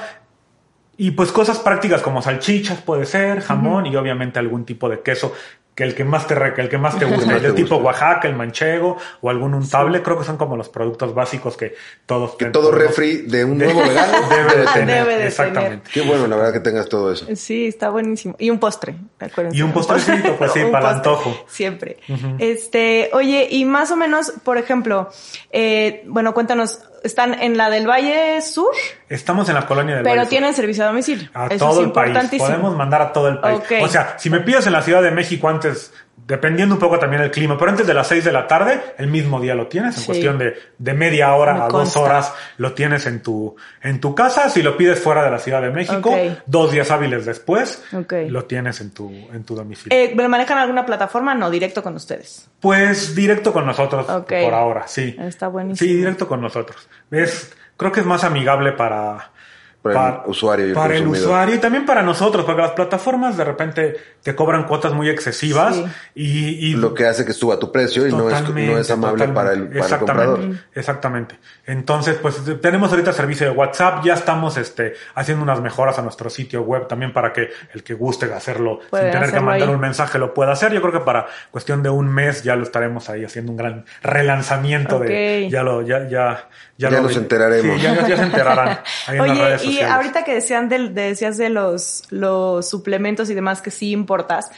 Y 0.97 1.11
pues 1.11 1.33
cosas 1.33 1.59
prácticas 1.59 2.01
como 2.01 2.21
salchichas 2.21 2.81
puede 2.81 3.05
ser, 3.05 3.41
jamón 3.41 3.85
y 3.85 3.95
obviamente 3.97 4.39
algún 4.39 4.63
tipo 4.63 4.87
de 4.87 5.01
queso 5.01 5.33
que 5.75 5.83
el 5.83 5.93
que 5.93 6.05
más 6.05 6.25
te 6.25 6.35
re- 6.35 6.53
que 6.53 6.61
el 6.61 6.69
que 6.69 6.77
más 6.77 6.97
te 6.97 7.03
guste, 7.03 7.25
más 7.25 7.35
el 7.35 7.41
de 7.43 7.51
tipo. 7.51 7.75
Oaxaca, 7.75 8.27
el 8.29 8.35
manchego 8.35 8.97
o 9.21 9.29
algún 9.29 9.53
untable, 9.53 10.01
creo 10.01 10.17
que 10.17 10.23
son 10.23 10.37
como 10.37 10.55
los 10.55 10.69
productos 10.69 11.13
básicos 11.13 11.57
que 11.57 11.75
todos 12.05 12.35
Que 12.35 12.45
todo 12.45 12.71
refri 12.71 13.23
de 13.23 13.43
un 13.43 13.57
nuevo 13.57 13.81
vegano 13.87 14.17
debe 14.29 14.55
de 14.61 14.67
tener, 14.67 15.05
Debe 15.05 15.17
de 15.19 15.27
exactamente. 15.27 15.89
Qué 15.93 16.01
bueno, 16.01 16.27
la 16.27 16.37
verdad, 16.37 16.53
que 16.53 16.59
tengas 16.61 16.87
todo 16.87 17.11
eso. 17.11 17.25
Sí, 17.35 17.67
está 17.67 17.89
buenísimo. 17.89 18.35
Y 18.39 18.49
un 18.49 18.57
postre, 18.59 18.95
acuérdense. 19.19 19.57
Y 19.57 19.61
un 19.61 19.73
postrecito, 19.73 20.35
pues 20.37 20.53
sí, 20.53 20.59
Un 20.63 20.71
para 20.71 20.91
el 20.91 21.01
postre, 21.01 21.11
antojo. 21.11 21.45
Siempre. 21.47 21.97
Este, 22.39 23.09
oye, 23.13 23.47
y 23.51 23.65
más 23.65 23.91
o 23.91 23.97
menos, 23.97 24.31
por 24.43 24.57
ejemplo, 24.57 25.09
eh, 25.51 26.03
bueno, 26.07 26.33
cuéntanos, 26.33 26.79
¿están 27.05 27.33
en 27.41 27.57
la 27.57 27.69
del 27.69 27.87
Valle 27.87 28.41
Sur? 28.41 28.73
Estamos 29.07 29.47
en 29.49 29.55
la 29.55 29.65
colonia 29.65 29.95
del 29.95 30.03
Pero 30.03 30.15
Valle 30.15 30.25
Sur. 30.25 30.29
tienen 30.29 30.53
servicio 30.53 30.83
a 30.83 30.87
domicilio. 30.87 31.29
A 31.33 31.47
Eso 31.47 31.65
todo 31.67 31.81
es 31.81 31.85
el 31.87 31.91
país. 31.91 32.17
Podemos 32.37 32.75
mandar 32.75 33.01
a 33.01 33.13
todo 33.13 33.27
el 33.29 33.39
país. 33.39 33.59
Ok. 33.59 33.71
O 33.83 33.87
sea, 33.87 34.15
si 34.17 34.29
me 34.29 34.39
pides 34.41 34.65
en 34.67 34.73
la 34.73 34.81
Ciudad 34.81 35.01
de 35.01 35.11
México 35.11 35.47
antes, 35.47 35.93
dependiendo 36.27 36.73
un 36.75 36.79
poco 36.79 36.97
también 36.97 37.21
del 37.21 37.31
clima, 37.31 37.57
pero 37.57 37.69
antes 37.71 37.85
de 37.85 37.93
las 37.93 38.07
6 38.07 38.23
de 38.25 38.31
la 38.31 38.47
tarde, 38.47 38.81
el 38.97 39.07
mismo 39.07 39.39
día 39.39 39.53
lo 39.53 39.67
tienes, 39.67 39.95
en 39.97 40.01
Sí. 40.01 40.05
cuestión 40.07 40.37
de, 40.39 40.55
de 40.77 40.93
media 40.93 41.33
hora 41.35 41.53
Me 41.53 41.59
a 41.61 41.67
dos 41.67 41.95
horas 41.97 42.33
lo 42.57 42.73
tienes 42.73 43.05
en 43.05 43.21
tu, 43.21 43.55
en 43.83 43.99
tu 44.01 44.15
casa. 44.15 44.49
Si 44.49 44.63
lo 44.63 44.75
pides 44.75 44.99
fuera 44.99 45.23
de 45.23 45.29
la 45.29 45.37
Ciudad 45.39 45.61
de 45.61 45.69
México, 45.69 46.15
dos 46.47 46.71
días 46.71 46.89
hábiles 46.89 47.25
después, 47.25 47.83
lo 48.29 48.45
tienes 48.45 48.81
en 48.81 48.91
tu, 48.91 49.09
en 49.11 49.43
tu 49.43 49.55
domicilio. 49.55 49.97
Eh, 49.97 50.13
¿pero 50.15 50.27
¿Manejan 50.27 50.57
alguna 50.57 50.85
plataforma? 50.85 51.35
No, 51.35 51.49
directo 51.51 51.83
con 51.83 51.95
ustedes. 51.95 52.49
Pues 52.59 53.13
directo 53.15 53.53
con 53.53 53.65
nosotros 53.65 54.05
por 54.05 54.53
ahora, 54.53 54.87
sí. 54.87 55.15
Está 55.19 55.47
buenísimo. 55.47 55.87
Sí, 55.87 55.95
directo 55.95 56.27
con 56.27 56.41
nosotros. 56.41 56.89
Es, 57.11 57.53
creo 57.77 57.91
que 57.91 57.99
es 57.99 58.05
más 58.05 58.23
amigable 58.23 58.71
para, 58.71 59.31
Para 59.93 60.23
el 60.23 60.29
usuario 60.31 60.65
y 60.65 60.69
el 60.69 60.75
para 60.75 60.93
el 60.95 61.03
consumidor. 61.03 61.27
usuario 61.29 61.55
y 61.55 61.57
también 61.59 61.85
para 61.85 62.01
nosotros, 62.01 62.43
porque 62.45 62.61
las 62.61 62.71
plataformas 62.71 63.37
de 63.37 63.43
repente 63.43 63.95
te 64.23 64.33
cobran 64.35 64.63
cuotas 64.65 64.93
muy 64.93 65.09
excesivas 65.09 65.75
Sí. 65.75 65.85
y, 66.15 66.71
y 66.71 66.73
Lo 66.75 66.93
que 66.93 67.05
hace 67.05 67.25
que 67.25 67.33
suba 67.33 67.59
tu 67.59 67.71
precio 67.71 68.07
y 68.07 68.11
no 68.11 68.29
es, 68.29 68.35
Totalmente, 68.37 68.71
no 68.73 68.79
es 68.79 68.89
amable 68.91 69.27
para 69.27 69.53
el, 69.53 69.63
para 69.67 69.71
el 69.75 69.77
exactamente, 69.77 70.25
comprador. 70.31 70.55
Exactamente. 70.73 71.39
Entonces, 71.67 72.17
pues 72.21 72.41
tenemos 72.61 72.91
ahorita 72.91 73.13
servicio 73.13 73.47
de 73.47 73.53
WhatsApp, 73.53 74.03
ya 74.03 74.13
estamos 74.15 74.57
este, 74.57 74.93
haciendo 75.13 75.43
unas 75.43 75.61
mejoras 75.61 75.99
a 75.99 76.01
nuestro 76.01 76.29
sitio 76.29 76.61
web 76.63 76.87
también 76.87 77.13
para 77.13 77.31
que 77.33 77.49
el 77.73 77.83
que 77.83 77.93
guste 77.93 78.31
hacerlo 78.33 78.79
Puede 78.89 79.03
sin 79.03 79.11
tener 79.11 79.31
que 79.31 79.39
mandar 79.39 79.67
ahí. 79.69 79.73
un 79.75 79.81
mensaje 79.81 80.17
lo 80.17 80.33
pueda 80.33 80.51
hacer. 80.53 80.71
Yo 80.73 80.81
creo 80.81 80.93
que 80.93 80.99
para 81.01 81.27
cuestión 81.51 81.83
de 81.83 81.89
un 81.89 82.07
mes 82.13 82.43
ya 82.43 82.55
lo 82.55 82.63
estaremos 82.63 83.09
ahí 83.09 83.23
haciendo 83.23 83.51
un 83.51 83.57
gran 83.57 83.85
relanzamiento 84.01 84.99
de 84.99 85.45
Ok. 85.45 85.51
ya 85.51 85.63
lo, 85.63 85.81
ya, 85.81 86.07
ya, 86.07 86.49
Ya 86.77 86.89
lo- 86.89 87.01
nos 87.01 87.15
enteraremos. 87.15 87.77
Sí, 87.77 87.81
ya, 87.83 87.95
ya- 87.95 88.07
ya 88.07 88.17
se 88.17 88.23
enterarán 88.23 88.79
ahí 89.07 89.17
en 89.17 89.27
las 89.27 89.29
Oye, 89.31 89.43
redes 89.45 89.63
y 89.65 89.79
ahorita 89.81 90.23
que 90.23 90.33
decían 90.33 90.67
de, 90.69 90.89
decías 90.89 91.37
de 91.37 91.49
los, 91.49 92.03
los 92.09 92.67
suplementos 92.69 93.29
y 93.29 93.33
demás 93.33 93.61
que 93.61 93.71
sí 93.71 93.91
importas, 93.91 94.51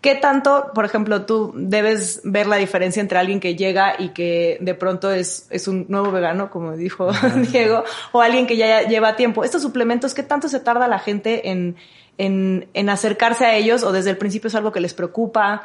¿qué 0.00 0.14
tanto, 0.14 0.70
por 0.74 0.84
ejemplo, 0.84 1.22
tú 1.26 1.52
debes 1.56 2.20
ver 2.24 2.46
la 2.46 2.56
diferencia 2.56 3.00
entre 3.00 3.18
alguien 3.18 3.40
que 3.40 3.56
llega 3.56 3.94
y 3.98 4.10
que 4.10 4.58
de 4.60 4.74
pronto 4.74 5.10
es, 5.12 5.46
es 5.50 5.66
un 5.66 5.86
nuevo 5.88 6.12
vegano, 6.12 6.50
como 6.50 6.76
dijo 6.76 7.10
Diego, 7.50 7.82
o 8.12 8.20
alguien 8.20 8.46
que 8.46 8.56
ya 8.56 8.82
lleva 8.82 9.16
tiempo? 9.16 9.42
Estos 9.44 9.62
suplementos, 9.62 10.14
¿qué 10.14 10.22
tanto 10.22 10.48
se 10.48 10.60
tarda 10.60 10.86
la 10.88 10.98
gente 10.98 11.50
en, 11.50 11.74
en, 12.18 12.68
en 12.74 12.88
acercarse 12.90 13.46
a 13.46 13.56
ellos 13.56 13.82
o 13.82 13.90
desde 13.92 14.10
el 14.10 14.16
principio 14.18 14.48
es 14.48 14.54
algo 14.54 14.70
que 14.72 14.80
les 14.80 14.94
preocupa? 14.94 15.62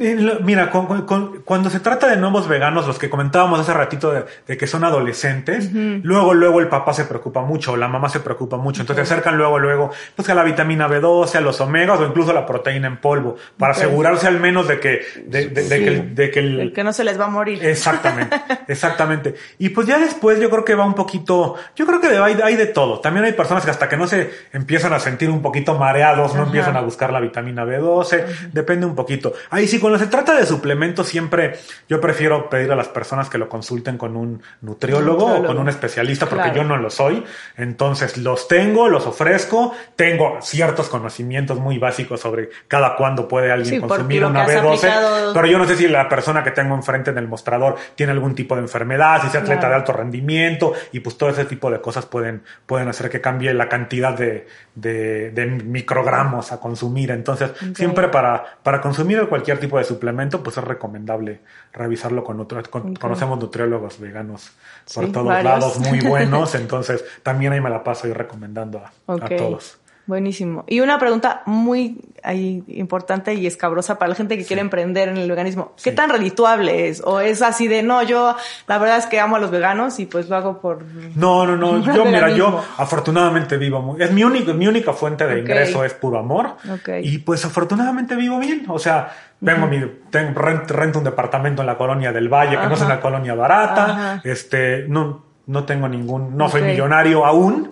Eh, 0.00 0.38
Mira, 0.42 0.70
con- 0.70 0.86
con- 0.86 1.02
con- 1.06 1.42
cuando 1.44 1.70
se 1.70 1.80
trata 1.80 2.06
de 2.08 2.16
nuevos 2.16 2.48
veganos, 2.48 2.86
los 2.86 2.98
que 2.98 3.08
comentábamos 3.10 3.60
hace 3.60 3.72
ratito 3.72 4.10
de, 4.12 4.24
de 4.46 4.56
que 4.56 4.66
son 4.66 4.84
adolescentes, 4.84 5.70
luego, 5.72 6.34
luego 6.34 6.60
el 6.60 6.68
papá 6.68 6.92
se 6.92 7.04
preocupa 7.04 7.42
mucho, 7.42 7.72
o 7.72 7.76
la 7.76 7.88
mamá 7.88 8.08
se 8.08 8.20
preocupa 8.20 8.56
mucho, 8.56 8.80
entonces 8.82 9.06
se 9.08 9.14
acercan 9.14 9.36
luego, 9.36 9.58
luego, 9.58 9.90
pues 10.16 10.28
a 10.28 10.34
la 10.34 10.42
vitamina 10.44 10.88
B12, 10.88 11.36
a 11.36 11.40
los 11.40 11.60
omegas 11.60 12.00
o 12.00 12.06
incluso 12.06 12.30
a 12.30 12.34
la 12.34 12.46
proteína 12.46 12.86
en 12.88 12.96
polvo, 12.98 13.36
para 13.58 13.72
asegurarse 13.72 14.26
al 14.26 14.40
menos 14.40 14.68
de 14.68 14.80
que, 14.80 15.00
de, 15.26 15.48
de- 15.48 15.62
de 15.62 15.62
Sí. 15.78 15.84
que, 15.84 15.88
el- 15.88 16.14
de 16.14 16.30
que 16.30 16.38
el, 16.40 16.60
El 16.60 16.72
que 16.72 16.84
no 16.84 16.92
se 16.92 17.04
les 17.04 17.18
va 17.18 17.24
a 17.26 17.28
morir. 17.28 17.64
Exactamente, 17.64 18.36
exactamente. 18.68 19.34
Y 19.58 19.70
pues 19.70 19.86
ya 19.86 19.98
después 19.98 20.40
yo 20.40 20.50
creo 20.50 20.64
que 20.64 20.74
va 20.74 20.84
un 20.84 20.94
poquito, 20.94 21.54
yo 21.76 21.86
creo 21.86 22.00
que 22.00 22.08
de- 22.08 22.18
hay, 22.18 22.36
hay 22.42 22.56
de 22.56 22.66
todo. 22.66 23.00
También 23.00 23.24
hay 23.24 23.32
personas 23.32 23.64
que 23.64 23.70
hasta 23.70 23.88
que 23.88 23.96
no 23.96 24.06
se 24.06 24.30
empiezan 24.52 24.92
a 24.92 24.98
sentir 24.98 25.30
un 25.30 25.42
poquito 25.42 25.78
mareados, 25.78 26.32
no 26.34 26.40
Ajá. 26.40 26.46
empiezan 26.46 26.76
a 26.76 26.80
buscar 26.80 27.12
la 27.12 27.20
vitamina 27.20 27.64
B12, 27.64 28.50
depende 28.52 28.86
un 28.86 28.94
poquito. 28.94 29.32
Ahí 29.50 29.66
sí, 29.66 29.78
cuando 29.84 29.98
se 29.98 30.06
trata 30.06 30.34
de 30.34 30.46
suplementos 30.46 31.06
siempre 31.08 31.58
yo 31.88 32.00
prefiero 32.00 32.48
pedir 32.48 32.72
a 32.72 32.74
las 32.76 32.88
personas 32.88 33.28
que 33.28 33.36
lo 33.38 33.48
consulten 33.48 33.98
con 33.98 34.16
un 34.16 34.42
nutriólogo, 34.62 35.26
o 35.36 35.44
con 35.44 35.58
un 35.58 35.68
especialista 35.68 36.26
porque 36.26 36.44
Claro. 36.50 36.56
yo 36.62 36.64
no 36.64 36.76
lo 36.78 36.88
soy. 36.90 37.22
Entonces 37.56 38.16
los 38.16 38.48
tengo, 38.48 38.88
los 38.88 39.06
ofrezco, 39.06 39.74
tengo 39.96 40.38
ciertos 40.40 40.88
conocimientos 40.88 41.58
muy 41.58 41.78
básicos 41.78 42.20
sobre 42.20 42.50
cada 42.68 42.96
cuándo 42.96 43.28
puede 43.28 43.52
alguien 43.52 43.74
Sí, 43.76 43.80
consumir 43.80 44.24
una 44.24 44.42
has 44.44 44.48
B12, 44.50 44.76
aplicado. 44.76 45.32
pero 45.34 45.46
yo 45.46 45.58
no 45.58 45.66
sé 45.66 45.76
si 45.76 45.88
la 45.88 46.08
persona 46.08 46.42
que 46.42 46.50
tengo 46.50 46.74
enfrente 46.74 47.10
en 47.10 47.18
el 47.18 47.28
mostrador 47.28 47.76
tiene 47.94 48.12
algún 48.12 48.34
tipo 48.34 48.54
de 48.54 48.62
enfermedad, 48.62 49.20
si 49.20 49.26
es 49.28 49.34
atleta 49.34 49.60
Claro. 49.60 49.68
de 49.68 49.74
alto 49.76 49.92
rendimiento, 49.92 50.72
y 50.92 51.00
pues 51.00 51.18
todo 51.18 51.30
ese 51.30 51.44
tipo 51.44 51.70
de 51.70 51.80
cosas 51.80 52.06
pueden, 52.06 52.42
pueden 52.66 52.88
hacer 52.88 53.10
que 53.10 53.20
cambie 53.20 53.52
la 53.54 53.68
cantidad 53.68 54.16
de, 54.16 54.46
de, 54.74 55.30
de 55.30 55.46
microgramos 55.46 56.52
a 56.52 56.58
consumir. 56.60 57.10
Entonces, 57.10 57.50
siempre 57.74 58.08
para, 58.08 58.42
para 58.62 58.80
consumir 58.80 59.26
cualquier 59.28 59.58
tipo 59.58 59.73
de 59.78 59.84
suplemento, 59.84 60.42
pues 60.42 60.56
es 60.58 60.64
recomendable 60.64 61.40
revisarlo 61.72 62.22
con 62.24 62.40
otros. 62.40 62.68
Con. 62.68 62.94
Conocemos 62.96 63.38
nutriólogos 63.38 63.98
veganos 64.00 64.52
por 64.94 65.06
Sí, 65.06 65.12
todos 65.12 65.26
varios. 65.26 65.44
lados 65.44 65.78
muy 65.80 66.00
buenos, 66.06 66.54
entonces 66.54 67.04
también 67.22 67.52
ahí 67.52 67.60
me 67.60 67.70
la 67.70 67.82
paso 67.84 68.06
ahí 68.06 68.12
recomendando 68.12 68.78
a, 69.06 69.12
a 69.14 69.28
todos. 69.36 69.78
Buenísimo. 70.06 70.64
Y 70.66 70.80
una 70.80 70.98
pregunta 70.98 71.42
muy 71.46 71.98
ahí, 72.22 72.62
importante 72.68 73.34
y 73.34 73.46
escabrosa 73.46 73.98
para 73.98 74.10
la 74.10 74.14
gente 74.14 74.36
que 74.36 74.44
quiere 74.44 74.60
emprender 74.60 75.08
en 75.08 75.16
el 75.16 75.28
veganismo. 75.30 75.72
¿Qué 75.82 75.90
Sí. 75.90 75.96
tan 75.96 76.10
redituable 76.10 76.88
es? 76.88 77.02
¿O 77.04 77.20
es 77.20 77.40
así 77.42 77.68
de, 77.68 77.82
no, 77.82 78.02
yo 78.02 78.36
la 78.66 78.78
verdad 78.78 78.98
es 78.98 79.06
que 79.06 79.18
amo 79.20 79.36
a 79.36 79.38
los 79.38 79.50
veganos 79.50 79.98
y 80.00 80.06
pues 80.06 80.28
lo 80.28 80.36
hago 80.36 80.60
por... 80.60 80.84
No, 81.16 81.46
no, 81.46 81.56
no. 81.56 81.82
Yo, 81.94 82.04
mira, 82.04 82.30
yo 82.30 82.62
afortunadamente 82.76 83.56
vivo 83.56 83.80
muy. 83.80 84.02
Es 84.02 84.10
mi 84.12 84.24
único, 84.24 84.52
mi 84.54 84.66
única 84.66 84.92
fuente 84.92 85.26
de 85.26 85.40
ingreso 85.40 85.84
es 85.84 85.94
puro 85.94 86.18
amor. 86.18 86.56
Ok. 86.70 86.88
Y 87.02 87.18
pues 87.18 87.44
afortunadamente 87.44 88.14
vivo 88.14 88.38
bien. 88.38 88.64
O 88.68 88.78
sea, 88.78 89.10
vengo 89.40 89.66
mi, 89.66 89.80
tengo, 90.10 90.38
rent- 90.40 90.66
rento 90.68 90.98
un 90.98 91.04
departamento 91.04 91.62
en 91.62 91.66
la 91.66 91.76
colonia 91.76 92.12
del 92.12 92.28
Valle, 92.28 92.58
que 92.58 92.66
no 92.66 92.74
es 92.74 92.80
una 92.82 93.00
colonia 93.00 93.34
barata. 93.34 93.84
Ajá. 93.84 94.20
Este, 94.24 94.86
no, 94.88 95.24
no 95.46 95.64
tengo 95.64 95.88
ningún, 95.88 96.36
no 96.36 96.48
soy 96.48 96.62
millonario 96.62 97.24
aún. 97.26 97.70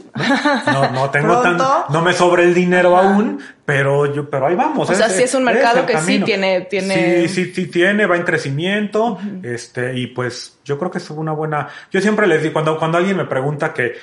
No, 0.66 0.90
no 0.90 1.10
tengo 1.10 1.40
tan, 1.40 1.56
no 1.56 2.02
me 2.02 2.12
sobra 2.12 2.42
el 2.42 2.52
dinero 2.52 2.96
Ajá. 2.98 3.14
aún, 3.14 3.40
pero 3.64 4.12
yo, 4.12 4.28
pero 4.28 4.46
ahí 4.48 4.54
vamos. 4.54 4.90
O 4.90 4.94
sea, 4.94 5.08
sí 5.08 5.22
es 5.22 5.34
un 5.34 5.44
mercado 5.44 5.86
que 5.86 5.96
sí 5.98 6.20
tiene- 6.20 6.62
tiene- 6.62 7.26
Sí, 7.28 7.44
sí, 7.46 7.52
sí 7.54 7.66
tiene, 7.68 8.06
va 8.06 8.16
en 8.16 8.24
crecimiento, 8.24 9.18
este, 9.42 9.98
y 9.98 10.08
pues 10.08 10.58
yo 10.64 10.78
creo 10.78 10.90
que 10.90 10.98
es 10.98 11.08
una 11.10 11.32
buena, 11.32 11.68
yo 11.90 12.00
siempre 12.00 12.26
les 12.26 12.42
digo, 12.42 12.52
cuando, 12.52 12.78
cuando 12.78 12.98
alguien 12.98 13.16
me 13.16 13.24
pregunta 13.24 13.72
que, 13.72 13.94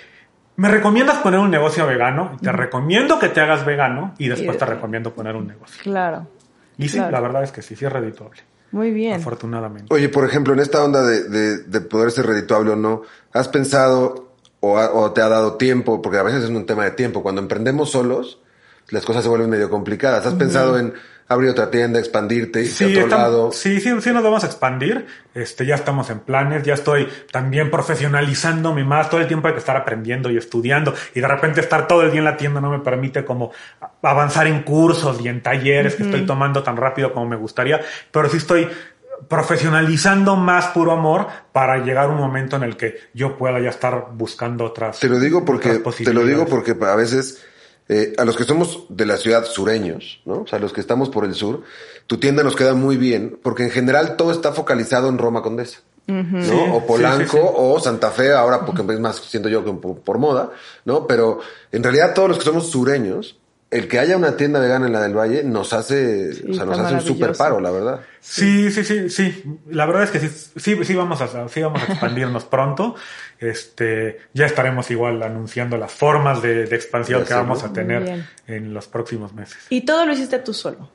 ¿me 0.55 0.67
recomiendas 0.69 1.17
poner 1.19 1.39
un 1.39 1.51
negocio 1.51 1.85
vegano? 1.85 2.37
Te 2.41 2.51
recomiendo 2.51 3.19
que 3.19 3.29
te 3.29 3.39
hagas 3.39 3.65
vegano 3.65 4.13
y 4.17 4.29
después 4.29 4.57
te 4.57 4.65
recomiendo 4.65 5.13
poner 5.13 5.35
un 5.35 5.45
negocio. 5.47 5.81
Claro. 5.83 6.27
Y 6.77 6.89
sí, 6.89 6.97
Claro. 6.97 7.11
la 7.11 7.19
verdad 7.19 7.43
es 7.43 7.51
que 7.51 7.61
sí, 7.61 7.75
sí 7.75 7.85
es 7.85 7.91
redituable, 7.93 8.41
Muy 8.71 8.91
bien. 8.91 9.13
afortunadamente. 9.19 9.93
Oye, 9.93 10.09
por 10.09 10.25
ejemplo, 10.25 10.53
en 10.53 10.59
esta 10.59 10.83
onda 10.83 11.01
de, 11.03 11.23
de, 11.29 11.57
de 11.59 11.81
poder 11.81 12.11
ser 12.11 12.25
redituable 12.27 12.71
o 12.71 12.75
no, 12.75 13.01
¿has 13.33 13.47
pensado 13.47 14.29
o, 14.59 14.77
ha- 14.77 14.91
o 14.93 15.11
te 15.11 15.21
ha 15.21 15.29
dado 15.29 15.55
tiempo? 15.55 16.01
Porque 16.01 16.17
a 16.19 16.23
veces 16.23 16.43
es 16.43 16.49
un 16.49 16.65
tema 16.65 16.83
de 16.85 16.91
tiempo. 16.91 17.23
Cuando 17.23 17.41
emprendemos 17.41 17.91
solos, 17.91 18.39
las 18.89 19.05
cosas 19.05 19.23
se 19.23 19.29
vuelven 19.29 19.49
medio 19.49 19.69
complicadas. 19.69 20.25
¿Has 20.25 20.33
pensado 20.35 20.77
en 20.77 20.93
abrir 21.31 21.51
otra 21.51 21.69
tienda, 21.69 21.99
expandirte, 21.99 22.61
irte 22.63 22.83
a 22.83 22.87
otro 22.87 23.01
estamos- 23.01 23.23
lado? 23.23 23.51
sí, 23.51 23.79
sí, 23.79 23.89
sí 24.01 24.11
nos 24.11 24.23
vamos 24.23 24.43
a 24.43 24.47
expandir. 24.47 25.05
Este, 25.35 25.63
ya 25.65 25.75
estamos 25.75 26.09
en 26.09 26.19
planes, 26.21 26.63
ya 26.63 26.73
estoy 26.73 27.07
también 27.31 27.69
profesionalizándome 27.71 28.83
más. 28.83 29.09
Todo 29.11 29.21
el 29.21 29.27
tiempo 29.27 29.47
hay 29.47 29.53
que 29.53 29.59
estar 29.59 29.77
aprendiendo 29.77 30.31
y 30.31 30.37
estudiando. 30.37 30.93
Y 31.13 31.21
de 31.21 31.27
repente 31.27 31.61
estar 31.61 31.87
todo 31.87 32.01
el 32.01 32.09
día 32.11 32.19
en 32.19 32.25
la 32.25 32.35
tienda 32.35 32.59
no 32.59 32.71
me 32.71 32.79
permite 32.79 33.23
como 33.23 33.51
avanzar 34.01 34.47
en 34.47 34.63
cursos 34.63 35.21
y 35.21 35.27
en 35.27 35.41
talleres 35.41 35.95
que 35.95 36.03
estoy 36.03 36.25
tomando 36.25 36.63
tan 36.63 36.75
rápido 36.77 37.13
como 37.13 37.27
me 37.27 37.35
gustaría. 37.35 37.79
Pero 38.11 38.27
sí 38.27 38.37
estoy 38.37 38.67
profesionalizando 39.27 40.35
más 40.35 40.67
puro 40.67 40.91
amor 40.91 41.27
para 41.51 41.77
llegar 41.77 42.05
a 42.05 42.07
un 42.09 42.17
momento 42.17 42.55
en 42.55 42.63
el 42.63 42.75
que 42.77 42.95
yo 43.13 43.37
pueda 43.37 43.59
ya 43.59 43.69
estar 43.69 44.07
buscando 44.13 44.65
otras. 44.65 44.99
Te 44.99 45.09
lo 45.09 45.19
digo 45.19 45.45
porque, 45.45 45.79
te 46.03 46.13
lo 46.13 46.25
digo 46.25 46.45
porque 46.45 46.75
a 46.81 46.95
veces, 46.95 47.45
eh, 47.89 48.13
a 48.19 48.23
los 48.23 48.37
que 48.37 48.43
somos 48.43 48.83
de 48.89 49.07
la 49.07 49.17
ciudad 49.17 49.45
sureños, 49.45 50.21
¿no? 50.23 50.41
O 50.41 50.47
sea, 50.47 50.59
los 50.59 50.71
que 50.71 50.79
estamos 50.79 51.09
por 51.09 51.25
el 51.25 51.33
sur, 51.33 51.63
tu 52.05 52.17
tienda 52.17 52.43
nos 52.43 52.55
queda 52.55 52.75
muy 52.75 52.97
bien, 52.97 53.39
porque 53.41 53.63
en 53.63 53.71
general 53.71 54.15
todo 54.15 54.31
está 54.31 54.53
focalizado 54.53 55.09
en 55.09 55.17
Roma 55.17 55.41
Condesa. 55.41 55.79
¿no? 56.05 56.43
Sí, 56.43 56.51
o 56.51 56.79
sí, 56.79 56.85
Polanco 56.87 57.31
sí, 57.31 57.37
sí. 57.37 57.53
o 57.55 57.79
Santa 57.79 58.11
Fe, 58.11 58.31
ahora 58.31 58.63
porque 58.63 58.83
es 58.93 58.99
más, 58.99 59.15
siento 59.17 59.49
yo 59.49 59.65
que 59.65 59.73
por, 59.73 59.99
por 60.01 60.19
moda, 60.19 60.51
¿no? 60.85 61.07
Pero 61.07 61.39
en 61.71 61.81
realidad 61.81 62.13
todos 62.13 62.29
los 62.29 62.37
que 62.37 62.45
somos 62.45 62.69
sureños, 62.69 63.38
el 63.71 63.87
que 63.87 63.99
haya 63.99 64.17
una 64.17 64.35
tienda 64.35 64.59
vegana 64.59 64.87
en 64.87 64.93
la 64.93 65.01
del 65.01 65.15
Valle 65.15 65.43
nos 65.43 65.73
hace, 65.73 66.33
Sí, 66.33 66.43
o 66.49 66.53
sea, 66.53 66.65
nos 66.65 66.79
hace 66.79 66.95
un 66.95 67.01
super 67.01 67.33
paro, 67.35 67.59
la 67.59 67.69
verdad. 67.69 68.01
Sí, 68.19 68.71
sí, 68.71 68.83
sí, 68.83 69.09
sí. 69.09 69.43
La 69.69 69.85
verdad 69.85 70.03
es 70.03 70.11
que 70.11 70.19
sí, 70.19 70.29
sí, 70.55 70.83
sí 70.83 70.95
vamos 70.95 71.21
a, 71.21 71.47
sí 71.47 71.61
vamos 71.61 71.81
a 71.81 71.85
expandirnos 71.85 72.45
pronto. 72.45 72.95
Este, 73.39 74.19
ya 74.33 74.47
estaremos 74.47 74.89
igual 74.89 75.21
anunciando 75.21 75.77
las 75.77 75.91
formas 75.91 76.41
de, 76.41 76.65
de 76.65 76.75
expansión 76.75 77.21
Ya 77.21 77.27
que 77.27 77.33
vamos 77.35 77.63
¿no? 77.63 77.69
a 77.69 77.73
tener 77.73 78.25
en 78.47 78.73
los 78.73 78.87
próximos 78.87 79.33
meses. 79.33 79.57
Y 79.69 79.81
todo 79.81 80.05
lo 80.05 80.13
hiciste 80.13 80.39
tú 80.39 80.53
solo. 80.53 80.89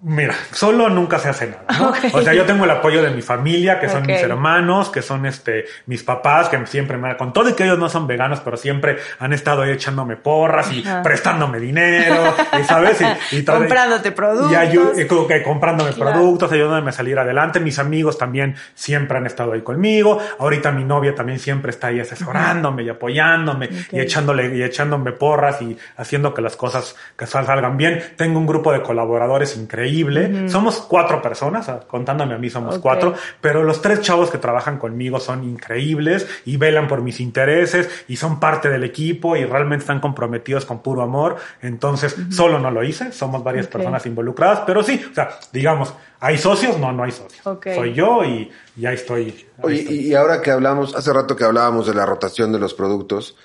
Mira, 0.00 0.32
solo 0.52 0.88
nunca 0.88 1.18
se 1.18 1.28
hace 1.28 1.48
nada, 1.48 1.64
¿no? 1.78 1.92
O 2.18 2.22
sea, 2.22 2.32
yo 2.32 2.44
tengo 2.44 2.64
el 2.64 2.70
apoyo 2.70 3.02
de 3.02 3.10
mi 3.10 3.20
familia, 3.20 3.80
que 3.80 3.88
son 3.88 4.06
mis 4.06 4.20
hermanos, 4.22 4.90
que 4.90 5.02
son 5.02 5.26
este 5.26 5.64
mis 5.86 6.04
papás, 6.04 6.48
que 6.48 6.64
siempre 6.66 6.96
me 6.96 7.16
con 7.16 7.32
todo 7.32 7.48
y 7.48 7.54
que 7.54 7.64
ellos 7.64 7.78
no 7.80 7.88
son 7.88 8.06
veganos, 8.06 8.38
pero 8.40 8.56
siempre 8.56 8.98
han 9.18 9.32
estado 9.32 9.62
ahí 9.62 9.72
echándome 9.72 10.14
porras 10.16 10.70
y 10.72 10.86
Ajá. 10.86 11.02
prestándome 11.02 11.58
dinero, 11.58 12.32
y 12.60 12.62
sabes, 12.64 13.00
y, 13.32 13.36
y 13.38 13.44
Comprándote 13.44 14.12
productos. 14.12 14.52
y 14.52 14.54
ayu- 14.54 15.02
y 15.02 15.06
como 15.08 15.26
que 15.26 15.42
comprándome 15.42 15.90
Claro. 15.92 16.12
productos, 16.12 16.52
ayudándome 16.52 16.90
a 16.90 16.92
salir 16.92 17.18
adelante. 17.18 17.58
Mis 17.58 17.78
amigos 17.80 18.18
también 18.18 18.54
siempre 18.74 19.18
han 19.18 19.26
estado 19.26 19.52
ahí 19.52 19.62
conmigo. 19.62 20.20
Ahorita 20.38 20.70
mi 20.70 20.84
novia 20.84 21.14
también 21.14 21.40
siempre 21.40 21.70
está 21.70 21.88
ahí 21.88 21.98
asesorándome 21.98 22.84
y 22.84 22.88
apoyándome 22.88 23.68
y 23.90 23.98
echándole 24.00 24.54
y 24.56 24.62
echándome 24.62 25.10
porras 25.12 25.60
y 25.60 25.76
haciendo 25.96 26.34
que 26.34 26.42
las 26.42 26.54
cosas 26.56 26.94
que 27.16 27.26
sal- 27.26 27.46
salgan 27.46 27.76
bien. 27.76 28.00
Tengo 28.16 28.38
un 28.38 28.46
grupo 28.46 28.70
de 28.72 28.80
colaboradores 28.82 29.56
increíble. 29.88 30.48
Somos 30.48 30.80
cuatro 30.80 31.20
personas, 31.22 31.68
ah, 31.68 31.80
contándome 31.86 32.34
a 32.34 32.38
mí 32.38 32.50
somos 32.50 32.78
cuatro, 32.78 33.14
pero 33.40 33.62
los 33.62 33.80
tres 33.80 34.00
chavos 34.00 34.30
que 34.30 34.38
trabajan 34.38 34.78
conmigo 34.78 35.20
son 35.20 35.44
increíbles 35.44 36.26
y 36.44 36.56
velan 36.56 36.88
por 36.88 37.02
mis 37.02 37.20
intereses 37.20 37.88
y 38.08 38.16
son 38.16 38.40
parte 38.40 38.68
del 38.68 38.84
equipo 38.84 39.36
y 39.36 39.44
realmente 39.44 39.82
están 39.82 40.00
comprometidos 40.00 40.64
con 40.64 40.82
puro 40.82 41.02
amor. 41.02 41.36
Entonces, 41.62 42.16
solo 42.30 42.58
no 42.58 42.70
lo 42.70 42.84
hice, 42.84 43.12
somos 43.12 43.42
varias 43.42 43.66
personas 43.66 44.04
involucradas, 44.06 44.60
pero 44.66 44.82
sí, 44.82 45.00
o 45.10 45.14
sea, 45.14 45.38
digamos, 45.52 45.94
¿hay 46.20 46.38
socios? 46.38 46.78
No, 46.78 46.92
no 46.92 47.04
hay 47.04 47.12
socios. 47.12 47.42
Soy 47.42 47.94
yo 47.94 48.24
y 48.24 48.50
ya 48.76 48.92
estoy. 48.92 49.24
ahí 49.24 49.46
Oye, 49.62 49.80
estoy. 49.80 49.96
y, 49.96 50.08
y 50.08 50.14
ahora 50.14 50.42
que 50.42 50.50
hablamos, 50.50 50.94
hace 50.94 51.12
rato 51.12 51.36
que 51.36 51.44
hablábamos 51.44 51.86
de 51.86 51.94
la 51.94 52.06
rotación 52.06 52.52
de 52.52 52.58
los 52.58 52.74
productos, 52.74 53.36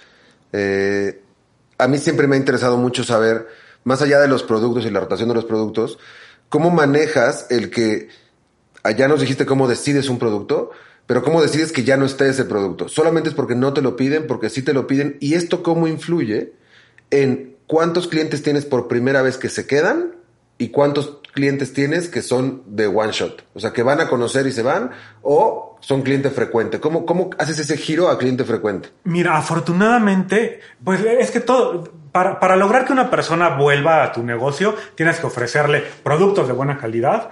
eh, 0.51 1.21
a 1.77 1.87
mí 1.87 1.97
siempre 1.97 2.27
me 2.27 2.35
ha 2.35 2.39
interesado 2.39 2.77
mucho 2.77 3.03
saber, 3.03 3.47
más 3.83 4.01
allá 4.01 4.19
de 4.19 4.27
los 4.27 4.43
productos 4.43 4.85
y 4.85 4.89
la 4.89 5.01
rotación 5.01 5.29
de 5.29 5.35
los 5.35 5.45
productos, 5.45 5.97
cómo 6.49 6.69
manejas 6.69 7.47
el 7.49 7.69
que, 7.69 8.09
allá 8.83 9.07
nos 9.07 9.21
dijiste 9.21 9.45
cómo 9.45 9.67
decides 9.67 10.09
un 10.09 10.19
producto, 10.19 10.71
pero 11.05 11.23
cómo 11.23 11.41
decides 11.41 11.71
que 11.71 11.83
ya 11.83 11.97
no 11.97 12.05
esté 12.05 12.29
ese 12.29 12.45
producto. 12.45 12.87
Solamente 12.87 13.29
es 13.29 13.35
porque 13.35 13.55
no 13.55 13.73
te 13.73 13.81
lo 13.81 13.95
piden, 13.95 14.27
porque 14.27 14.49
sí 14.49 14.61
te 14.61 14.73
lo 14.73 14.87
piden, 14.87 15.17
y 15.19 15.33
esto 15.33 15.63
cómo 15.63 15.87
influye 15.87 16.53
en 17.11 17.55
cuántos 17.67 18.07
clientes 18.07 18.43
tienes 18.43 18.65
por 18.65 18.87
primera 18.87 19.21
vez 19.21 19.37
que 19.37 19.49
se 19.49 19.67
quedan 19.67 20.15
y 20.57 20.69
cuántos 20.69 21.19
clientes 21.33 21.73
tienes 21.73 22.07
que 22.07 22.21
son 22.21 22.63
de 22.67 22.87
one 22.87 23.11
shot. 23.11 23.43
O 23.53 23.59
sea, 23.59 23.73
que 23.73 23.83
van 23.83 23.99
a 23.99 24.07
conocer 24.07 24.47
y 24.47 24.51
se 24.51 24.61
van 24.61 24.91
o 25.21 25.72
son 25.84 26.01
cliente 26.01 26.29
frecuente. 26.29 26.79
¿Cómo, 26.79 27.05
cómo 27.05 27.29
haces 27.38 27.59
ese 27.59 27.77
giro 27.77 28.09
a 28.09 28.17
cliente 28.17 28.45
frecuente? 28.45 28.89
Mira, 29.03 29.38
afortunadamente, 29.38 30.61
pues 30.84 31.01
es 31.01 31.29
que 31.29 31.41
todo, 31.41 31.91
para, 32.11 32.39
para 32.39 32.55
lograr 32.55 32.86
que 32.86 32.93
una 32.93 33.09
persona 33.09 33.49
vuelva 33.49 34.01
a 34.01 34.11
tu 34.13 34.23
negocio, 34.23 34.75
tienes 34.95 35.19
que 35.19 35.27
ofrecerle 35.27 35.84
productos 36.01 36.47
de 36.47 36.53
buena 36.53 36.77
calidad 36.77 37.29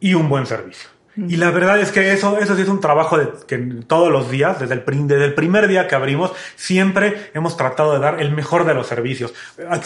y 0.00 0.14
un 0.14 0.28
buen 0.28 0.46
servicio. 0.46 0.90
Y 1.26 1.36
la 1.36 1.50
verdad 1.50 1.80
es 1.80 1.90
que 1.90 2.12
eso, 2.12 2.38
eso 2.38 2.54
sí 2.54 2.62
es 2.62 2.68
un 2.68 2.80
trabajo 2.80 3.18
de, 3.18 3.28
que 3.46 3.58
todos 3.86 4.12
los 4.12 4.30
días, 4.30 4.60
desde 4.60 4.74
el, 4.74 4.84
desde 5.08 5.24
el 5.24 5.34
primer 5.34 5.66
día 5.66 5.88
que 5.88 5.94
abrimos, 5.94 6.32
siempre 6.54 7.30
hemos 7.34 7.56
tratado 7.56 7.92
de 7.94 7.98
dar 7.98 8.20
el 8.20 8.30
mejor 8.30 8.64
de 8.64 8.74
los 8.74 8.86
servicios. 8.86 9.34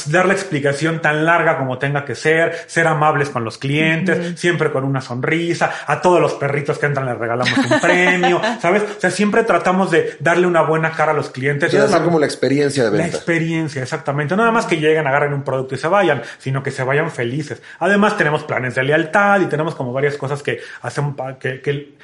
Dar 0.07 0.27
la 0.27 0.33
explicación 0.35 1.01
tan 1.01 1.25
larga 1.25 1.59
como 1.59 1.79
tenga 1.79 2.05
que 2.05 2.15
ser, 2.15 2.55
ser 2.67 2.87
amables 2.87 3.31
con 3.31 3.45
los 3.45 3.57
clientes, 3.59 4.39
siempre 4.39 4.71
con 4.73 4.85
una 4.85 5.01
sonrisa. 5.01 5.71
A 5.87 6.01
todos 6.03 6.21
los 6.21 6.35
perritos 6.35 6.79
que 6.79 6.87
entran 6.87 7.07
les 7.07 7.17
regalamos 7.17 7.57
un 7.57 7.81
premio, 7.81 8.41
¿sabes? 8.61 8.83
O 8.83 9.01
sea, 9.01 9.11
siempre 9.11 9.45
tratamos 9.45 9.91
de 9.91 10.17
darle 10.21 10.47
una 10.47 10.63
buena 10.63 10.93
cara 10.93 11.13
a 11.13 11.15
los 11.15 11.31
clientes. 11.31 11.73
Es 11.73 11.91
la- 11.91 12.03
como 12.03 12.19
la 12.19 12.27
experiencia 12.27 12.85
de 12.85 12.91
la 12.91 13.03
venta. 13.05 13.17
experiencia, 13.17 13.83
exactamente. 13.83 14.35
No 14.37 14.43
nada 14.43 14.53
más 14.53 14.67
que 14.67 14.77
lleguen, 14.77 15.07
agarren 15.07 15.33
un 15.33 15.43
producto 15.45 15.75
y 15.75 15.79
se 15.79 15.89
vayan, 15.89 16.23
sino 16.39 16.63
que 16.63 16.71
se 16.71 16.83
vayan 16.83 17.11
felices. 17.11 17.63
Además, 17.79 18.17
tenemos 18.17 18.45
planes 18.45 18.75
de 18.75 18.83
lealtad 18.83 19.41
y 19.41 19.47
tenemos 19.47 19.75
como 19.75 19.93
varias 19.93 20.17
cosas 20.17 20.43
que 20.43 20.61
hacemos, 20.83 21.15
que, 21.39 21.61
que 21.61 21.95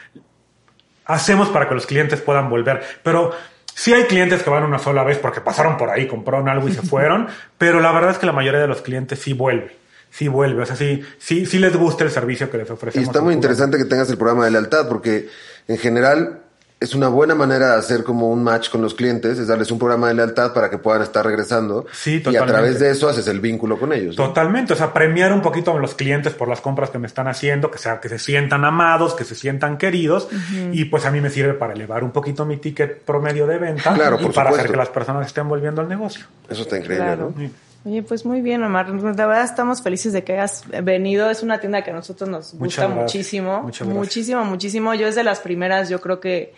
hacemos 1.04 1.48
para 1.48 1.68
que 1.68 1.74
los 1.74 1.86
clientes 1.86 2.20
puedan 2.20 2.48
volver. 2.48 2.82
Pero 3.02 3.32
sí 3.74 3.92
hay 3.92 4.04
clientes 4.04 4.42
que 4.42 4.50
van 4.50 4.64
una 4.64 4.78
sola 4.78 5.02
vez 5.04 5.18
porque 5.18 5.40
pasaron 5.40 5.76
por 5.76 5.90
ahí, 5.90 6.06
compraron 6.06 6.48
algo 6.48 6.68
y 6.68 6.72
se 6.72 6.82
fueron, 6.86 7.28
pero 7.56 7.80
la 7.80 7.92
verdad 7.92 8.10
es 8.12 8.18
que 8.18 8.26
la 8.26 8.32
mayoría 8.32 8.60
de 8.60 8.68
los 8.68 8.82
clientes 8.82 9.18
sí 9.18 9.32
vuelve. 9.32 9.76
Sí 10.10 10.26
vuelve, 10.26 10.62
o 10.62 10.66
sea, 10.66 10.74
sí, 10.74 11.04
sí, 11.18 11.44
sí 11.44 11.58
les 11.58 11.76
gusta 11.76 12.02
el 12.02 12.10
servicio 12.10 12.50
que 12.50 12.56
les 12.56 12.68
Y 12.68 12.72
ofrecemos. 12.72 13.08
está 13.08 13.18
en 13.18 13.24
muy 13.26 13.34
interesante 13.34 13.76
que 13.76 13.84
tengas 13.84 14.08
el 14.08 14.16
programa 14.16 14.46
de 14.46 14.52
lealtad 14.52 14.88
porque 14.88 15.28
en 15.68 15.76
general 15.76 16.40
es 16.80 16.94
una 16.94 17.08
buena 17.08 17.34
manera 17.34 17.72
de 17.72 17.78
hacer 17.78 18.04
como 18.04 18.30
un 18.30 18.44
match 18.44 18.70
con 18.70 18.80
los 18.80 18.94
clientes, 18.94 19.36
es 19.38 19.48
darles 19.48 19.70
un 19.72 19.78
programa 19.80 20.08
de 20.08 20.14
lealtad 20.14 20.52
para 20.54 20.70
que 20.70 20.78
puedan 20.78 21.02
estar 21.02 21.24
regresando. 21.26 21.86
Sí, 21.92 22.14
Y 22.14 22.16
a 22.18 22.22
totalmente. 22.22 22.52
través 22.52 22.78
de 22.78 22.90
eso 22.90 23.08
haces 23.08 23.26
el 23.26 23.40
vínculo 23.40 23.80
con 23.80 23.92
ellos. 23.92 24.16
¿no? 24.16 24.28
Totalmente, 24.28 24.74
o 24.74 24.76
sea, 24.76 24.92
premiar 24.92 25.32
un 25.32 25.42
poquito 25.42 25.76
a 25.76 25.78
los 25.80 25.94
clientes 25.96 26.34
por 26.34 26.46
las 26.48 26.60
compras 26.60 26.90
que 26.90 26.98
me 26.98 27.08
están 27.08 27.26
haciendo, 27.26 27.70
que 27.70 27.78
sea 27.78 27.98
que 28.00 28.08
se 28.08 28.18
sientan 28.20 28.64
amados, 28.64 29.14
que 29.14 29.24
se 29.24 29.34
sientan 29.34 29.76
queridos, 29.76 30.28
y 30.72 30.84
pues 30.84 31.04
a 31.04 31.10
mí 31.10 31.20
me 31.20 31.30
sirve 31.30 31.54
para 31.54 31.72
elevar 31.72 32.04
un 32.04 32.12
poquito 32.12 32.44
mi 32.46 32.58
ticket 32.58 33.02
promedio 33.02 33.46
de 33.48 33.58
venta 33.58 33.92
Claro, 33.94 34.16
y 34.20 34.24
por 34.24 34.32
para 34.34 34.50
hacer 34.50 34.70
que 34.70 34.76
las 34.76 34.88
personas 34.90 35.26
estén 35.26 35.48
volviendo 35.48 35.80
al 35.80 35.88
negocio. 35.88 36.26
Eso 36.48 36.62
está 36.62 36.78
increíble, 36.78 37.04
Claro. 37.06 37.32
¿no? 37.36 37.50
Oye, 37.88 38.02
pues 38.02 38.26
muy 38.26 38.42
bien, 38.42 38.62
Omar. 38.62 38.92
De 38.92 39.26
verdad 39.26 39.44
estamos 39.44 39.80
felices 39.80 40.12
de 40.12 40.22
que 40.22 40.34
hayas 40.34 40.64
venido. 40.82 41.30
Es 41.30 41.42
una 41.42 41.58
tienda 41.58 41.82
que 41.82 41.90
a 41.90 41.94
nosotros 41.94 42.28
nos 42.28 42.54
gusta 42.54 42.82
gracias. 42.82 43.02
muchísimo. 43.02 43.62
Muchísimo, 43.62 44.44
muchísimo. 44.44 44.94
Yo 44.94 45.08
es 45.08 45.14
de 45.14 45.24
las 45.24 45.40
primeras, 45.40 45.88
yo 45.88 46.00
creo 46.00 46.20
que 46.20 46.52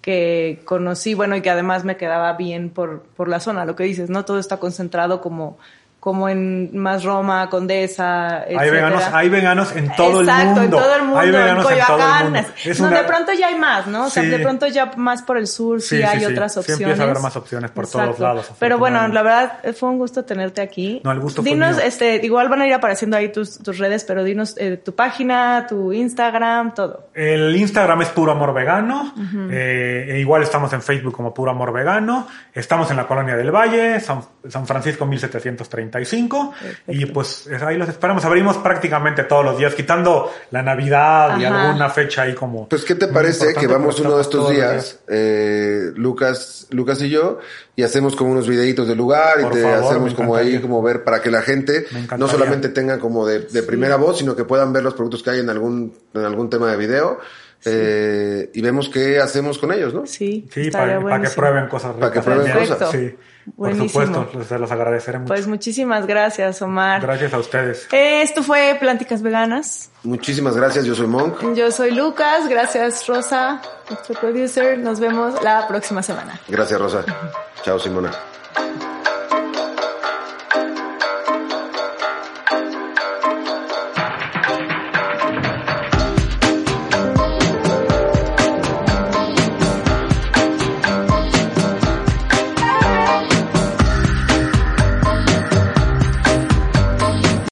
que 0.00 0.60
conocí, 0.64 1.14
bueno, 1.14 1.34
y 1.36 1.42
que 1.42 1.50
además 1.50 1.84
me 1.84 1.96
quedaba 1.96 2.32
bien 2.34 2.70
por, 2.70 3.02
por 3.02 3.28
la 3.28 3.40
zona, 3.40 3.64
lo 3.64 3.74
que 3.74 3.82
dices, 3.82 4.10
¿no? 4.10 4.24
Todo 4.24 4.38
está 4.38 4.58
concentrado 4.58 5.20
como, 5.20 5.58
como 6.08 6.26
en 6.30 6.74
más 6.78 7.04
Roma, 7.04 7.50
Condesa, 7.50 8.38
Hay 8.44 8.70
veganos, 8.70 9.04
hay 9.12 9.28
veganos 9.28 9.76
en 9.76 9.94
todo 9.94 10.22
Exacto, 10.22 10.42
el 10.42 10.46
mundo. 10.46 10.62
en 10.62 10.70
todo 10.82 10.94
el 10.96 11.02
mundo, 11.02 11.18
Hay 11.20 11.26
en 11.28 11.32
veganos 11.34 11.56
en 11.58 11.62
todo 11.62 11.70
el 11.70 11.80
Coyoacán. 11.86 12.24
mundo. 12.32 12.48
Es 12.64 12.80
no, 12.80 12.86
una- 12.86 12.96
de 12.96 13.04
pronto 13.04 13.32
ya 13.34 13.46
hay 13.48 13.58
más, 13.58 13.86
¿no? 13.86 14.06
O 14.06 14.08
sea, 14.10 14.22
Sí. 14.22 14.30
de 14.30 14.38
pronto 14.38 14.66
ya 14.68 14.90
más 14.96 15.20
por 15.20 15.36
el 15.36 15.46
sur 15.46 15.82
sí, 15.82 15.88
Sí, 15.88 15.96
sí, 15.98 16.02
hay 16.02 16.20
sí. 16.20 16.24
otras 16.24 16.54
Sí 16.54 16.60
opciones. 16.60 16.80
empieza 16.80 17.02
a 17.02 17.04
haber 17.10 17.22
más 17.22 17.36
opciones 17.36 17.70
por 17.72 17.86
todos 17.86 18.18
lados, 18.18 18.50
Pero 18.58 18.78
bueno, 18.78 19.06
la 19.08 19.22
verdad 19.22 19.52
eh, 19.64 19.74
fue 19.74 19.90
un 19.90 19.98
gusto 19.98 20.24
tenerte 20.24 20.62
aquí. 20.62 21.02
No, 21.04 21.12
el 21.12 21.20
gusto 21.20 21.42
fue 21.42 21.50
Dinos, 21.52 21.76
mío. 21.76 21.84
este, 21.84 22.16
igual 22.24 22.48
van 22.48 22.62
a 22.62 22.66
ir 22.66 22.72
apareciendo 22.72 23.18
ahí 23.18 23.28
tus, 23.30 23.58
tus 23.62 23.76
redes, 23.76 24.04
pero 24.04 24.24
dinos 24.24 24.54
eh, 24.58 24.78
tu 24.82 24.94
página, 24.94 25.66
tu 25.68 25.92
Instagram, 25.92 26.72
todo. 26.74 27.08
El 27.12 27.54
Instagram 27.54 28.00
es 28.00 28.08
Puro 28.08 28.32
Amor 28.32 28.54
Vegano. 28.54 29.12
Eh, 29.50 30.06
e 30.12 30.20
igual 30.20 30.42
estamos 30.42 30.72
en 30.72 30.80
Facebook 30.80 31.14
como 31.14 31.34
Puro 31.34 31.50
Amor 31.50 31.72
Vegano. 31.72 32.26
Estamos 32.54 32.90
en 32.90 32.96
la 32.96 33.06
Colonia 33.06 33.36
del 33.36 33.50
Valle, 33.50 34.00
San, 34.00 34.22
San 34.48 34.66
Francisco 34.66 35.04
1735. 35.98 36.52
Y 36.88 37.06
pues 37.06 37.46
es- 37.46 37.62
ahí 37.62 37.76
los 37.76 37.88
esperamos. 37.88 38.24
Abrimos 38.24 38.56
prácticamente 38.58 39.24
todos 39.24 39.44
los 39.44 39.58
días, 39.58 39.74
quitando 39.74 40.30
la 40.50 40.62
Navidad 40.62 41.38
y 41.38 41.44
Ajá. 41.44 41.68
alguna 41.68 41.90
fecha 41.90 42.22
ahí 42.22 42.34
como... 42.34 42.68
Pues, 42.68 42.84
¿qué 42.84 42.94
te 42.94 43.08
parece 43.08 43.54
que 43.54 43.66
vamos 43.66 43.98
uno 44.00 44.16
de 44.16 44.22
estos 44.22 44.50
días, 44.50 45.00
eh, 45.08 45.92
Lucas, 45.94 46.66
Lucas 46.70 47.00
y 47.02 47.10
yo, 47.10 47.38
y 47.76 47.82
hacemos 47.82 48.16
como 48.16 48.32
unos 48.32 48.48
videitos 48.48 48.88
del 48.88 48.98
lugar 48.98 49.40
y 49.40 49.42
Por 49.44 49.52
te 49.52 49.62
favor, 49.62 49.84
hacemos 49.84 50.14
como 50.14 50.34
ahí, 50.36 50.60
como 50.60 50.82
ver 50.82 51.04
para 51.04 51.20
que 51.22 51.30
la 51.30 51.42
gente 51.42 51.86
no 52.16 52.28
solamente 52.28 52.68
tenga 52.70 52.98
como 52.98 53.26
de, 53.26 53.40
de 53.40 53.62
primera 53.62 53.96
voz, 53.96 54.18
sino 54.18 54.34
que 54.34 54.44
puedan 54.44 54.72
ver 54.72 54.82
los 54.82 54.94
productos 54.94 55.22
que 55.22 55.30
hay 55.30 55.40
en 55.40 55.50
algún, 55.50 55.94
en 56.14 56.24
algún 56.24 56.50
tema 56.50 56.70
de 56.70 56.76
video. 56.76 57.18
Eh, 57.64 58.50
y 58.54 58.60
vemos 58.60 58.88
qué 58.88 59.18
hacemos 59.18 59.58
con 59.58 59.72
ellos, 59.72 59.92
¿no? 59.92 60.06
Sí, 60.06 60.48
para, 60.72 61.00
para 61.00 61.22
que 61.22 61.30
prueben 61.30 61.68
cosas 61.68 61.94
Para 61.96 62.12
que 62.12 62.20
prueben 62.20 62.52
cosas. 62.52 62.90
Sí, 62.90 63.14
por 63.56 63.70
Buenísimo. 63.70 63.88
supuesto, 64.04 64.44
se 64.44 64.58
los 64.58 64.70
agradeceré 64.70 65.18
mucho. 65.18 65.28
Pues 65.28 65.46
muchísimas 65.46 66.06
gracias, 66.06 66.60
Omar. 66.62 67.00
Gracias 67.00 67.32
a 67.32 67.38
ustedes. 67.38 67.88
Esto 67.92 68.42
fue 68.42 68.76
Plánticas 68.78 69.22
Veganas. 69.22 69.90
Muchísimas 70.02 70.56
gracias, 70.56 70.84
yo 70.84 70.94
soy 70.94 71.06
Monk. 71.06 71.54
Yo 71.54 71.70
soy 71.70 71.92
Lucas, 71.92 72.48
gracias 72.48 73.06
Rosa, 73.06 73.60
nuestro 73.88 74.20
producer. 74.20 74.78
Nos 74.78 75.00
vemos 75.00 75.42
la 75.42 75.66
próxima 75.66 76.02
semana. 76.02 76.38
Gracias, 76.48 76.80
Rosa. 76.80 77.04
Chao, 77.64 77.78
Simona. 77.78 78.12